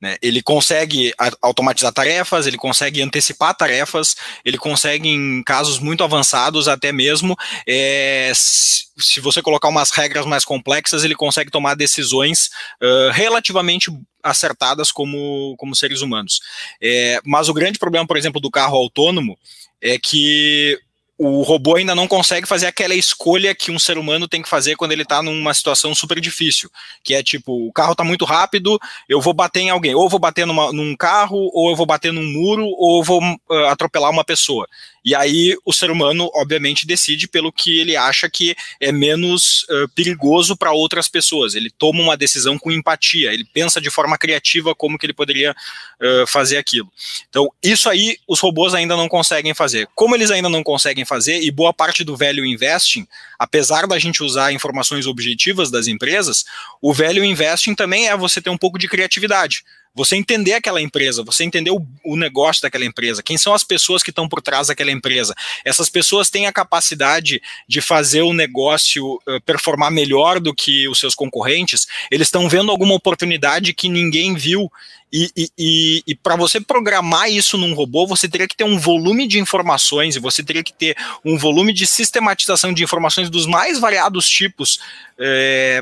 Né? 0.00 0.16
Ele 0.20 0.42
consegue 0.42 1.12
automatizar 1.40 1.92
tarefas, 1.92 2.46
ele 2.46 2.58
consegue 2.58 3.00
antecipar 3.00 3.56
tarefas, 3.56 4.14
ele 4.44 4.58
consegue, 4.58 5.08
em 5.08 5.42
casos 5.42 5.78
muito 5.78 6.04
avançados, 6.04 6.68
até 6.68 6.92
mesmo, 6.92 7.34
é, 7.66 8.30
se 8.34 9.20
você 9.20 9.40
colocar 9.40 9.68
umas 9.68 9.90
regras 9.90 10.26
mais 10.26 10.44
complexas, 10.44 11.02
ele 11.02 11.14
consegue 11.14 11.50
tomar 11.50 11.74
decisões 11.74 12.50
uh, 12.82 13.10
relativamente 13.12 13.90
acertadas 14.22 14.92
como, 14.92 15.54
como 15.58 15.74
seres 15.74 16.02
humanos. 16.02 16.40
É, 16.80 17.20
mas 17.24 17.48
o 17.48 17.54
grande 17.54 17.78
problema, 17.78 18.06
por 18.06 18.16
exemplo, 18.16 18.40
do 18.40 18.50
carro 18.50 18.76
autônomo 18.76 19.38
é 19.80 19.98
que 19.98 20.78
o 21.18 21.42
robô 21.42 21.76
ainda 21.76 21.94
não 21.94 22.06
consegue 22.06 22.46
fazer 22.46 22.66
aquela 22.66 22.94
escolha 22.94 23.54
que 23.54 23.70
um 23.70 23.78
ser 23.78 23.96
humano 23.96 24.28
tem 24.28 24.42
que 24.42 24.48
fazer 24.48 24.76
quando 24.76 24.92
ele 24.92 25.02
está 25.02 25.22
numa 25.22 25.54
situação 25.54 25.94
super 25.94 26.20
difícil, 26.20 26.70
que 27.02 27.14
é 27.14 27.22
tipo, 27.22 27.66
o 27.66 27.72
carro 27.72 27.92
está 27.92 28.04
muito 28.04 28.24
rápido, 28.24 28.78
eu 29.08 29.20
vou 29.20 29.32
bater 29.32 29.60
em 29.60 29.70
alguém, 29.70 29.94
ou 29.94 30.08
vou 30.08 30.20
bater 30.20 30.46
numa, 30.46 30.72
num 30.72 30.94
carro, 30.94 31.50
ou 31.54 31.70
eu 31.70 31.76
vou 31.76 31.86
bater 31.86 32.12
num 32.12 32.24
muro, 32.24 32.66
ou 32.66 32.98
eu 32.98 33.02
vou 33.02 33.22
uh, 33.22 33.66
atropelar 33.68 34.10
uma 34.10 34.24
pessoa. 34.24 34.68
E 35.06 35.14
aí 35.14 35.56
o 35.64 35.72
ser 35.72 35.88
humano, 35.88 36.28
obviamente, 36.34 36.84
decide 36.84 37.28
pelo 37.28 37.52
que 37.52 37.78
ele 37.78 37.96
acha 37.96 38.28
que 38.28 38.56
é 38.80 38.90
menos 38.90 39.62
uh, 39.70 39.88
perigoso 39.94 40.56
para 40.56 40.72
outras 40.72 41.06
pessoas. 41.06 41.54
Ele 41.54 41.70
toma 41.70 42.02
uma 42.02 42.16
decisão 42.16 42.58
com 42.58 42.72
empatia, 42.72 43.32
ele 43.32 43.44
pensa 43.44 43.80
de 43.80 43.88
forma 43.88 44.18
criativa 44.18 44.74
como 44.74 44.98
que 44.98 45.06
ele 45.06 45.12
poderia 45.12 45.52
uh, 45.52 46.26
fazer 46.26 46.56
aquilo. 46.56 46.90
Então, 47.28 47.48
isso 47.62 47.88
aí 47.88 48.18
os 48.26 48.40
robôs 48.40 48.74
ainda 48.74 48.96
não 48.96 49.08
conseguem 49.08 49.54
fazer. 49.54 49.88
Como 49.94 50.16
eles 50.16 50.32
ainda 50.32 50.48
não 50.48 50.64
conseguem 50.64 51.04
fazer, 51.04 51.40
e 51.40 51.52
boa 51.52 51.72
parte 51.72 52.02
do 52.02 52.16
velho 52.16 52.44
investing, 52.44 53.06
apesar 53.38 53.86
da 53.86 54.00
gente 54.00 54.24
usar 54.24 54.52
informações 54.52 55.06
objetivas 55.06 55.70
das 55.70 55.86
empresas, 55.86 56.44
o 56.82 56.92
velho 56.92 57.24
investing 57.24 57.76
também 57.76 58.08
é 58.08 58.16
você 58.16 58.40
ter 58.40 58.50
um 58.50 58.58
pouco 58.58 58.76
de 58.76 58.88
criatividade 58.88 59.62
você 59.96 60.14
entender 60.14 60.52
aquela 60.52 60.80
empresa, 60.82 61.24
você 61.24 61.42
entender 61.42 61.70
o, 61.70 61.84
o, 62.04 62.16
negócio 62.16 62.60
daquela 62.60 62.84
empresa, 62.84 63.22
quem 63.22 63.38
são 63.38 63.54
as 63.54 63.64
pessoas 63.64 64.02
que 64.02 64.10
estão 64.10 64.28
por 64.28 64.42
trás 64.42 64.66
daquela 64.66 64.92
empresa. 64.92 65.34
Essas 65.64 65.88
pessoas 65.88 66.28
têm 66.28 66.46
a 66.46 66.52
capacidade 66.52 67.40
de 67.66 67.80
fazer 67.80 68.20
o 68.20 68.34
negócio 68.34 69.14
uh, 69.14 69.40
performar 69.46 69.90
melhor 69.90 70.38
do 70.38 70.54
que 70.54 70.86
os 70.86 71.00
seus 71.00 71.14
concorrentes, 71.14 71.86
eles 72.10 72.28
estão 72.28 72.46
vendo 72.46 72.70
alguma 72.70 72.94
oportunidade 72.94 73.72
que 73.72 73.88
ninguém 73.88 74.34
viu. 74.34 74.70
E, 75.12 75.30
e, 75.36 75.48
e, 75.56 76.02
e 76.08 76.14
para 76.14 76.34
você 76.34 76.60
programar 76.60 77.30
isso 77.30 77.56
num 77.56 77.74
robô, 77.74 78.06
você 78.06 78.28
teria 78.28 78.48
que 78.48 78.56
ter 78.56 78.64
um 78.64 78.78
volume 78.78 79.26
de 79.26 79.38
informações 79.38 80.16
e 80.16 80.20
você 80.20 80.42
teria 80.42 80.64
que 80.64 80.72
ter 80.72 80.96
um 81.24 81.38
volume 81.38 81.72
de 81.72 81.86
sistematização 81.86 82.72
de 82.72 82.82
informações 82.82 83.30
dos 83.30 83.46
mais 83.46 83.78
variados 83.78 84.28
tipos 84.28 84.80
é, 85.18 85.80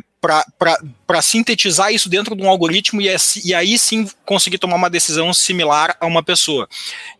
para 1.06 1.20
sintetizar 1.20 1.92
isso 1.92 2.08
dentro 2.08 2.34
de 2.36 2.42
um 2.42 2.48
algoritmo 2.48 3.00
e, 3.00 3.08
e, 3.44 3.54
aí 3.54 3.78
sim 3.78 4.08
conseguir 4.24 4.58
tomar 4.58 4.76
uma 4.76 4.88
decisão 4.88 5.32
similar 5.34 5.96
a 6.00 6.06
uma 6.06 6.22
pessoa. 6.22 6.68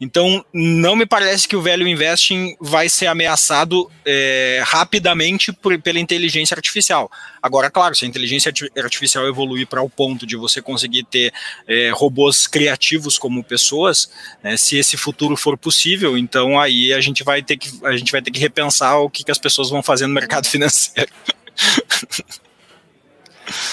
Então, 0.00 0.44
não 0.52 0.96
me 0.96 1.04
parece 1.04 1.46
que 1.46 1.56
o 1.56 1.62
velho 1.62 1.86
investing 1.86 2.56
vai 2.60 2.88
ser 2.88 3.06
ameaçado 3.06 3.90
é, 4.06 4.62
rapidamente 4.64 5.52
por, 5.52 5.78
pela 5.80 5.98
inteligência 5.98 6.54
artificial. 6.54 7.10
Agora, 7.44 7.70
claro, 7.70 7.94
se 7.94 8.06
a 8.06 8.08
inteligência 8.08 8.50
artificial 8.82 9.28
evoluir 9.28 9.66
para 9.66 9.82
o 9.82 9.90
ponto 9.90 10.26
de 10.26 10.34
você 10.34 10.62
conseguir 10.62 11.04
ter 11.04 11.30
é, 11.68 11.90
robôs 11.90 12.46
criativos 12.46 13.18
como 13.18 13.44
pessoas, 13.44 14.10
né, 14.42 14.56
se 14.56 14.78
esse 14.78 14.96
futuro 14.96 15.36
for 15.36 15.58
possível, 15.58 16.16
então 16.16 16.58
aí 16.58 16.90
a 16.94 17.02
gente 17.02 17.22
vai 17.22 17.42
ter 17.42 17.58
que, 17.58 17.68
a 17.84 17.94
gente 17.98 18.10
vai 18.10 18.22
ter 18.22 18.30
que 18.30 18.40
repensar 18.40 18.96
o 18.96 19.10
que, 19.10 19.22
que 19.22 19.30
as 19.30 19.36
pessoas 19.36 19.68
vão 19.68 19.82
fazer 19.82 20.06
no 20.06 20.14
mercado 20.14 20.46
financeiro. 20.48 21.12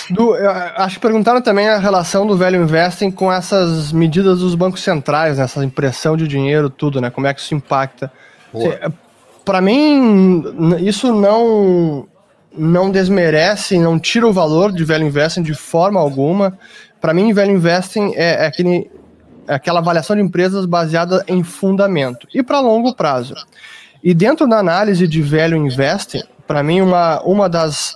Do, 0.09 0.35
acho 0.75 0.95
que 0.95 1.01
perguntaram 1.01 1.41
também 1.41 1.69
a 1.69 1.77
relação 1.79 2.27
do 2.27 2.35
velho 2.35 2.61
investing 2.61 3.09
com 3.09 3.31
essas 3.31 3.93
medidas 3.93 4.39
dos 4.39 4.53
bancos 4.53 4.81
centrais, 4.83 5.37
né, 5.37 5.45
essa 5.45 5.63
impressão 5.63 6.17
de 6.17 6.27
dinheiro, 6.27 6.69
tudo, 6.69 6.99
né? 6.99 7.09
Como 7.09 7.25
é 7.25 7.33
que 7.33 7.39
isso 7.39 7.55
impacta? 7.55 8.11
Para 9.45 9.61
mim, 9.61 10.43
isso 10.81 11.13
não 11.13 12.09
não 12.55 12.91
desmerece, 12.91 13.77
não 13.77 13.99
tira 13.99 14.27
o 14.27 14.33
valor 14.33 14.71
de 14.71 14.83
velho 14.83 15.05
investing 15.05 15.41
de 15.41 15.53
forma 15.53 15.99
alguma. 15.99 16.57
Para 16.99 17.13
mim, 17.13 17.33
velho 17.33 17.51
investing 17.51 18.13
é, 18.15 18.43
é, 18.43 18.45
aquele, 18.45 18.91
é 19.47 19.53
aquela 19.55 19.79
avaliação 19.79 20.15
de 20.15 20.21
empresas 20.21 20.65
baseada 20.65 21.23
em 21.27 21.43
fundamento 21.43 22.27
e 22.33 22.43
para 22.43 22.59
longo 22.59 22.93
prazo. 22.93 23.35
E 24.03 24.13
dentro 24.13 24.47
da 24.47 24.57
análise 24.57 25.07
de 25.07 25.21
velho 25.21 25.55
investing, 25.55 26.23
para 26.45 26.61
mim, 26.63 26.81
uma, 26.81 27.21
uma 27.21 27.47
das 27.47 27.95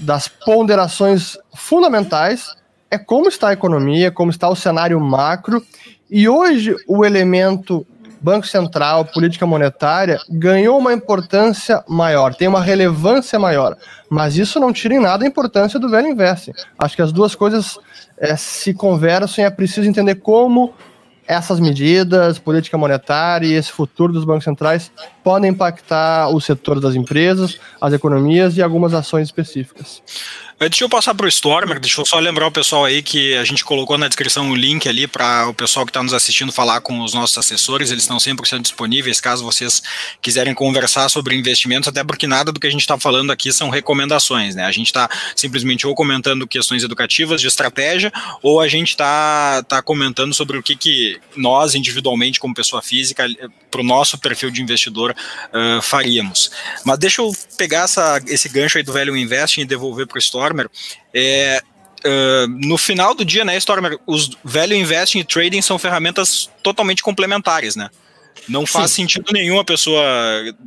das 0.00 0.26
ponderações 0.28 1.36
fundamentais 1.54 2.56
é 2.90 2.98
como 2.98 3.28
está 3.28 3.50
a 3.50 3.52
economia, 3.52 4.10
como 4.10 4.30
está 4.30 4.48
o 4.48 4.56
cenário 4.56 4.98
macro, 4.98 5.62
e 6.10 6.28
hoje 6.28 6.74
o 6.88 7.04
elemento 7.04 7.86
Banco 8.20 8.46
Central, 8.46 9.06
política 9.06 9.46
monetária, 9.46 10.18
ganhou 10.28 10.78
uma 10.78 10.92
importância 10.92 11.82
maior, 11.88 12.34
tem 12.34 12.48
uma 12.48 12.60
relevância 12.60 13.38
maior. 13.38 13.76
Mas 14.10 14.36
isso 14.36 14.60
não 14.60 14.72
tira 14.72 14.94
em 14.94 15.00
nada 15.00 15.24
a 15.24 15.28
importância 15.28 15.78
do 15.78 15.88
velho 15.88 16.08
investe. 16.08 16.52
Acho 16.78 16.96
que 16.96 17.02
as 17.02 17.12
duas 17.12 17.34
coisas 17.34 17.78
é, 18.18 18.36
se 18.36 18.74
conversam 18.74 19.42
e 19.42 19.46
é 19.46 19.50
preciso 19.50 19.88
entender 19.88 20.16
como 20.16 20.74
essas 21.26 21.60
medidas, 21.60 22.40
política 22.40 22.76
monetária 22.76 23.46
e 23.46 23.54
esse 23.54 23.70
futuro 23.70 24.12
dos 24.12 24.24
bancos 24.24 24.42
centrais 24.42 24.90
podem 25.22 25.50
impactar 25.50 26.28
o 26.28 26.40
setor 26.40 26.80
das 26.80 26.96
empresas, 26.96 27.60
as 27.80 27.92
economias 27.92 28.56
e 28.56 28.62
algumas 28.62 28.92
ações 28.92 29.28
específicas. 29.28 30.02
Deixa 30.68 30.84
eu 30.84 30.90
passar 30.90 31.14
para 31.14 31.24
o 31.24 31.28
Stormer, 31.28 31.80
deixa 31.80 32.02
eu 32.02 32.04
só 32.04 32.18
lembrar 32.18 32.46
o 32.46 32.52
pessoal 32.52 32.84
aí 32.84 33.02
que 33.02 33.34
a 33.34 33.44
gente 33.44 33.64
colocou 33.64 33.96
na 33.96 34.06
descrição 34.08 34.50
o 34.50 34.54
link 34.54 34.86
ali 34.86 35.06
para 35.06 35.48
o 35.48 35.54
pessoal 35.54 35.86
que 35.86 35.90
está 35.90 36.02
nos 36.02 36.12
assistindo 36.12 36.52
falar 36.52 36.82
com 36.82 37.00
os 37.00 37.14
nossos 37.14 37.38
assessores, 37.38 37.90
eles 37.90 38.02
estão 38.02 38.18
100% 38.18 38.60
disponíveis 38.60 39.22
caso 39.22 39.42
vocês 39.42 39.82
quiserem 40.20 40.52
conversar 40.52 41.08
sobre 41.08 41.34
investimentos, 41.34 41.88
até 41.88 42.04
porque 42.04 42.26
nada 42.26 42.52
do 42.52 42.60
que 42.60 42.66
a 42.66 42.70
gente 42.70 42.82
está 42.82 42.98
falando 42.98 43.32
aqui 43.32 43.50
são 43.54 43.70
recomendações, 43.70 44.54
né? 44.54 44.66
A 44.66 44.70
gente 44.70 44.88
está 44.88 45.08
simplesmente 45.34 45.86
ou 45.86 45.94
comentando 45.94 46.46
questões 46.46 46.82
educativas 46.82 47.40
de 47.40 47.46
estratégia, 47.46 48.12
ou 48.42 48.60
a 48.60 48.68
gente 48.68 48.90
está 48.90 49.62
tá 49.62 49.80
comentando 49.80 50.34
sobre 50.34 50.58
o 50.58 50.62
que, 50.62 50.76
que 50.76 51.18
nós, 51.36 51.74
individualmente, 51.74 52.38
como 52.38 52.52
pessoa 52.52 52.82
física, 52.82 53.26
para 53.70 53.80
o 53.80 53.84
nosso 53.84 54.18
perfil 54.18 54.50
de 54.50 54.60
investidor, 54.60 55.16
uh, 55.54 55.80
faríamos. 55.80 56.50
Mas 56.84 56.98
deixa 56.98 57.22
eu 57.22 57.32
pegar 57.56 57.84
essa, 57.84 58.20
esse 58.26 58.48
gancho 58.50 58.76
aí 58.76 58.84
do 58.84 58.92
velho 58.92 59.16
investing 59.16 59.62
e 59.62 59.64
devolver 59.64 60.06
para 60.06 60.16
o 60.16 60.18
Stormer. 60.18 60.49
É, 61.14 61.60
uh, 62.04 62.48
no 62.48 62.78
final 62.78 63.14
do 63.14 63.24
dia, 63.24 63.44
né, 63.44 63.56
Stormer, 63.56 63.98
os 64.06 64.30
value 64.44 64.76
investing 64.76 65.20
e 65.20 65.24
trading 65.24 65.62
são 65.62 65.78
ferramentas 65.78 66.50
totalmente 66.62 67.02
complementares, 67.02 67.76
né? 67.76 67.90
Não 68.48 68.66
faz 68.66 68.90
Sim. 68.90 69.02
sentido 69.02 69.32
nenhum 69.32 69.58
a 69.58 69.64
pessoa 69.64 70.02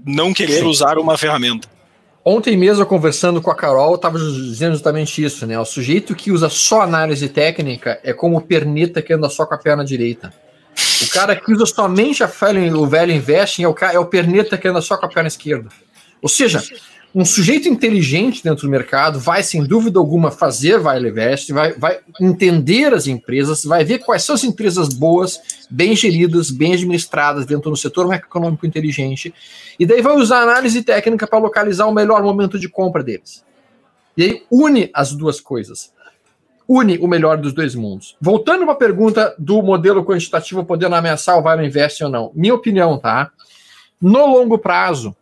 não 0.06 0.34
querer 0.34 0.60
Sim. 0.60 0.66
usar 0.66 0.98
uma 0.98 1.18
ferramenta. 1.18 1.68
Ontem 2.26 2.56
mesmo, 2.56 2.86
conversando 2.86 3.42
com 3.42 3.52
a 3.52 3.56
Carol, 3.56 3.90
eu 3.92 3.96
estava 3.96 4.18
dizendo 4.18 4.74
justamente 4.74 5.22
isso, 5.22 5.46
né? 5.46 5.60
O 5.60 5.66
sujeito 5.66 6.16
que 6.16 6.32
usa 6.32 6.48
só 6.48 6.82
análise 6.82 7.28
técnica 7.28 8.00
é 8.02 8.14
como 8.14 8.38
o 8.38 8.42
perneta 8.42 9.02
que 9.02 9.12
anda 9.12 9.28
só 9.28 9.46
com 9.46 9.56
a 9.56 9.58
perna 9.58 9.84
direita. 9.84 10.34
O 11.02 11.10
cara 11.10 11.36
que 11.36 11.52
usa 11.52 11.66
somente 11.66 12.24
a 12.24 12.28
velho, 12.28 12.80
o 12.80 12.88
velho 12.88 13.12
investing 13.12 13.64
é 13.64 13.68
o, 13.68 13.76
é 13.92 14.00
o 14.00 14.06
perneta 14.06 14.58
que 14.58 14.68
anda 14.68 14.80
só 14.80 14.96
com 14.96 15.06
a 15.06 15.10
perna 15.10 15.28
esquerda. 15.28 15.68
Ou 16.22 16.30
seja, 16.30 16.64
um 17.16 17.24
sujeito 17.24 17.70
inteligente 17.70 18.44
dentro 18.44 18.66
do 18.66 18.72
mercado 18.72 19.20
vai, 19.20 19.44
sem 19.44 19.64
dúvida 19.64 20.00
alguma, 20.00 20.32
fazer 20.32 20.80
Vale 20.80 21.10
Invest, 21.10 21.54
vai, 21.54 21.74
vai 21.74 22.00
entender 22.20 22.92
as 22.92 23.06
empresas, 23.06 23.64
vai 23.64 23.86
ver 23.86 24.00
quais 24.00 24.24
são 24.24 24.34
as 24.34 24.44
empresas 24.44 24.90
boas, 24.90 25.40
bem 25.70 25.96
geridas, 25.96 26.50
bem 26.50 26.74
administradas 26.74 27.46
dentro 27.46 27.70
do 27.70 27.78
setor 27.78 28.08
macroeconômico 28.08 28.66
inteligente, 28.66 29.34
e 29.80 29.86
daí 29.86 30.02
vai 30.02 30.16
usar 30.16 30.42
análise 30.42 30.82
técnica 30.82 31.28
para 31.28 31.38
localizar 31.38 31.86
o 31.86 31.94
melhor 31.94 32.24
momento 32.24 32.58
de 32.58 32.68
compra 32.68 33.04
deles. 33.04 33.46
E 34.18 34.24
aí 34.24 34.44
une 34.50 34.90
as 34.94 35.14
duas 35.14 35.40
coisas. 35.40 35.94
Une 36.68 36.98
o 36.98 37.08
melhor 37.08 37.38
dos 37.38 37.54
dois 37.54 37.76
mundos. 37.76 38.16
Voltando 38.22 38.64
para 38.64 38.74
a 38.74 38.78
pergunta 38.78 39.36
do 39.38 39.62
modelo 39.62 40.04
quantitativo 40.04 40.64
podendo 40.64 40.96
ameaçar 40.96 41.38
o 41.38 41.42
Vale 41.42 41.66
Invest 41.68 42.04
ou 42.04 42.10
não. 42.10 42.32
Minha 42.34 42.56
opinião, 42.56 42.98
tá? 42.98 43.32
No 44.02 44.26
longo 44.28 44.58
prazo, 44.58 45.16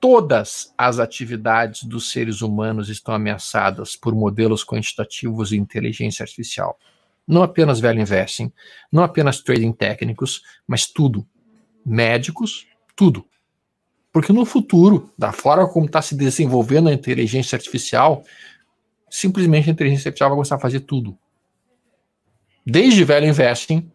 todas 0.00 0.72
as 0.76 0.98
atividades 0.98 1.84
dos 1.84 2.10
seres 2.10 2.42
humanos 2.42 2.88
estão 2.88 3.14
ameaçadas 3.14 3.96
por 3.96 4.14
modelos 4.14 4.64
quantitativos 4.64 5.52
e 5.52 5.56
inteligência 5.56 6.22
artificial. 6.22 6.78
Não 7.26 7.42
apenas 7.42 7.80
velho 7.80 8.00
investing, 8.00 8.52
não 8.90 9.02
apenas 9.02 9.40
trading 9.40 9.72
técnicos, 9.72 10.42
mas 10.66 10.86
tudo. 10.86 11.26
Médicos, 11.84 12.66
tudo. 12.94 13.26
Porque 14.12 14.32
no 14.32 14.46
futuro, 14.46 15.12
da 15.18 15.32
forma 15.32 15.68
como 15.68 15.86
está 15.86 16.00
se 16.00 16.14
desenvolvendo 16.14 16.88
a 16.88 16.92
inteligência 16.92 17.56
artificial, 17.56 18.24
simplesmente 19.10 19.68
a 19.68 19.72
inteligência 19.72 20.08
artificial 20.08 20.30
vai 20.30 20.36
começar 20.36 20.56
a 20.56 20.60
fazer 20.60 20.80
tudo. 20.80 21.18
Desde 22.64 23.04
velho 23.04 23.26
investing 23.26 23.90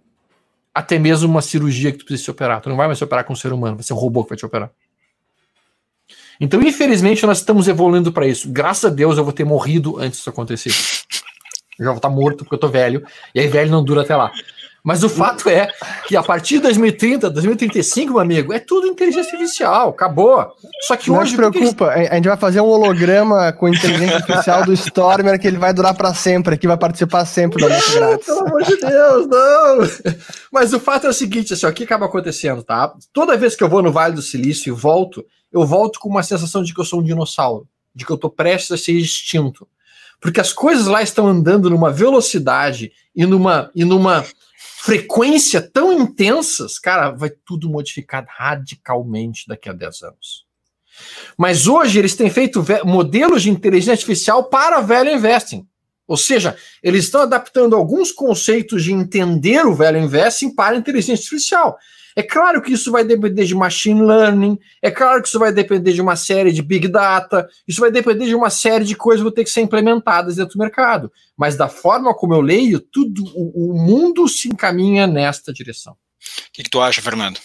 até 0.73 0.97
mesmo 0.97 1.29
uma 1.29 1.41
cirurgia 1.41 1.91
que 1.91 1.97
tu 1.97 2.05
precisa 2.05 2.25
se 2.25 2.31
operar. 2.31 2.61
Tu 2.61 2.69
não 2.69 2.77
vai 2.77 2.87
mais 2.87 2.97
se 2.97 3.03
operar 3.03 3.25
com 3.25 3.33
um 3.33 3.35
ser 3.35 3.51
humano, 3.51 3.75
vai 3.75 3.83
ser 3.83 3.93
um 3.93 3.97
robô 3.97 4.23
que 4.23 4.29
vai 4.29 4.37
te 4.37 4.45
operar. 4.45 4.71
Então, 6.41 6.59
infelizmente, 6.59 7.23
nós 7.23 7.37
estamos 7.37 7.67
evoluindo 7.67 8.11
para 8.11 8.25
isso. 8.25 8.49
Graças 8.51 8.85
a 8.85 8.89
Deus 8.89 9.15
eu 9.15 9.23
vou 9.23 9.31
ter 9.31 9.45
morrido 9.45 9.99
antes 9.99 10.17
disso 10.17 10.29
acontecer. 10.31 10.71
Eu 11.77 11.85
já 11.85 11.91
vou 11.91 11.97
estar 11.97 12.09
morto 12.09 12.43
porque 12.43 12.55
eu 12.55 12.59
tô 12.59 12.67
velho, 12.67 13.03
e 13.35 13.39
aí 13.39 13.47
velho 13.47 13.69
não 13.69 13.83
dura 13.83 14.01
até 14.01 14.15
lá. 14.15 14.31
Mas 14.83 15.03
o 15.03 15.09
fato 15.09 15.47
é 15.47 15.67
que 16.07 16.15
a 16.15 16.23
partir 16.23 16.55
de 16.55 16.61
2030, 16.61 17.29
2035, 17.29 18.13
meu 18.13 18.19
amigo, 18.19 18.51
é 18.51 18.57
tudo 18.57 18.87
inteligência 18.87 19.33
artificial, 19.33 19.89
acabou. 19.89 20.47
Só 20.87 20.97
que 20.97 21.11
não 21.11 21.19
hoje. 21.19 21.37
Não 21.37 21.51
se 21.51 21.51
preocupa, 21.51 21.89
a 21.89 22.15
gente 22.15 22.27
vai 22.27 22.37
fazer 22.37 22.61
um 22.61 22.65
holograma 22.65 23.53
com 23.53 23.69
inteligência 23.69 24.15
artificial 24.15 24.65
do 24.65 24.73
Stormer 24.73 25.39
que 25.39 25.47
ele 25.47 25.59
vai 25.59 25.71
durar 25.71 25.93
para 25.93 26.15
sempre, 26.15 26.57
que 26.57 26.67
vai 26.67 26.77
participar 26.77 27.25
sempre 27.25 27.61
da 27.61 27.69
nossa 27.69 27.99
grátis. 27.99 28.25
Pelo 28.25 28.47
amor 28.47 28.63
de 28.63 28.77
Deus, 28.77 29.27
não! 29.27 30.15
Mas 30.51 30.73
o 30.73 30.79
fato 30.79 31.05
é 31.05 31.09
o 31.11 31.13
seguinte: 31.13 31.53
assim, 31.53 31.67
o 31.67 31.73
que 31.73 31.83
acaba 31.83 32.07
acontecendo, 32.07 32.63
tá? 32.63 32.91
Toda 33.13 33.37
vez 33.37 33.55
que 33.55 33.63
eu 33.63 33.69
vou 33.69 33.83
no 33.83 33.91
Vale 33.91 34.15
do 34.15 34.21
Silício 34.23 34.73
e 34.73 34.75
volto, 34.75 35.23
eu 35.51 35.65
volto 35.65 35.99
com 35.99 36.09
uma 36.09 36.23
sensação 36.23 36.63
de 36.63 36.73
que 36.73 36.79
eu 36.79 36.85
sou 36.85 36.99
um 36.99 37.03
dinossauro, 37.03 37.67
de 37.93 38.05
que 38.05 38.11
eu 38.11 38.15
estou 38.15 38.29
prestes 38.29 38.71
a 38.71 38.77
ser 38.77 38.93
extinto. 38.93 39.67
Porque 40.19 40.39
as 40.39 40.53
coisas 40.53 40.85
lá 40.85 41.01
estão 41.01 41.27
andando 41.27 41.69
numa 41.69 41.91
velocidade 41.91 42.91
e 43.15 43.25
numa, 43.25 43.71
e 43.75 43.83
numa 43.83 44.23
frequência 44.83 45.61
tão 45.61 45.91
intensas, 45.91 46.79
cara, 46.79 47.11
vai 47.11 47.29
tudo 47.29 47.69
modificar 47.69 48.25
radicalmente 48.27 49.47
daqui 49.47 49.69
a 49.69 49.73
10 49.73 50.03
anos. 50.03 50.45
Mas 51.37 51.67
hoje 51.67 51.99
eles 51.99 52.15
têm 52.15 52.29
feito 52.29 52.63
modelos 52.85 53.43
de 53.43 53.49
inteligência 53.49 53.93
artificial 53.93 54.43
para 54.43 54.81
velho 54.81 55.11
investing. 55.11 55.67
Ou 56.07 56.17
seja, 56.17 56.57
eles 56.83 57.05
estão 57.05 57.21
adaptando 57.21 57.75
alguns 57.75 58.11
conceitos 58.11 58.83
de 58.83 58.91
entender 58.91 59.65
o 59.65 59.73
velho 59.73 59.97
investing 59.97 60.53
para 60.53 60.75
inteligência 60.75 61.23
artificial. 61.23 61.77
É 62.15 62.23
claro 62.23 62.61
que 62.61 62.73
isso 62.73 62.91
vai 62.91 63.03
depender 63.03 63.45
de 63.45 63.55
machine 63.55 64.01
learning, 64.01 64.57
é 64.81 64.91
claro 64.91 65.21
que 65.21 65.27
isso 65.27 65.39
vai 65.39 65.51
depender 65.51 65.93
de 65.93 66.01
uma 66.01 66.15
série 66.15 66.51
de 66.51 66.61
big 66.61 66.87
data, 66.87 67.47
isso 67.67 67.81
vai 67.81 67.91
depender 67.91 68.25
de 68.25 68.35
uma 68.35 68.49
série 68.49 68.85
de 68.85 68.95
coisas 68.95 69.21
que 69.21 69.23
vão 69.23 69.31
ter 69.33 69.43
que 69.43 69.49
ser 69.49 69.61
implementadas 69.61 70.35
dentro 70.35 70.53
do 70.53 70.59
mercado. 70.59 71.11
Mas 71.37 71.55
da 71.55 71.69
forma 71.69 72.13
como 72.13 72.33
eu 72.33 72.41
leio, 72.41 72.79
tudo 72.79 73.23
o, 73.35 73.71
o 73.71 73.77
mundo 73.77 74.27
se 74.27 74.47
encaminha 74.47 75.07
nesta 75.07 75.53
direção. 75.53 75.93
O 75.93 75.97
que, 76.53 76.63
que 76.63 76.69
tu 76.69 76.79
acha, 76.79 77.01
Fernando? 77.01 77.39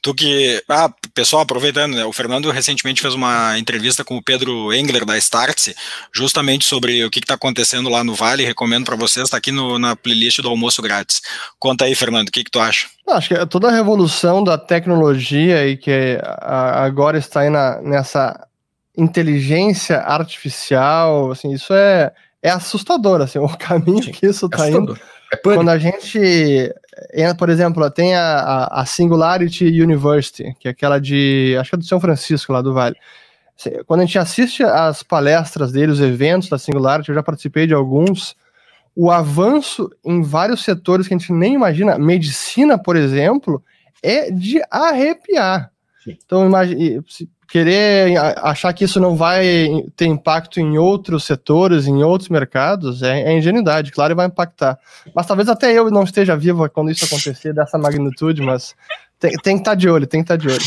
Tu 0.00 0.14
que. 0.14 0.62
Ah, 0.68 0.90
pessoal, 1.14 1.42
aproveitando, 1.42 1.94
né, 1.94 2.04
o 2.04 2.12
Fernando 2.12 2.50
recentemente 2.50 3.00
fez 3.00 3.14
uma 3.14 3.58
entrevista 3.58 4.04
com 4.04 4.16
o 4.16 4.22
Pedro 4.22 4.72
Engler 4.72 5.04
da 5.04 5.16
Startse, 5.18 5.74
justamente 6.12 6.64
sobre 6.64 7.04
o 7.04 7.10
que 7.10 7.20
está 7.20 7.34
acontecendo 7.34 7.88
lá 7.88 8.02
no 8.02 8.14
Vale. 8.14 8.44
Recomendo 8.44 8.84
para 8.84 8.96
vocês, 8.96 9.24
está 9.24 9.36
aqui 9.36 9.52
no, 9.52 9.78
na 9.78 9.94
playlist 9.96 10.40
do 10.40 10.48
almoço 10.48 10.82
grátis. 10.82 11.20
Conta 11.58 11.84
aí, 11.84 11.94
Fernando, 11.94 12.28
o 12.28 12.32
que, 12.32 12.44
que 12.44 12.50
tu 12.50 12.60
acha? 12.60 12.88
Acho 13.08 13.28
que 13.28 13.46
toda 13.46 13.68
a 13.68 13.72
revolução 13.72 14.42
da 14.42 14.56
tecnologia 14.56 15.66
e 15.66 15.76
que 15.76 16.18
agora 16.40 17.18
está 17.18 17.40
aí 17.40 17.50
na, 17.50 17.80
nessa 17.82 18.46
inteligência 18.96 19.98
artificial, 19.98 21.30
assim, 21.32 21.52
isso 21.52 21.72
é, 21.72 22.12
é 22.42 22.50
assustador, 22.50 23.20
assim, 23.20 23.38
o 23.38 23.48
caminho 23.56 24.02
Sim, 24.02 24.12
que 24.12 24.26
isso 24.26 24.46
está 24.46 24.68
é 24.68 24.72
indo. 24.72 24.98
É 25.32 25.36
Quando 25.36 25.70
a 25.70 25.78
gente, 25.78 26.74
por 27.38 27.48
exemplo, 27.48 27.90
tem 27.90 28.14
a, 28.14 28.66
a, 28.70 28.84
Singularity 28.84 29.64
University, 29.64 30.54
que 30.60 30.68
é 30.68 30.72
aquela 30.72 31.00
de, 31.00 31.56
acho 31.58 31.70
que 31.70 31.76
é 31.76 31.78
do 31.78 31.84
São 31.84 31.98
Francisco, 31.98 32.52
lá 32.52 32.60
do 32.60 32.74
Vale. 32.74 32.96
Quando 33.86 34.00
a 34.00 34.04
gente 34.04 34.18
assiste 34.18 34.62
as 34.62 35.02
palestras 35.02 35.72
dele, 35.72 35.92
os 35.92 36.00
eventos 36.00 36.50
da 36.50 36.58
Singularity, 36.58 37.08
eu 37.08 37.14
já 37.14 37.22
participei 37.22 37.66
de 37.66 37.72
alguns, 37.72 38.36
o 38.94 39.10
avanço 39.10 39.90
em 40.04 40.20
vários 40.20 40.62
setores 40.62 41.08
que 41.08 41.14
a 41.14 41.18
gente 41.18 41.32
nem 41.32 41.54
imagina, 41.54 41.98
medicina, 41.98 42.76
por 42.76 42.96
exemplo, 42.96 43.64
é 44.02 44.30
de 44.30 44.60
arrepiar. 44.70 45.70
Sim. 46.04 46.18
Então, 46.22 46.44
imagine, 46.44 47.02
querer 47.52 48.16
achar 48.38 48.72
que 48.72 48.84
isso 48.84 48.98
não 48.98 49.14
vai 49.14 49.84
ter 49.94 50.06
impacto 50.06 50.58
em 50.58 50.78
outros 50.78 51.24
setores, 51.24 51.86
em 51.86 52.02
outros 52.02 52.30
mercados, 52.30 53.02
é, 53.02 53.24
é 53.24 53.36
ingenuidade, 53.36 53.92
claro, 53.92 54.16
vai 54.16 54.26
impactar. 54.26 54.78
Mas 55.14 55.26
talvez 55.26 55.50
até 55.50 55.70
eu 55.70 55.90
não 55.90 56.02
esteja 56.02 56.34
vivo 56.34 56.66
quando 56.70 56.90
isso 56.90 57.04
acontecer 57.04 57.52
dessa 57.52 57.76
magnitude, 57.76 58.40
mas 58.40 58.74
tem, 59.20 59.32
tem 59.32 59.56
que 59.56 59.60
estar 59.60 59.72
tá 59.72 59.74
de 59.74 59.86
olho, 59.86 60.06
tem 60.06 60.24
que 60.24 60.32
estar 60.32 60.38
tá 60.38 60.40
de 60.40 60.48
olho. 60.48 60.64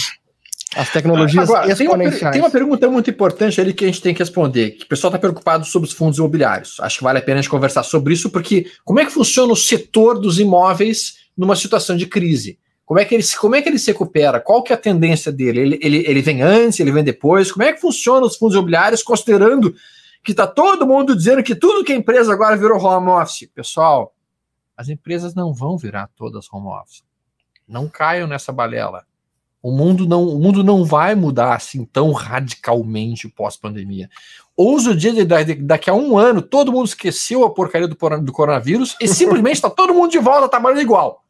As 0.75 0.91
tecnologias 0.91 1.49
Agora, 1.49 1.71
exponenciais. 1.71 2.19
Tem 2.19 2.27
uma, 2.27 2.33
tem 2.33 2.41
uma, 2.41 2.51
pergunta 2.51 2.87
muito 2.87 3.09
importante 3.09 3.59
ali 3.59 3.73
que 3.73 3.83
a 3.83 3.87
gente 3.87 4.01
tem 4.03 4.13
que 4.13 4.19
responder, 4.19 4.71
que 4.71 4.83
o 4.83 4.87
pessoal 4.87 5.09
está 5.09 5.17
preocupado 5.17 5.65
sobre 5.65 5.89
os 5.89 5.95
fundos 5.95 6.19
imobiliários. 6.19 6.79
Acho 6.81 6.99
que 6.99 7.03
vale 7.03 7.17
a 7.17 7.21
pena 7.21 7.39
a 7.39 7.41
gente 7.41 7.49
conversar 7.49 7.81
sobre 7.81 8.13
isso, 8.13 8.29
porque 8.29 8.67
como 8.83 8.99
é 8.99 9.05
que 9.05 9.11
funciona 9.11 9.51
o 9.51 9.55
setor 9.55 10.19
dos 10.19 10.37
imóveis 10.37 11.15
numa 11.35 11.55
situação 11.55 11.97
de 11.97 12.05
crise? 12.05 12.59
Como 12.85 12.99
é 12.99 13.05
que 13.05 13.15
ele, 13.15 13.23
como 13.39 13.55
é 13.55 13.61
que 13.61 13.67
ele 13.67 13.79
se 13.79 13.91
recupera? 13.91 14.39
Qual 14.39 14.61
que 14.61 14.71
é 14.71 14.75
a 14.75 14.79
tendência 14.79 15.31
dele? 15.31 15.59
Ele, 15.59 15.79
ele, 15.81 16.03
ele 16.07 16.21
vem 16.21 16.41
antes, 16.43 16.79
ele 16.79 16.91
vem 16.91 17.03
depois? 17.03 17.51
Como 17.51 17.63
é 17.63 17.73
que 17.73 17.81
funciona 17.81 18.25
os 18.25 18.37
fundos 18.37 18.55
imobiliários, 18.55 19.01
considerando 19.01 19.73
que 20.23 20.31
está 20.31 20.45
todo 20.45 20.85
mundo 20.85 21.15
dizendo 21.15 21.41
que 21.41 21.55
tudo 21.55 21.83
que 21.83 21.91
é 21.91 21.95
empresa 21.95 22.31
agora 22.31 22.55
virou 22.55 22.79
home 22.79 23.09
office? 23.09 23.49
Pessoal, 23.53 24.13
as 24.77 24.87
empresas 24.87 25.33
não 25.33 25.51
vão 25.51 25.77
virar 25.77 26.09
todas 26.15 26.51
home 26.51 26.67
office. 26.67 27.03
Não 27.67 27.89
caiam 27.89 28.27
nessa 28.27 28.51
balela. 28.51 29.03
O 29.63 29.71
mundo 29.71 30.07
não, 30.07 30.27
o 30.27 30.39
mundo 30.39 30.63
não 30.63 30.85
vai 30.85 31.15
mudar 31.15 31.55
assim 31.55 31.85
tão 31.85 32.11
radicalmente 32.11 33.27
pós-pandemia. 33.27 34.07
Ouso 34.55 34.91
o 34.91 34.95
dia 34.95 35.11
de, 35.11 35.55
daqui 35.55 35.89
a 35.89 35.93
um 35.95 36.19
ano, 36.19 36.39
todo 36.39 36.71
mundo 36.71 36.85
esqueceu 36.85 37.43
a 37.43 37.51
porcaria 37.51 37.87
do, 37.87 37.97
do 38.21 38.31
coronavírus 38.31 38.95
e 39.01 39.07
simplesmente 39.07 39.55
está 39.55 39.71
todo 39.71 39.91
mundo 39.91 40.11
de 40.11 40.19
volta 40.19 40.47
trabalhando 40.47 40.81
igual. 40.81 41.24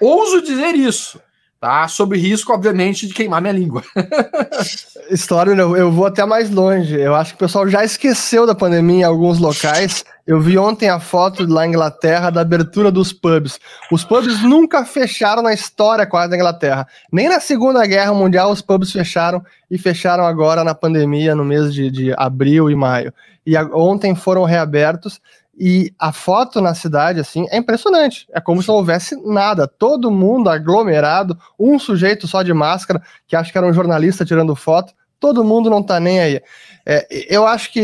Ouso 0.00 0.42
dizer 0.42 0.74
isso, 0.74 1.20
tá? 1.60 1.86
Sob 1.88 2.16
risco, 2.16 2.52
obviamente, 2.52 3.06
de 3.06 3.14
queimar 3.14 3.40
minha 3.40 3.52
língua. 3.52 3.82
História, 5.10 5.52
eu 5.52 5.90
vou 5.92 6.06
até 6.06 6.24
mais 6.24 6.50
longe. 6.50 6.98
Eu 6.98 7.14
acho 7.14 7.30
que 7.30 7.36
o 7.36 7.46
pessoal 7.46 7.68
já 7.68 7.84
esqueceu 7.84 8.46
da 8.46 8.54
pandemia 8.54 9.00
em 9.00 9.04
alguns 9.04 9.38
locais. 9.38 10.04
Eu 10.26 10.40
vi 10.40 10.58
ontem 10.58 10.88
a 10.88 10.98
foto 10.98 11.46
lá 11.46 11.64
em 11.64 11.70
Inglaterra 11.70 12.30
da 12.30 12.40
abertura 12.40 12.90
dos 12.90 13.12
pubs. 13.12 13.60
Os 13.92 14.02
pubs 14.02 14.42
nunca 14.42 14.84
fecharam 14.84 15.42
na 15.42 15.54
história 15.54 16.04
quase 16.04 16.30
da 16.30 16.36
Inglaterra. 16.36 16.86
Nem 17.12 17.28
na 17.28 17.38
Segunda 17.38 17.86
Guerra 17.86 18.12
Mundial 18.12 18.50
os 18.50 18.60
pubs 18.60 18.90
fecharam 18.90 19.44
e 19.70 19.78
fecharam 19.78 20.26
agora 20.26 20.64
na 20.64 20.74
pandemia, 20.74 21.34
no 21.34 21.44
mês 21.44 21.72
de, 21.72 21.90
de 21.90 22.12
abril 22.16 22.68
e 22.68 22.74
maio. 22.74 23.14
E 23.46 23.56
a, 23.56 23.62
ontem 23.72 24.16
foram 24.16 24.42
reabertos 24.42 25.20
e 25.58 25.92
a 25.98 26.12
foto 26.12 26.60
na 26.60 26.74
cidade, 26.74 27.20
assim, 27.20 27.46
é 27.50 27.56
impressionante. 27.56 28.26
É 28.32 28.40
como 28.40 28.60
se 28.62 28.68
não 28.68 28.76
houvesse 28.76 29.16
nada. 29.24 29.66
Todo 29.66 30.10
mundo 30.10 30.50
aglomerado, 30.50 31.38
um 31.58 31.78
sujeito 31.78 32.28
só 32.28 32.42
de 32.42 32.52
máscara, 32.52 33.02
que 33.26 33.34
acho 33.34 33.50
que 33.50 33.58
era 33.58 33.66
um 33.66 33.72
jornalista 33.72 34.24
tirando 34.24 34.54
foto, 34.54 34.92
Todo 35.18 35.44
mundo 35.44 35.70
não 35.70 35.80
está 35.80 35.98
nem 35.98 36.20
aí. 36.20 36.42
É, 36.84 37.06
eu 37.34 37.46
acho 37.46 37.72
que 37.72 37.80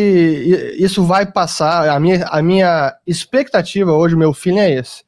isso 0.78 1.02
vai 1.02 1.24
passar. 1.24 1.88
A 1.88 1.98
minha, 1.98 2.24
a 2.26 2.42
minha 2.42 2.94
expectativa 3.06 3.92
hoje, 3.92 4.14
meu 4.14 4.34
feeling 4.34 4.60
é 4.60 4.70
esse 4.78 5.02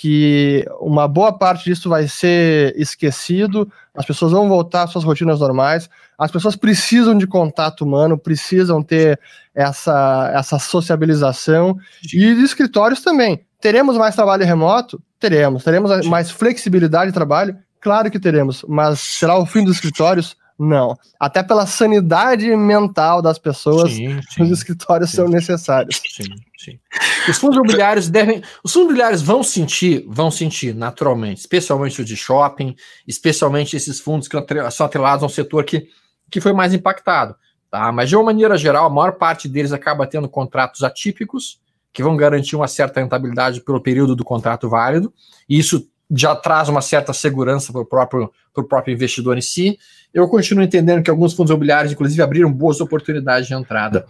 que 0.00 0.64
uma 0.80 1.06
boa 1.06 1.30
parte 1.30 1.64
disso 1.64 1.86
vai 1.90 2.08
ser 2.08 2.74
esquecido, 2.74 3.70
as 3.94 4.06
pessoas 4.06 4.32
vão 4.32 4.48
voltar 4.48 4.84
às 4.84 4.90
suas 4.92 5.04
rotinas 5.04 5.40
normais, 5.40 5.90
as 6.18 6.30
pessoas 6.30 6.56
precisam 6.56 7.18
de 7.18 7.26
contato 7.26 7.84
humano, 7.84 8.16
precisam 8.16 8.82
ter 8.82 9.20
essa, 9.54 10.32
essa 10.34 10.58
sociabilização, 10.58 11.76
e 12.14 12.32
os 12.32 12.42
escritórios 12.42 13.02
também. 13.02 13.44
Teremos 13.60 13.98
mais 13.98 14.14
trabalho 14.14 14.42
remoto? 14.46 15.02
Teremos. 15.18 15.64
Teremos 15.64 16.06
mais 16.06 16.30
flexibilidade 16.30 17.10
de 17.10 17.14
trabalho? 17.14 17.58
Claro 17.78 18.10
que 18.10 18.18
teremos, 18.18 18.64
mas 18.66 19.00
será 19.00 19.36
o 19.36 19.44
fim 19.44 19.62
dos 19.62 19.74
escritórios? 19.74 20.34
Não. 20.62 20.94
Até 21.18 21.42
pela 21.42 21.64
sanidade 21.64 22.54
mental 22.54 23.22
das 23.22 23.38
pessoas, 23.38 23.92
sim, 23.92 24.20
sim, 24.28 24.42
os 24.42 24.50
escritórios 24.50 25.08
sim. 25.08 25.16
são 25.16 25.26
necessários. 25.26 26.02
Sim, 26.06 26.34
sim. 26.58 26.78
Os 27.26 27.38
fundos 27.38 27.56
imobiliários 27.56 28.10
devem. 28.10 28.42
Os 28.62 28.70
fundos 28.70 28.88
imobiliários 28.88 29.22
vão 29.22 29.42
sentir, 29.42 30.04
vão 30.06 30.30
sentir 30.30 30.74
naturalmente, 30.74 31.38
especialmente 31.38 32.02
os 32.02 32.06
de 32.06 32.14
shopping, 32.14 32.76
especialmente 33.08 33.74
esses 33.74 34.00
fundos 34.00 34.28
que 34.28 34.36
são 34.70 34.84
atrelados 34.84 35.22
a 35.22 35.26
um 35.26 35.30
setor 35.30 35.64
que, 35.64 35.88
que 36.30 36.42
foi 36.42 36.52
mais 36.52 36.74
impactado. 36.74 37.34
Tá? 37.70 37.90
Mas 37.90 38.10
de 38.10 38.16
uma 38.16 38.24
maneira 38.26 38.58
geral, 38.58 38.84
a 38.84 38.90
maior 38.90 39.12
parte 39.12 39.48
deles 39.48 39.72
acaba 39.72 40.06
tendo 40.06 40.28
contratos 40.28 40.82
atípicos, 40.82 41.58
que 41.90 42.02
vão 42.02 42.14
garantir 42.18 42.54
uma 42.54 42.68
certa 42.68 43.00
rentabilidade 43.00 43.62
pelo 43.62 43.80
período 43.80 44.14
do 44.14 44.24
contrato 44.24 44.68
válido, 44.68 45.10
e 45.48 45.58
isso 45.58 45.88
já 46.14 46.34
traz 46.34 46.68
uma 46.68 46.82
certa 46.82 47.12
segurança 47.12 47.72
para 47.72 47.80
o 47.80 47.86
próprio, 47.86 48.32
próprio 48.68 48.92
investidor 48.92 49.38
em 49.38 49.42
si. 49.42 49.78
Eu 50.12 50.28
continuo 50.28 50.64
entendendo 50.64 51.02
que 51.02 51.10
alguns 51.10 51.34
fundos 51.34 51.50
imobiliários, 51.50 51.92
inclusive, 51.92 52.20
abriram 52.20 52.52
boas 52.52 52.80
oportunidades 52.80 53.46
de 53.46 53.54
entrada. 53.54 54.06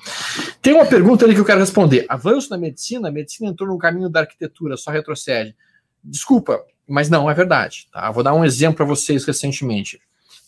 Tem 0.62 0.72
uma 0.72 0.86
pergunta 0.86 1.24
ali 1.24 1.34
que 1.34 1.40
eu 1.40 1.44
quero 1.44 1.60
responder. 1.60 2.06
Avanço 2.08 2.50
na 2.50 2.56
medicina? 2.56 3.08
A 3.08 3.12
medicina 3.12 3.50
entrou 3.50 3.68
no 3.68 3.78
caminho 3.78 4.08
da 4.08 4.20
arquitetura, 4.20 4.76
só 4.76 4.90
retrocede. 4.90 5.54
Desculpa, 6.02 6.58
mas 6.88 7.10
não 7.10 7.30
é 7.30 7.34
verdade. 7.34 7.86
Tá? 7.92 8.10
Vou 8.10 8.22
dar 8.22 8.34
um 8.34 8.44
exemplo 8.44 8.76
para 8.76 8.86
vocês 8.86 9.24
recentemente. 9.24 10.00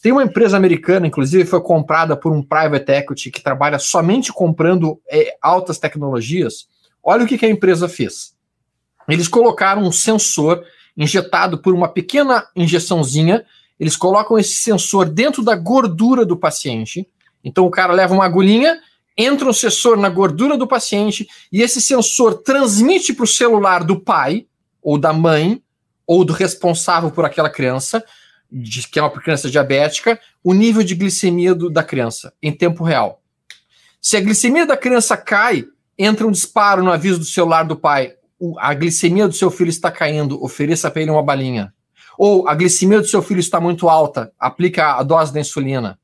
Tem 0.02 0.10
uma 0.10 0.24
empresa 0.24 0.56
americana, 0.56 1.06
inclusive, 1.06 1.44
foi 1.44 1.60
comprada 1.60 2.16
por 2.16 2.32
um 2.32 2.42
private 2.42 2.90
equity 2.90 3.30
que 3.30 3.40
trabalha 3.40 3.78
somente 3.78 4.32
comprando 4.32 5.00
é, 5.08 5.36
altas 5.40 5.78
tecnologias. 5.78 6.66
Olha 7.04 7.24
o 7.24 7.26
que, 7.26 7.38
que 7.38 7.46
a 7.46 7.50
empresa 7.50 7.88
fez. 7.88 8.34
Eles 9.08 9.28
colocaram 9.28 9.82
um 9.82 9.92
sensor 9.92 10.64
injetado 10.96 11.58
por 11.58 11.72
uma 11.72 11.88
pequena 11.88 12.46
injeçãozinha. 12.56 13.44
Eles 13.82 13.96
colocam 13.96 14.38
esse 14.38 14.54
sensor 14.54 15.08
dentro 15.08 15.42
da 15.42 15.56
gordura 15.56 16.24
do 16.24 16.36
paciente. 16.36 17.04
Então 17.42 17.66
o 17.66 17.70
cara 17.70 17.92
leva 17.92 18.14
uma 18.14 18.24
agulhinha, 18.24 18.78
entra 19.18 19.48
um 19.48 19.52
sensor 19.52 19.96
na 19.96 20.08
gordura 20.08 20.56
do 20.56 20.68
paciente 20.68 21.26
e 21.50 21.62
esse 21.62 21.82
sensor 21.82 22.34
transmite 22.44 23.12
para 23.12 23.24
o 23.24 23.26
celular 23.26 23.82
do 23.82 23.98
pai 23.98 24.46
ou 24.80 24.96
da 24.96 25.12
mãe 25.12 25.60
ou 26.06 26.24
do 26.24 26.32
responsável 26.32 27.10
por 27.10 27.24
aquela 27.24 27.50
criança, 27.50 28.04
que 28.92 29.00
é 29.00 29.02
uma 29.02 29.10
criança 29.10 29.50
diabética, 29.50 30.16
o 30.44 30.54
nível 30.54 30.84
de 30.84 30.94
glicemia 30.94 31.52
do, 31.52 31.68
da 31.68 31.82
criança 31.82 32.32
em 32.40 32.52
tempo 32.52 32.84
real. 32.84 33.20
Se 34.00 34.16
a 34.16 34.20
glicemia 34.20 34.64
da 34.64 34.76
criança 34.76 35.16
cai, 35.16 35.64
entra 35.98 36.24
um 36.24 36.30
disparo 36.30 36.84
no 36.84 36.92
aviso 36.92 37.18
do 37.18 37.24
celular 37.24 37.64
do 37.64 37.74
pai 37.74 38.14
a 38.58 38.74
glicemia 38.74 39.26
do 39.26 39.34
seu 39.34 39.50
filho 39.50 39.70
está 39.70 39.90
caindo, 39.90 40.42
ofereça 40.42 40.88
para 40.88 41.02
ele 41.02 41.10
uma 41.10 41.22
balinha. 41.22 41.72
Ou 42.24 42.46
a 42.46 42.54
glicemia 42.54 43.00
do 43.00 43.08
seu 43.08 43.20
filho 43.20 43.40
está 43.40 43.60
muito 43.60 43.88
alta, 43.88 44.32
aplica 44.38 44.94
a 44.94 45.02
dose 45.02 45.32
da 45.32 45.40
insulina. 45.40 45.98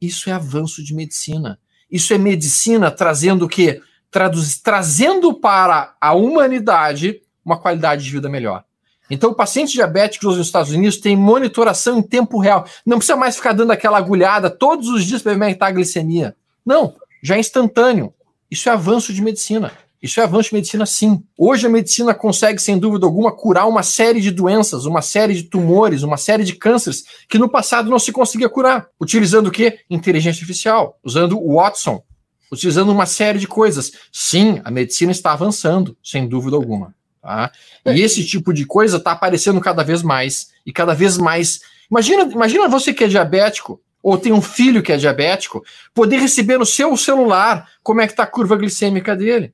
Isso 0.00 0.30
é 0.30 0.32
avanço 0.32 0.82
de 0.82 0.94
medicina. 0.94 1.58
Isso 1.90 2.14
é 2.14 2.16
medicina 2.16 2.90
trazendo 2.90 3.44
o 3.44 3.48
quê? 3.48 3.82
Traduz, 4.10 4.56
trazendo 4.56 5.34
para 5.34 5.94
a 6.00 6.14
humanidade 6.14 7.20
uma 7.44 7.58
qualidade 7.60 8.04
de 8.04 8.10
vida 8.10 8.26
melhor. 8.26 8.64
Então, 9.10 9.34
pacientes 9.34 9.74
diabéticos 9.74 10.38
nos 10.38 10.46
Estados 10.46 10.72
Unidos 10.72 10.96
têm 10.96 11.14
monitoração 11.14 11.98
em 11.98 12.02
tempo 12.02 12.40
real. 12.40 12.64
Não 12.86 12.96
precisa 12.96 13.18
mais 13.18 13.36
ficar 13.36 13.52
dando 13.52 13.72
aquela 13.72 13.98
agulhada 13.98 14.48
todos 14.48 14.88
os 14.88 15.04
dias 15.04 15.20
para 15.20 15.32
aumentar 15.32 15.66
a 15.66 15.72
glicemia. 15.72 16.34
Não, 16.64 16.96
já 17.22 17.36
é 17.36 17.38
instantâneo. 17.38 18.14
Isso 18.50 18.66
é 18.70 18.72
avanço 18.72 19.12
de 19.12 19.20
medicina. 19.20 19.70
Isso 20.02 20.18
é 20.18 20.22
avanço 20.22 20.48
de 20.48 20.54
medicina, 20.54 20.86
sim. 20.86 21.22
Hoje 21.36 21.66
a 21.66 21.70
medicina 21.70 22.14
consegue, 22.14 22.60
sem 22.60 22.78
dúvida 22.78 23.04
alguma, 23.04 23.30
curar 23.32 23.68
uma 23.68 23.82
série 23.82 24.20
de 24.20 24.30
doenças, 24.30 24.86
uma 24.86 25.02
série 25.02 25.34
de 25.34 25.42
tumores, 25.42 26.02
uma 26.02 26.16
série 26.16 26.42
de 26.42 26.54
cânceres 26.54 27.04
que 27.28 27.38
no 27.38 27.50
passado 27.50 27.90
não 27.90 27.98
se 27.98 28.10
conseguia 28.10 28.48
curar. 28.48 28.88
Utilizando 28.98 29.48
o 29.48 29.50
quê? 29.50 29.80
Inteligência 29.90 30.40
artificial, 30.40 30.98
usando 31.04 31.38
o 31.38 31.56
Watson, 31.56 32.02
utilizando 32.50 32.90
uma 32.90 33.04
série 33.04 33.38
de 33.38 33.46
coisas. 33.46 33.92
Sim, 34.10 34.62
a 34.64 34.70
medicina 34.70 35.12
está 35.12 35.32
avançando, 35.32 35.94
sem 36.02 36.26
dúvida 36.26 36.56
alguma. 36.56 36.94
Tá? 37.20 37.52
E 37.84 38.00
esse 38.00 38.24
tipo 38.24 38.54
de 38.54 38.64
coisa 38.64 38.96
está 38.96 39.12
aparecendo 39.12 39.60
cada 39.60 39.84
vez 39.84 40.02
mais 40.02 40.48
e 40.64 40.72
cada 40.72 40.94
vez 40.94 41.18
mais. 41.18 41.60
Imagina, 41.90 42.22
imagina 42.22 42.68
você 42.68 42.94
que 42.94 43.04
é 43.04 43.08
diabético 43.08 43.78
ou 44.02 44.16
tem 44.16 44.32
um 44.32 44.40
filho 44.40 44.82
que 44.82 44.92
é 44.92 44.96
diabético, 44.96 45.62
poder 45.92 46.16
receber 46.18 46.58
no 46.58 46.64
seu 46.64 46.96
celular 46.96 47.68
como 47.82 48.00
é 48.00 48.06
que 48.06 48.14
está 48.14 48.22
a 48.22 48.26
curva 48.26 48.56
glicêmica 48.56 49.14
dele. 49.14 49.52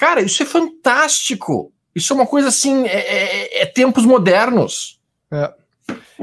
Cara, 0.00 0.22
isso 0.22 0.42
é 0.42 0.46
fantástico. 0.46 1.70
Isso 1.94 2.14
é 2.14 2.16
uma 2.16 2.26
coisa 2.26 2.48
assim, 2.48 2.86
é, 2.86 3.58
é, 3.58 3.62
é 3.62 3.66
tempos 3.66 4.06
modernos. 4.06 4.98
É. 5.30 5.52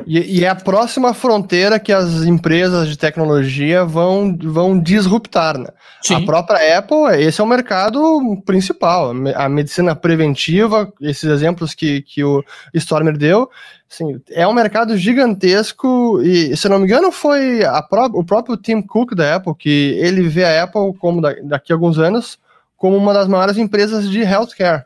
E, 0.08 0.40
e, 0.40 0.46
é 0.46 0.50
a 0.50 0.56
próxima 0.56 1.14
fronteira 1.14 1.80
que 1.80 1.94
as 1.94 2.24
empresas 2.24 2.90
de 2.90 2.98
tecnologia 2.98 3.86
vão, 3.86 4.36
vão 4.36 4.80
disruptar. 4.80 5.60
Né? 5.60 5.68
A 6.10 6.22
própria 6.22 6.80
Apple, 6.80 7.22
esse 7.22 7.40
é 7.40 7.44
o 7.44 7.48
mercado 7.48 8.42
principal. 8.48 9.12
A 9.36 9.48
medicina 9.48 9.96
preventiva, 9.96 10.92
esses 11.00 11.26
exemplos 11.26 11.76
que, 11.76 12.02
que 12.02 12.24
o 12.24 12.44
Stormer 12.74 13.16
deu, 13.16 13.48
assim, 13.92 14.20
é 14.32 14.48
um 14.48 14.54
mercado 14.54 14.98
gigantesco. 14.98 16.20
E, 16.24 16.58
se 16.58 16.68
não 16.68 16.80
me 16.80 16.86
engano, 16.86 17.12
foi 17.12 17.60
pró 17.90 18.08
o 18.08 18.24
próprio 18.24 18.58
Tim 18.58 18.82
Cook 18.82 19.14
da 19.14 19.36
Apple, 19.36 19.54
que 19.54 20.00
ele 20.00 20.28
vê 20.28 20.46
a 20.46 20.64
Apple 20.64 20.96
como 20.98 21.22
da, 21.22 21.36
daqui 21.44 21.72
a 21.72 21.76
alguns 21.76 22.00
anos 22.00 22.40
como 22.78 22.96
uma 22.96 23.14
das 23.14 23.28
maiores 23.28 23.58
empresas 23.58 24.10
de 24.10 24.22
healthcare. 24.22 24.86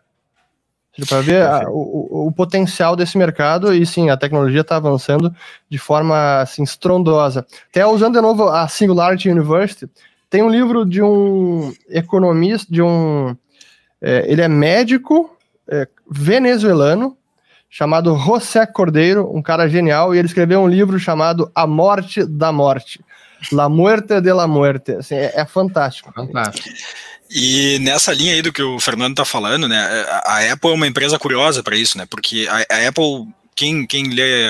Para 1.07 1.21
ver 1.21 1.41
a, 1.43 1.69
o, 1.69 2.27
o, 2.27 2.31
potencial 2.33 2.97
desse 2.97 3.17
mercado 3.17 3.73
e 3.73 3.85
sim, 3.85 4.09
a 4.09 4.17
tecnologia 4.17 4.59
está 4.59 4.75
avançando 4.75 5.33
de 5.69 5.77
forma 5.77 6.41
assim, 6.41 6.63
estrondosa. 6.63 7.45
Até 7.69 7.85
usando 7.85 8.15
de 8.15 8.21
novo 8.21 8.49
a 8.49 8.67
Singularity 8.67 9.29
University, 9.29 9.89
tem 10.29 10.43
um 10.43 10.49
livro 10.49 10.85
de 10.85 11.01
um 11.01 11.73
economista, 11.89 12.71
de 12.71 12.81
um. 12.81 13.35
É, 14.01 14.25
ele 14.27 14.41
é 14.41 14.49
médico 14.49 15.37
é, 15.67 15.87
venezuelano, 16.09 17.17
chamado 17.69 18.17
José 18.17 18.65
Cordeiro, 18.65 19.33
um 19.33 19.41
cara 19.41 19.69
genial, 19.69 20.13
e 20.13 20.19
ele 20.19 20.27
escreveu 20.27 20.59
um 20.59 20.67
livro 20.67 20.99
chamado 20.99 21.49
A 21.55 21.65
Morte 21.65 22.25
da 22.25 22.51
Morte. 22.51 22.99
La 23.51 23.69
Muerte 23.69 24.21
de 24.21 24.31
la 24.33 24.45
Muerte. 24.45 24.95
Assim, 24.95 25.15
é, 25.15 25.31
é 25.35 25.45
fantástico. 25.45 26.11
Fantástico. 26.13 26.69
E 27.33 27.79
nessa 27.79 28.13
linha 28.13 28.33
aí 28.33 28.41
do 28.41 28.51
que 28.51 28.61
o 28.61 28.79
Fernando 28.79 29.13
está 29.13 29.23
falando, 29.23 29.67
né, 29.67 29.79
a 30.25 30.51
Apple 30.51 30.69
é 30.69 30.73
uma 30.73 30.87
empresa 30.87 31.17
curiosa 31.17 31.63
para 31.63 31.77
isso, 31.77 31.97
né, 31.97 32.05
porque 32.09 32.45
a, 32.49 32.75
a 32.75 32.87
Apple 32.89 33.25
quem, 33.55 33.85
quem 33.85 34.09
lê 34.09 34.49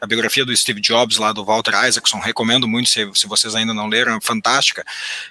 a 0.00 0.06
biografia 0.06 0.44
do 0.44 0.56
Steve 0.56 0.80
Jobs, 0.80 1.18
lá 1.18 1.32
do 1.32 1.44
Walter 1.44 1.72
Isaacson, 1.86 2.18
recomendo 2.18 2.66
muito, 2.66 2.88
se, 2.88 3.08
se 3.14 3.26
vocês 3.26 3.54
ainda 3.54 3.72
não 3.72 3.86
leram, 3.86 4.16
é 4.16 4.20
fantástica. 4.20 4.84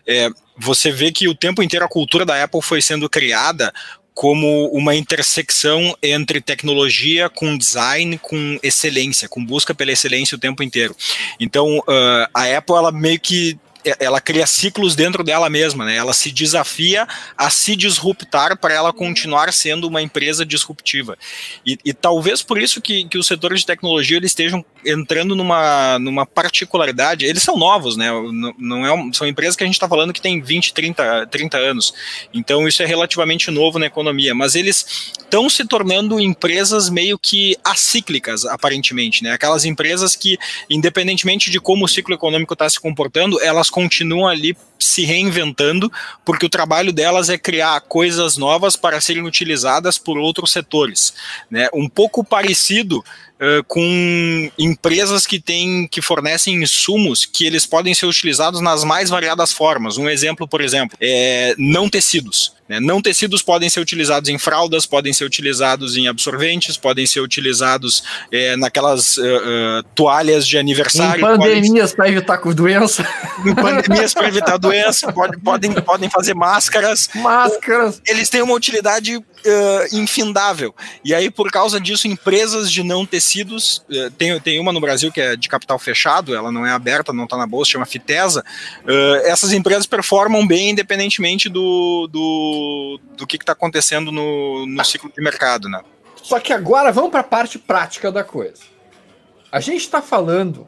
É, 0.08 0.30
você 0.58 0.92
vê 0.92 1.12
que 1.12 1.28
o 1.28 1.36
tempo 1.36 1.62
inteiro 1.62 1.86
a 1.86 1.90
cultura 1.90 2.26
da 2.26 2.42
Apple 2.42 2.62
foi 2.62 2.82
sendo 2.82 3.10
criada 3.10 3.74
como 4.14 4.68
uma 4.68 4.96
intersecção 4.96 5.96
entre 6.04 6.42
tecnologia 6.42 7.30
com 7.30 7.58
design, 7.58 8.18
com 8.18 8.60
excelência, 8.62 9.30
com 9.30 9.46
busca 9.46 9.74
pela 9.74 9.92
excelência 9.92 10.36
o 10.36 10.40
tempo 10.40 10.62
inteiro. 10.62 10.96
Então, 11.40 11.80
uh, 11.80 12.28
a 12.34 12.58
Apple, 12.58 12.76
ela 12.76 12.92
meio 12.92 13.20
que 13.20 13.58
ela 14.00 14.20
cria 14.20 14.46
ciclos 14.46 14.96
dentro 14.96 15.24
dela 15.24 15.50
mesma, 15.50 15.86
né? 15.86 15.96
Ela 15.96 16.14
se 16.14 16.32
desafia 16.32 17.08
a 17.38 17.50
se 17.50 17.76
disruptar 17.76 18.58
para 18.58 18.74
ela 18.74 18.92
continuar 18.92 19.52
sendo 19.54 19.88
uma 19.88 20.02
empresa 20.02 20.46
disruptiva. 20.46 21.18
E, 21.66 21.78
e 21.86 21.94
talvez 21.94 22.42
por 22.42 22.62
isso 22.62 22.82
que, 22.82 23.06
que 23.06 23.18
os 23.18 23.28
setores 23.28 23.62
de 23.62 23.66
tecnologia 23.66 24.18
eles 24.18 24.32
estejam 24.32 24.64
entrando 24.86 25.36
numa, 25.36 25.98
numa 26.00 26.26
particularidade. 26.26 27.26
Eles 27.26 27.44
são 27.44 27.58
novos, 27.58 27.96
né? 27.96 28.12
Não, 28.12 28.54
não 28.58 28.86
é, 28.86 29.14
são 29.14 29.28
empresas 29.28 29.56
que 29.56 29.64
a 29.64 29.68
gente 29.68 29.76
está 29.76 29.88
falando 29.88 30.14
que 30.14 30.22
tem 30.22 30.42
20, 30.42 30.74
30, 30.74 31.28
30 31.28 31.58
anos. 31.58 31.94
Então 32.34 32.68
isso 32.68 32.84
é 32.84 32.86
relativamente 32.86 33.50
novo 33.50 33.80
na 33.80 33.86
economia. 33.86 34.36
Mas 34.36 34.56
eles 34.56 35.14
estão 35.20 35.50
se 35.50 35.66
tornando 35.66 36.20
empresas 36.20 36.90
meio 36.90 37.18
que 37.18 37.56
acíclicas, 37.64 38.46
aparentemente, 38.46 39.24
né? 39.24 39.32
Aquelas 39.32 39.64
empresas 39.64 40.16
que, 40.16 40.38
independentemente 40.70 41.50
de 41.50 41.60
como 41.60 41.86
o 41.86 41.88
ciclo 41.88 42.14
econômico 42.14 42.54
está 42.54 42.70
se 42.70 42.80
comportando, 42.80 43.40
elas 43.42 43.69
continuam 43.70 44.28
ali 44.28 44.58
se 44.78 45.04
reinventando, 45.04 45.92
porque 46.24 46.46
o 46.46 46.50
trabalho 46.50 46.94
delas 46.94 47.30
é 47.30 47.38
criar 47.38 47.80
coisas 47.82 48.38
novas 48.38 48.76
para 48.76 49.02
serem 49.02 49.24
utilizadas 49.24 49.98
por 49.98 50.18
outros 50.18 50.52
setores. 50.52 51.14
Né? 51.50 51.68
Um 51.74 51.90
pouco 51.90 52.24
parecido 52.24 53.04
uh, 53.40 53.64
com 53.68 54.52
empresas 54.58 55.26
que 55.26 55.40
têm 55.40 55.88
que 55.88 56.02
fornecem 56.02 56.62
insumos 56.62 57.26
que 57.26 57.46
eles 57.46 57.66
podem 57.66 57.94
ser 57.94 58.06
utilizados 58.06 58.62
nas 58.62 58.84
mais 58.84 59.10
variadas 59.10 59.52
formas. 59.52 59.98
Um 59.98 60.10
exemplo, 60.10 60.48
por 60.48 60.62
exemplo, 60.62 60.98
é 61.02 61.56
não 61.58 61.90
tecidos. 61.90 62.54
Né? 62.70 62.80
Não 62.80 63.02
tecidos 63.02 63.42
podem 63.42 63.68
ser 63.68 63.80
utilizados 63.80 64.30
em 64.30 64.38
fraldas, 64.38 64.86
podem 64.86 65.12
ser 65.12 65.26
utilizados 65.26 65.98
em 65.98 66.08
absorventes, 66.08 66.78
podem 66.78 67.06
ser 67.08 67.20
utilizados 67.20 68.04
é, 68.32 68.56
naquelas 68.56 69.18
uh, 69.18 69.24
uh, 69.24 69.84
toalhas 69.96 70.48
de 70.48 70.56
aniversário. 70.56 71.20
Em 71.20 71.38
pandemias 71.38 71.94
para 71.94 72.08
evitar 72.08 72.38
doença. 72.54 73.08
Em 73.44 73.56
pandemias 73.56 74.14
para 74.14 74.28
evitar 74.28 74.58
doença, 74.58 75.12
pode, 75.12 75.40
podem, 75.40 75.74
podem 75.74 76.10
fazer 76.12 76.36
máscaras. 76.36 77.10
Máscaras. 77.16 78.00
Eles 78.08 78.30
têm 78.30 78.44
uma 78.44 78.54
utilidade 78.54 79.20
uh, 79.46 79.96
infindável. 79.96 80.74
E 81.04 81.14
aí, 81.14 81.30
por 81.30 81.52
causa 81.52 81.80
disso, 81.80 82.08
empresas 82.08 82.72
de 82.72 82.84
não 82.84 83.06
tecidos, 83.06 83.84
uh, 83.90 84.12
tem, 84.18 84.40
tem 84.40 84.60
uma 84.60 84.72
no 84.72 84.82
Brasil 84.82 85.12
que 85.12 85.22
é 85.22 85.36
de 85.36 85.48
capital 85.48 85.80
fechado, 85.80 86.36
ela 86.36 86.52
não 86.52 86.66
é 86.66 86.72
aberta, 86.72 87.14
não 87.14 87.26
está 87.26 87.38
na 87.38 87.48
bolsa, 87.48 87.72
chama 87.72 87.86
Fitesa. 87.86 88.44
Uh, 88.84 89.26
essas 89.26 89.54
empresas 89.54 89.86
performam 89.86 90.46
bem 90.48 90.72
independentemente 90.72 91.50
do, 91.50 92.08
do 92.12 93.00
do, 93.18 93.28
que 93.28 93.38
está 93.38 93.54
acontecendo 93.54 94.12
no, 94.12 94.66
no 94.66 94.86
ciclo 94.86 95.12
de 95.16 95.22
mercado, 95.22 95.70
né? 95.70 95.82
Só 96.22 96.40
que 96.40 96.54
agora 96.54 96.92
vamos 96.92 97.12
para 97.12 97.22
a 97.22 97.24
parte 97.24 97.58
prática 97.58 98.12
da 98.12 98.24
coisa. 98.24 98.62
A 99.52 99.60
gente 99.60 99.82
está 99.82 100.02
falando 100.02 100.68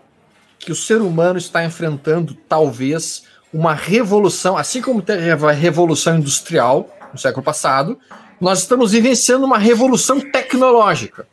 que 0.60 0.72
o 0.72 0.76
ser 0.76 1.02
humano 1.02 1.38
está 1.38 1.64
enfrentando 1.64 2.34
talvez 2.48 3.24
uma 3.54 3.74
revolução, 3.74 4.58
assim 4.58 4.82
como 4.82 5.02
teve 5.02 5.30
a 5.30 5.52
revolução 5.52 6.18
industrial 6.18 6.90
no 7.12 7.20
século 7.20 7.44
passado, 7.44 8.00
nós 8.42 8.60
estamos 8.60 8.92
vivenciando 8.92 9.46
uma 9.46 9.60
revolução 9.60 10.20
tecnológica, 10.20 11.28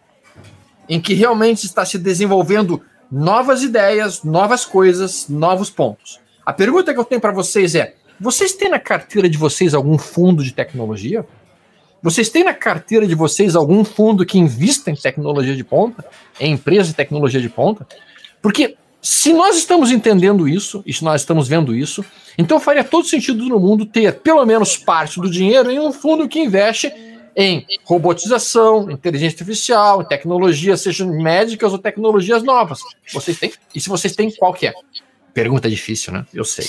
em 0.86 1.00
que 1.00 1.14
realmente 1.14 1.64
está 1.64 1.84
se 1.86 1.98
desenvolvendo 1.98 2.82
novas 3.11 3.62
ideias, 3.62 4.22
novas 4.22 4.66
coisas, 4.66 5.26
novos 5.26 5.70
pontos. 5.70 6.20
A 6.44 6.52
pergunta 6.52 6.92
que 6.92 7.00
eu 7.00 7.04
tenho 7.04 7.20
para 7.20 7.32
vocês 7.32 7.74
é: 7.74 7.94
vocês 8.20 8.52
têm 8.52 8.68
na 8.68 8.78
carteira 8.78 9.26
de 9.26 9.38
vocês 9.38 9.72
algum 9.72 9.96
fundo 9.96 10.44
de 10.44 10.52
tecnologia? 10.52 11.26
Vocês 12.02 12.28
têm 12.28 12.44
na 12.44 12.54
carteira 12.54 13.06
de 13.06 13.14
vocês 13.14 13.56
algum 13.56 13.84
fundo 13.84 14.24
que 14.24 14.38
invista 14.38 14.90
em 14.90 14.94
tecnologia 14.94 15.56
de 15.56 15.64
ponta? 15.64 16.04
Em 16.38 16.52
empresa 16.52 16.88
de 16.88 16.94
tecnologia 16.94 17.40
de 17.40 17.48
ponta? 17.48 17.86
Porque 18.40 18.76
se 19.01 19.32
nós 19.32 19.57
estamos 19.57 19.90
entendendo 19.90 20.49
isso, 20.49 20.82
e 20.84 20.92
se 20.92 21.05
nós 21.05 21.20
estamos 21.20 21.46
vendo 21.49 21.74
isso, 21.74 22.05
então 22.36 22.59
faria 22.59 22.82
todo 22.82 23.07
sentido 23.07 23.44
no 23.44 23.61
mundo 23.61 23.86
ter 23.86 24.20
pelo 24.20 24.44
menos 24.44 24.76
parte 24.76 25.20
do 25.20 25.30
dinheiro 25.30 25.70
em 25.70 25.78
um 25.78 25.92
fundo 25.92 26.28
que 26.28 26.40
investe 26.40 26.92
em 27.36 27.64
robotização, 27.84 28.90
inteligência 28.90 29.36
artificial, 29.36 30.03
em 30.03 30.05
tecnologias, 30.05 30.80
sejam 30.80 31.09
médicas 31.09 31.72
ou 31.72 31.78
tecnologias 31.78 32.42
novas. 32.42 32.80
Vocês 33.12 33.38
têm? 33.38 33.53
E 33.72 33.80
se 33.80 33.88
vocês 33.88 34.14
têm, 34.16 34.30
qual 34.32 34.53
que 34.53 34.66
é? 34.66 34.72
Pergunta 35.32 35.70
difícil, 35.70 36.12
né? 36.12 36.26
Eu 36.34 36.44
sei. 36.44 36.66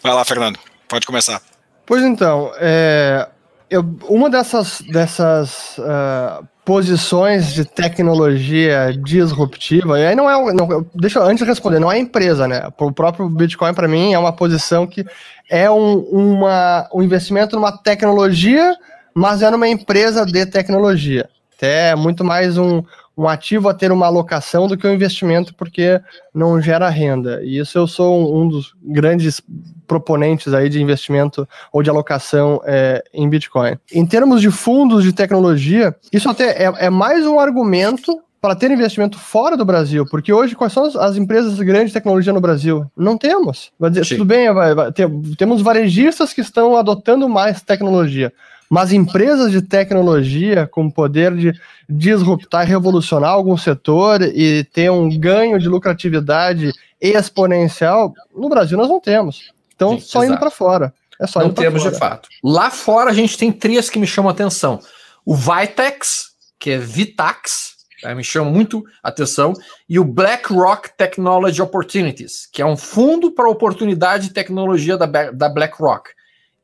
Vai 0.00 0.14
lá, 0.14 0.24
Fernando. 0.24 0.60
Pode 0.86 1.04
começar. 1.04 1.42
Pois 1.84 2.04
então, 2.04 2.52
é, 2.56 3.28
eu, 3.70 3.84
uma 4.08 4.28
dessas, 4.28 4.80
dessas 4.80 5.78
uh, 5.78 6.46
posições 6.64 7.52
de 7.52 7.64
tecnologia 7.64 8.92
disruptiva, 8.92 9.98
e 9.98 10.06
aí 10.06 10.14
não 10.16 10.28
é. 10.28 10.52
Não, 10.52 10.84
deixa 10.94 11.20
eu 11.20 11.24
antes 11.24 11.44
de 11.44 11.48
responder, 11.48 11.78
não 11.78 11.90
é 11.90 11.98
empresa, 11.98 12.48
né? 12.48 12.68
O 12.78 12.92
próprio 12.92 13.28
Bitcoin, 13.28 13.72
para 13.72 13.88
mim, 13.88 14.12
é 14.12 14.18
uma 14.18 14.32
posição 14.32 14.86
que 14.86 15.06
é 15.48 15.70
um, 15.70 15.98
uma, 16.00 16.88
um 16.92 17.02
investimento 17.02 17.54
numa 17.54 17.72
tecnologia, 17.72 18.76
mas 19.14 19.40
é 19.40 19.50
numa 19.50 19.68
empresa 19.68 20.26
de 20.26 20.44
tecnologia. 20.46 21.28
Até 21.56 21.90
é 21.90 21.94
muito 21.94 22.24
mais 22.24 22.58
um, 22.58 22.82
um 23.20 23.28
ativo 23.28 23.68
a 23.68 23.74
ter 23.74 23.92
uma 23.92 24.06
alocação 24.06 24.66
do 24.66 24.78
que 24.78 24.86
um 24.86 24.94
investimento, 24.94 25.54
porque 25.54 26.00
não 26.34 26.58
gera 26.58 26.88
renda. 26.88 27.42
E 27.44 27.58
isso 27.58 27.76
eu 27.76 27.86
sou 27.86 28.18
um, 28.18 28.40
um 28.40 28.48
dos 28.48 28.74
grandes 28.82 29.42
proponentes 29.86 30.54
aí 30.54 30.70
de 30.70 30.80
investimento 30.80 31.46
ou 31.70 31.82
de 31.82 31.90
alocação 31.90 32.62
é, 32.64 33.04
em 33.12 33.28
Bitcoin. 33.28 33.76
Em 33.92 34.06
termos 34.06 34.40
de 34.40 34.50
fundos 34.50 35.04
de 35.04 35.12
tecnologia, 35.12 35.94
isso 36.10 36.30
até 36.30 36.64
é, 36.64 36.72
é 36.86 36.88
mais 36.88 37.26
um 37.26 37.38
argumento 37.38 38.18
para 38.40 38.56
ter 38.56 38.70
investimento 38.70 39.18
fora 39.18 39.54
do 39.54 39.66
Brasil, 39.66 40.06
porque 40.10 40.32
hoje 40.32 40.56
quais 40.56 40.72
são 40.72 40.84
as, 40.84 41.18
empresas 41.18 41.60
grandes 41.60 41.88
de 41.88 41.92
tecnologia 41.92 42.32
no 42.32 42.40
Brasil? 42.40 42.90
Não 42.96 43.18
temos. 43.18 43.70
Vai 43.78 43.90
dizer, 43.90 44.06
Sim. 44.06 44.14
tudo 44.14 44.24
bem, 44.24 44.50
vai, 44.50 44.74
vai, 44.74 44.90
ter, 44.90 45.10
temos 45.36 45.60
varejistas 45.60 46.32
que 46.32 46.40
estão 46.40 46.74
adotando 46.74 47.28
mais 47.28 47.60
tecnologia, 47.60 48.32
mas 48.70 48.92
empresas 48.92 49.50
de 49.50 49.60
tecnologia 49.60 50.64
com 50.64 50.88
poder 50.88 51.34
de 51.34 51.52
disruptar 51.88 52.64
e 52.64 52.70
revolucionar 52.70 53.30
algum 53.30 53.56
setor 53.56 54.22
e 54.22 54.62
ter 54.62 54.88
um 54.92 55.10
ganho 55.18 55.58
de 55.58 55.68
lucratividade 55.68 56.72
exponencial, 57.00 58.14
no 58.32 58.48
Brasil 58.48 58.78
nós 58.78 58.88
não 58.88 59.00
temos. 59.00 59.52
Então, 59.74 59.98
Sim, 59.98 60.00
só 60.00 60.18
exato. 60.20 60.32
indo 60.32 60.38
para 60.38 60.50
fora. 60.52 60.94
É 61.18 61.26
só 61.26 61.40
não 61.40 61.52
temos 61.52 61.82
fora. 61.82 61.92
de 61.92 61.98
fato. 61.98 62.28
Lá 62.44 62.70
fora 62.70 63.10
a 63.10 63.14
gente 63.14 63.36
tem 63.36 63.50
três 63.50 63.90
que 63.90 63.98
me 63.98 64.06
chamam 64.06 64.28
a 64.28 64.32
atenção. 64.32 64.78
O 65.24 65.34
Vitex, 65.34 66.30
que 66.58 66.70
é 66.70 66.78
Vitax, 66.78 67.74
tá? 68.00 68.14
me 68.14 68.22
chama 68.22 68.50
muito 68.50 68.84
a 69.02 69.08
atenção, 69.08 69.52
e 69.88 69.98
o 69.98 70.04
BlackRock 70.04 70.90
Technology 70.96 71.60
Opportunities, 71.60 72.48
que 72.52 72.62
é 72.62 72.66
um 72.66 72.76
fundo 72.76 73.32
para 73.32 73.50
oportunidade 73.50 74.28
de 74.28 74.34
tecnologia 74.34 74.96
da, 74.96 75.06
da 75.06 75.48
BlackRock. 75.48 76.10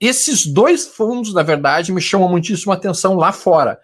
Esses 0.01 0.47
dois 0.47 0.87
fundos, 0.87 1.33
na 1.33 1.43
verdade, 1.43 1.93
me 1.93 2.01
chamam 2.01 2.29
muitíssimo 2.29 2.73
atenção 2.73 3.15
lá 3.15 3.33
fora. 3.33 3.79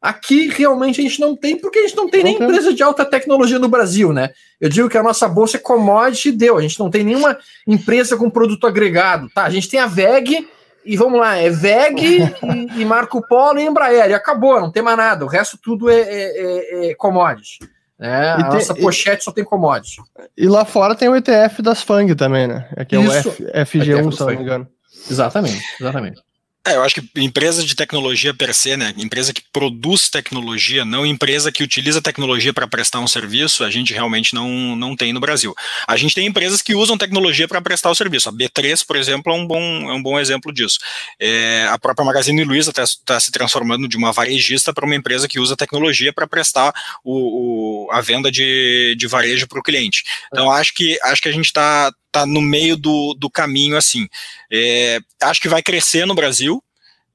Aqui 0.00 0.48
realmente 0.48 1.00
a 1.00 1.02
gente 1.02 1.20
não 1.20 1.34
tem, 1.34 1.56
porque 1.56 1.80
a 1.80 1.82
gente 1.82 1.96
não 1.96 2.08
tem 2.08 2.22
nem 2.22 2.34
empresa 2.34 2.72
de 2.72 2.82
alta 2.82 3.04
tecnologia 3.04 3.58
no 3.58 3.68
Brasil, 3.68 4.12
né? 4.12 4.30
Eu 4.60 4.68
digo 4.68 4.88
que 4.88 4.96
a 4.96 5.02
nossa 5.02 5.26
bolsa 5.26 5.56
é 5.56 5.60
commodity 5.60 6.30
deu, 6.30 6.56
a 6.56 6.62
gente 6.62 6.78
não 6.78 6.90
tem 6.90 7.02
nenhuma 7.02 7.36
empresa 7.66 8.16
com 8.16 8.30
produto 8.30 8.66
agregado, 8.66 9.28
tá? 9.34 9.44
A 9.44 9.50
gente 9.50 9.68
tem 9.68 9.80
a 9.80 9.86
VEG 9.86 10.48
e 10.84 10.96
vamos 10.96 11.18
lá, 11.18 11.36
é 11.36 11.50
VEG 11.50 12.22
e, 12.76 12.82
e, 12.82 12.84
Marco 12.84 13.26
Polo 13.26 13.58
e 13.58 13.64
Embraer, 13.64 14.10
e 14.10 14.14
acabou, 14.14 14.60
não 14.60 14.70
tem 14.70 14.82
mais 14.82 14.96
nada, 14.96 15.24
o 15.24 15.28
resto 15.28 15.58
tudo 15.60 15.90
é, 15.90 15.98
é, 15.98 16.06
é, 16.06 16.90
é 16.90 16.94
commodity. 16.94 17.58
Né? 17.98 18.32
A 18.32 18.36
tem, 18.44 18.58
nossa 18.58 18.74
pochete 18.74 19.22
e, 19.22 19.24
só 19.24 19.32
tem 19.32 19.42
commodity. 19.42 20.02
E 20.36 20.46
lá 20.46 20.64
fora 20.64 20.94
tem 20.94 21.08
o 21.08 21.16
ETF 21.16 21.62
das 21.62 21.82
FANG 21.82 22.14
também, 22.14 22.46
né? 22.46 22.68
Aqui 22.76 22.94
é, 22.94 22.98
é 22.98 23.02
o 23.02 23.12
F, 23.12 23.44
FG1, 23.44 24.12
se 24.12 24.20
não 24.20 24.26
me 24.28 24.36
engano. 24.36 24.68
Exatamente, 25.10 25.64
exatamente. 25.80 26.20
É, 26.66 26.74
eu 26.74 26.82
acho 26.82 26.96
que 26.96 27.20
empresa 27.20 27.64
de 27.64 27.76
tecnologia 27.76 28.34
per 28.34 28.52
se, 28.52 28.76
né? 28.76 28.92
Empresa 28.96 29.32
que 29.32 29.40
produz 29.52 30.10
tecnologia, 30.10 30.84
não 30.84 31.06
empresa 31.06 31.52
que 31.52 31.62
utiliza 31.62 32.02
tecnologia 32.02 32.52
para 32.52 32.66
prestar 32.66 32.98
um 32.98 33.06
serviço, 33.06 33.62
a 33.62 33.70
gente 33.70 33.94
realmente 33.94 34.34
não, 34.34 34.74
não 34.74 34.96
tem 34.96 35.12
no 35.12 35.20
Brasil. 35.20 35.54
A 35.86 35.96
gente 35.96 36.12
tem 36.12 36.26
empresas 36.26 36.62
que 36.62 36.74
usam 36.74 36.98
tecnologia 36.98 37.46
para 37.46 37.62
prestar 37.62 37.88
o 37.88 37.94
serviço. 37.94 38.28
A 38.28 38.32
B3, 38.32 38.84
por 38.84 38.96
exemplo, 38.96 39.32
é 39.32 39.36
um 39.36 39.46
bom, 39.46 39.60
é 39.60 39.92
um 39.92 40.02
bom 40.02 40.18
exemplo 40.18 40.52
disso. 40.52 40.80
É, 41.20 41.68
a 41.70 41.78
própria 41.78 42.04
Magazine 42.04 42.42
Luiza 42.42 42.70
está 42.70 42.82
tá 43.04 43.20
se 43.20 43.30
transformando 43.30 43.86
de 43.86 43.96
uma 43.96 44.10
varejista 44.10 44.74
para 44.74 44.84
uma 44.84 44.96
empresa 44.96 45.28
que 45.28 45.38
usa 45.38 45.56
tecnologia 45.56 46.12
para 46.12 46.26
prestar 46.26 46.74
o, 47.04 47.86
o, 47.86 47.92
a 47.92 48.00
venda 48.00 48.28
de, 48.28 48.96
de 48.98 49.06
varejo 49.06 49.46
para 49.46 49.60
o 49.60 49.62
cliente. 49.62 50.02
Então, 50.32 50.50
acho 50.50 50.74
que, 50.74 50.98
acho 51.04 51.22
que 51.22 51.28
a 51.28 51.32
gente 51.32 51.46
está 51.46 51.92
tá 52.10 52.26
no 52.26 52.40
meio 52.40 52.76
do, 52.76 53.14
do 53.14 53.30
caminho 53.30 53.76
assim. 53.76 54.08
É, 54.50 54.98
acho 55.22 55.40
que 55.40 55.48
vai 55.48 55.62
crescer 55.62 56.06
no 56.06 56.14
Brasil. 56.14 56.62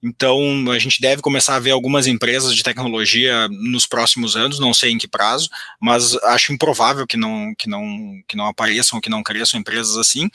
Então, 0.04 0.72
a 0.72 0.80
gente 0.80 1.00
deve 1.00 1.22
começar 1.22 1.56
a 1.56 1.60
ver 1.60 1.72
algumas 1.72 2.08
empresas 2.08 2.56
de 2.56 2.64
tecnologia 2.64 3.48
nos 3.50 3.86
próximos 3.86 4.36
anos, 4.36 4.60
não 4.60 4.74
sei 4.74 4.92
em 4.92 4.98
que 4.98 5.08
prazo, 5.08 5.48
mas 5.80 6.16
acho 6.24 6.52
improvável 6.52 7.06
que 7.06 7.16
não, 7.16 7.54
que 7.56 7.70
não, 7.70 8.20
que 8.28 8.36
não 8.36 8.48
apareçam, 8.48 9.00
que 9.00 9.10
não 9.10 9.22
cresçam 9.22 9.60
empresas 9.60 9.98
assim. 9.98 10.28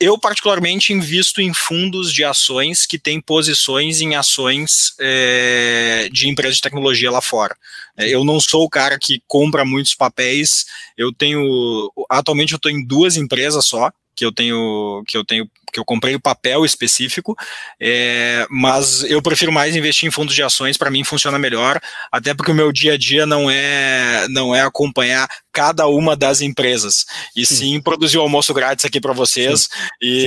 Eu, 0.00 0.18
particularmente, 0.18 0.94
invisto 0.94 1.42
em 1.42 1.52
fundos 1.52 2.12
de 2.12 2.24
ações 2.24 2.86
que 2.86 2.98
têm 2.98 3.20
posições 3.20 4.00
em 4.00 4.14
ações 4.14 4.94
é, 4.98 6.08
de 6.10 6.28
empresas 6.28 6.56
de 6.56 6.62
tecnologia 6.62 7.10
lá 7.10 7.20
fora. 7.20 7.54
É, 7.96 8.08
eu 8.08 8.24
não 8.24 8.40
sou 8.40 8.64
o 8.64 8.70
cara 8.70 8.98
que 8.98 9.22
compra 9.28 9.64
muitos 9.64 9.94
papéis, 9.94 10.64
eu 10.96 11.12
tenho, 11.12 11.92
atualmente 12.08 12.52
eu 12.52 12.56
estou 12.56 12.70
em 12.70 12.82
duas 12.84 13.18
empresas 13.18 13.66
só, 13.66 13.92
que 14.14 14.24
eu 14.24 14.32
tenho 14.32 15.02
que 15.06 15.16
eu 15.16 15.24
tenho 15.24 15.48
que 15.72 15.80
eu 15.80 15.84
comprei 15.86 16.14
o 16.14 16.20
papel 16.20 16.66
específico, 16.66 17.34
é, 17.80 18.46
mas 18.50 19.02
eu 19.04 19.22
prefiro 19.22 19.50
mais 19.50 19.74
investir 19.74 20.06
em 20.06 20.12
fundos 20.12 20.34
de 20.34 20.42
ações, 20.42 20.76
para 20.76 20.90
mim 20.90 21.02
funciona 21.02 21.38
melhor, 21.38 21.80
até 22.12 22.34
porque 22.34 22.52
o 22.52 22.54
meu 22.54 22.70
dia 22.70 22.92
a 22.92 22.98
dia 22.98 23.24
não 23.24 23.50
é 23.50 24.26
não 24.28 24.54
é 24.54 24.60
acompanhar 24.60 25.26
cada 25.50 25.86
uma 25.86 26.14
das 26.14 26.42
empresas, 26.42 27.06
e 27.34 27.46
sim, 27.46 27.56
sim 27.56 27.80
produzir 27.80 28.18
o 28.18 28.20
almoço 28.20 28.52
grátis 28.52 28.84
aqui 28.84 29.00
para 29.00 29.14
vocês 29.14 29.68
e, 30.00 30.20
sim. 30.20 30.26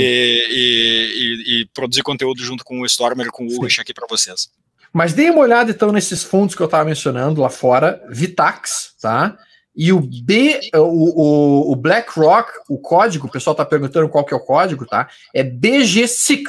E, 0.52 1.56
e, 1.56 1.62
e, 1.62 1.66
produzir 1.74 2.02
conteúdo 2.02 2.44
junto 2.44 2.64
com 2.64 2.82
o 2.82 2.86
Stormer, 2.86 3.32
com 3.32 3.46
o 3.46 3.52
Ulrich 3.52 3.80
aqui 3.80 3.94
para 3.94 4.08
vocês. 4.10 4.50
Mas 4.92 5.14
deem 5.14 5.30
uma 5.30 5.42
olhada 5.42 5.72
então 5.72 5.92
nesses 5.92 6.24
fundos 6.24 6.56
que 6.56 6.62
eu 6.62 6.66
estava 6.66 6.86
mencionando 6.86 7.42
lá 7.42 7.50
fora, 7.50 8.02
Vitax, 8.10 8.94
tá? 9.02 9.38
E 9.76 9.92
o 9.92 10.00
B, 10.00 10.60
o, 10.74 10.80
o, 10.80 11.72
o 11.74 11.76
BlackRock, 11.76 12.50
o 12.70 12.78
código, 12.78 13.28
o 13.28 13.32
pessoal 13.32 13.54
está 13.54 13.66
perguntando 13.66 14.08
qual 14.08 14.24
que 14.24 14.34
é 14.34 14.38
o 14.38 14.40
código, 14.40 14.86
tá? 14.86 15.10
É 15.34 15.44
BG6, 15.44 16.46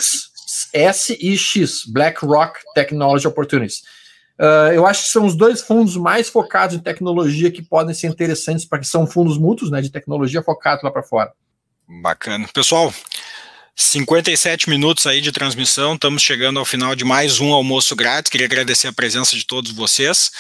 S-I-X, 0.72 1.82
BlackRock 1.86 2.60
Technology 2.74 3.26
Opportunities. 3.26 3.82
Uh, 4.38 4.70
eu 4.74 4.86
acho 4.86 5.04
que 5.04 5.08
são 5.08 5.24
os 5.24 5.34
dois 5.34 5.62
fundos 5.62 5.96
mais 5.96 6.28
focados 6.28 6.76
em 6.76 6.78
tecnologia 6.78 7.50
que 7.50 7.62
podem 7.62 7.94
ser 7.94 8.06
interessantes 8.06 8.66
para 8.66 8.78
que 8.78 8.86
são 8.86 9.06
fundos 9.06 9.38
mútuos, 9.38 9.70
né, 9.70 9.80
de 9.80 9.90
tecnologia 9.90 10.42
focados 10.42 10.84
lá 10.84 10.90
para 10.90 11.02
fora. 11.02 11.32
Bacana. 12.02 12.46
Pessoal, 12.52 12.92
57 13.78 14.70
minutos 14.70 15.06
aí 15.06 15.20
de 15.20 15.30
transmissão, 15.30 15.94
estamos 15.94 16.22
chegando 16.22 16.58
ao 16.58 16.64
final 16.64 16.96
de 16.96 17.04
mais 17.04 17.40
um 17.40 17.52
almoço 17.52 17.94
grátis. 17.94 18.30
Queria 18.30 18.46
agradecer 18.46 18.88
a 18.88 18.92
presença 18.92 19.36
de 19.36 19.46
todos 19.46 19.70
vocês. 19.70 20.30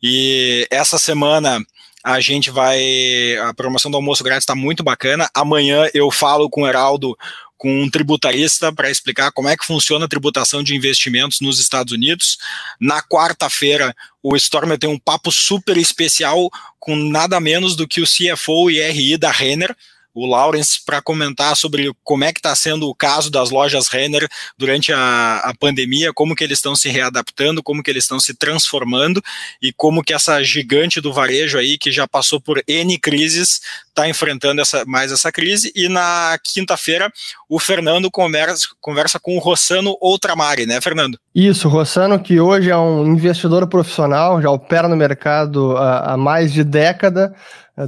E 0.00 0.64
essa 0.70 0.96
semana 0.96 1.60
a 2.04 2.20
gente 2.20 2.52
vai. 2.52 3.36
A 3.38 3.52
promoção 3.52 3.90
do 3.90 3.96
almoço 3.96 4.22
grátis 4.22 4.44
está 4.44 4.54
muito 4.54 4.84
bacana. 4.84 5.28
Amanhã 5.34 5.90
eu 5.92 6.08
falo 6.12 6.48
com 6.48 6.62
o 6.62 6.68
Heraldo 6.68 7.18
com 7.56 7.82
um 7.82 7.90
tributarista 7.90 8.72
para 8.72 8.90
explicar 8.90 9.32
como 9.32 9.48
é 9.48 9.56
que 9.56 9.66
funciona 9.66 10.04
a 10.04 10.08
tributação 10.08 10.62
de 10.62 10.76
investimentos 10.76 11.40
nos 11.40 11.58
Estados 11.58 11.92
Unidos. 11.92 12.38
Na 12.80 13.02
quarta-feira, 13.02 13.92
o 14.22 14.36
Stormer 14.36 14.78
tem 14.78 14.88
um 14.88 14.98
papo 14.98 15.32
super 15.32 15.76
especial 15.76 16.48
com 16.78 16.94
nada 16.94 17.40
menos 17.40 17.74
do 17.74 17.88
que 17.88 18.00
o 18.00 18.06
CFO 18.06 18.70
e 18.70 18.80
RI 18.80 19.16
da 19.16 19.32
Renner, 19.32 19.74
o 20.14 20.26
Lawrence 20.26 20.78
para 20.84 21.02
comentar 21.02 21.56
sobre 21.56 21.92
como 22.04 22.24
é 22.24 22.32
que 22.32 22.38
está 22.38 22.54
sendo 22.54 22.88
o 22.88 22.94
caso 22.94 23.30
das 23.30 23.50
lojas 23.50 23.88
Renner 23.88 24.28
durante 24.56 24.92
a, 24.92 25.38
a 25.44 25.54
pandemia, 25.58 26.12
como 26.12 26.36
que 26.36 26.44
eles 26.44 26.58
estão 26.58 26.76
se 26.76 26.88
readaptando, 26.88 27.62
como 27.62 27.82
que 27.82 27.90
eles 27.90 28.04
estão 28.04 28.20
se 28.20 28.34
transformando 28.34 29.22
e 29.60 29.72
como 29.72 30.02
que 30.02 30.14
essa 30.14 30.42
gigante 30.42 31.00
do 31.00 31.12
varejo 31.12 31.58
aí, 31.58 31.76
que 31.76 31.90
já 31.90 32.06
passou 32.06 32.40
por 32.40 32.62
N 32.68 32.98
crises, 32.98 33.60
está 33.88 34.08
enfrentando 34.08 34.60
essa, 34.60 34.84
mais 34.84 35.10
essa 35.10 35.32
crise. 35.32 35.72
E 35.74 35.88
na 35.88 36.38
quinta-feira, 36.42 37.12
o 37.48 37.58
Fernando 37.58 38.10
conversa, 38.10 38.68
conversa 38.80 39.18
com 39.18 39.36
o 39.36 39.40
Rossano 39.40 39.96
Outramari, 40.00 40.66
né, 40.66 40.80
Fernando? 40.80 41.18
Isso, 41.34 41.68
Rossano, 41.68 42.20
que 42.20 42.40
hoje 42.40 42.70
é 42.70 42.76
um 42.76 43.06
investidor 43.06 43.66
profissional, 43.66 44.40
já 44.40 44.50
opera 44.50 44.88
no 44.88 44.96
mercado 44.96 45.76
há, 45.76 46.12
há 46.12 46.16
mais 46.16 46.52
de 46.52 46.62
década, 46.62 47.34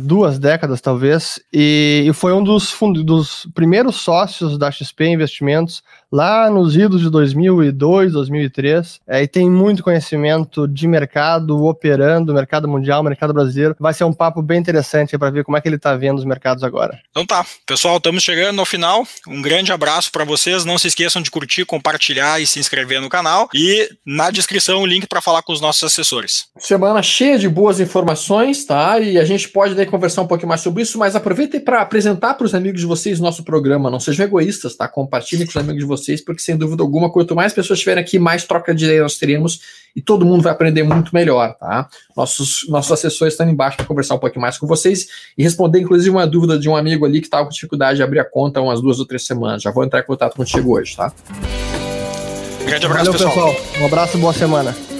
duas 0.00 0.38
décadas 0.38 0.80
talvez, 0.80 1.38
e, 1.52 2.04
e 2.06 2.12
foi 2.12 2.32
um 2.32 2.42
dos, 2.42 2.74
dos 3.04 3.46
primeiros 3.54 3.96
sócios 3.96 4.58
da 4.58 4.70
XP 4.70 5.06
Investimentos 5.06 5.82
lá 6.16 6.48
nos 6.48 6.74
idos 6.74 7.02
de 7.02 7.10
2002, 7.10 8.14
2003, 8.14 9.00
é, 9.06 9.22
e 9.22 9.28
tem 9.28 9.50
muito 9.50 9.82
conhecimento 9.82 10.66
de 10.66 10.88
mercado, 10.88 11.62
operando, 11.66 12.32
mercado 12.32 12.66
mundial, 12.66 13.02
mercado 13.02 13.34
brasileiro. 13.34 13.76
Vai 13.78 13.92
ser 13.92 14.04
um 14.04 14.14
papo 14.14 14.40
bem 14.40 14.58
interessante 14.58 15.18
para 15.18 15.30
ver 15.30 15.44
como 15.44 15.58
é 15.58 15.60
que 15.60 15.68
ele 15.68 15.76
está 15.76 15.94
vendo 15.94 16.16
os 16.16 16.24
mercados 16.24 16.64
agora. 16.64 16.98
Então 17.10 17.26
tá, 17.26 17.44
pessoal, 17.66 17.98
estamos 17.98 18.22
chegando 18.22 18.58
ao 18.58 18.64
final. 18.64 19.06
Um 19.28 19.42
grande 19.42 19.72
abraço 19.72 20.10
para 20.10 20.24
vocês. 20.24 20.64
Não 20.64 20.78
se 20.78 20.88
esqueçam 20.88 21.20
de 21.20 21.30
curtir, 21.30 21.66
compartilhar 21.66 22.40
e 22.40 22.46
se 22.46 22.58
inscrever 22.58 22.98
no 22.98 23.10
canal. 23.10 23.50
E 23.54 23.90
na 24.06 24.30
descrição 24.30 24.80
o 24.80 24.86
link 24.86 25.06
para 25.06 25.20
falar 25.20 25.42
com 25.42 25.52
os 25.52 25.60
nossos 25.60 25.82
assessores. 25.84 26.46
Semana 26.58 27.02
cheia 27.02 27.38
de 27.38 27.48
boas 27.48 27.78
informações, 27.78 28.64
tá? 28.64 28.98
E 28.98 29.18
a 29.18 29.24
gente 29.24 29.50
pode 29.50 29.74
daí 29.74 29.84
conversar 29.84 30.22
um 30.22 30.26
pouquinho 30.26 30.48
mais 30.48 30.62
sobre 30.62 30.82
isso, 30.82 30.98
mas 30.98 31.14
aproveitem 31.14 31.60
para 31.60 31.82
apresentar 31.82 32.34
para 32.34 32.46
os 32.46 32.54
amigos 32.54 32.80
de 32.80 32.86
vocês 32.86 33.20
nosso 33.20 33.44
programa. 33.44 33.90
Não 33.90 34.00
sejam 34.00 34.24
egoístas, 34.24 34.74
tá? 34.74 34.88
Compartilhem 34.88 35.44
com 35.44 35.50
os 35.50 35.56
amigos 35.56 35.80
de 35.80 35.86
vocês, 35.86 36.05
porque 36.24 36.40
sem 36.40 36.56
dúvida 36.56 36.82
alguma, 36.82 37.10
quanto 37.10 37.34
mais 37.34 37.52
pessoas 37.52 37.78
estiverem 37.78 38.02
aqui, 38.02 38.18
mais 38.18 38.44
troca 38.44 38.74
de 38.74 38.84
ideia 38.84 39.02
nós 39.02 39.16
teremos 39.16 39.60
e 39.94 40.00
todo 40.02 40.26
mundo 40.26 40.42
vai 40.42 40.52
aprender 40.52 40.82
muito 40.82 41.14
melhor, 41.14 41.54
tá? 41.54 41.88
Nossos, 42.16 42.66
nossos 42.68 42.92
assessores 42.92 43.32
estão 43.32 43.48
embaixo 43.48 43.78
para 43.78 43.86
conversar 43.86 44.14
um 44.14 44.18
pouquinho 44.18 44.42
mais 44.42 44.58
com 44.58 44.66
vocês 44.66 45.06
e 45.36 45.42
responder, 45.42 45.80
inclusive, 45.80 46.10
uma 46.10 46.26
dúvida 46.26 46.58
de 46.58 46.68
um 46.68 46.76
amigo 46.76 47.06
ali 47.06 47.20
que 47.20 47.26
estava 47.26 47.44
com 47.44 47.50
dificuldade 47.50 47.96
de 47.96 48.02
abrir 48.02 48.20
a 48.20 48.24
conta 48.24 48.60
umas 48.60 48.80
duas 48.82 48.98
ou 48.98 49.06
três 49.06 49.24
semanas. 49.24 49.62
Já 49.62 49.70
vou 49.70 49.84
entrar 49.84 50.00
em 50.00 50.04
contato 50.04 50.36
contigo 50.36 50.76
hoje, 50.76 50.96
tá? 50.96 51.12
Grande 52.66 52.84
abraço, 52.84 53.04
Valeu, 53.04 53.12
pessoal. 53.12 53.54
pessoal. 53.54 53.82
Um 53.82 53.86
abraço, 53.86 54.18
boa 54.18 54.32
semana. 54.32 54.95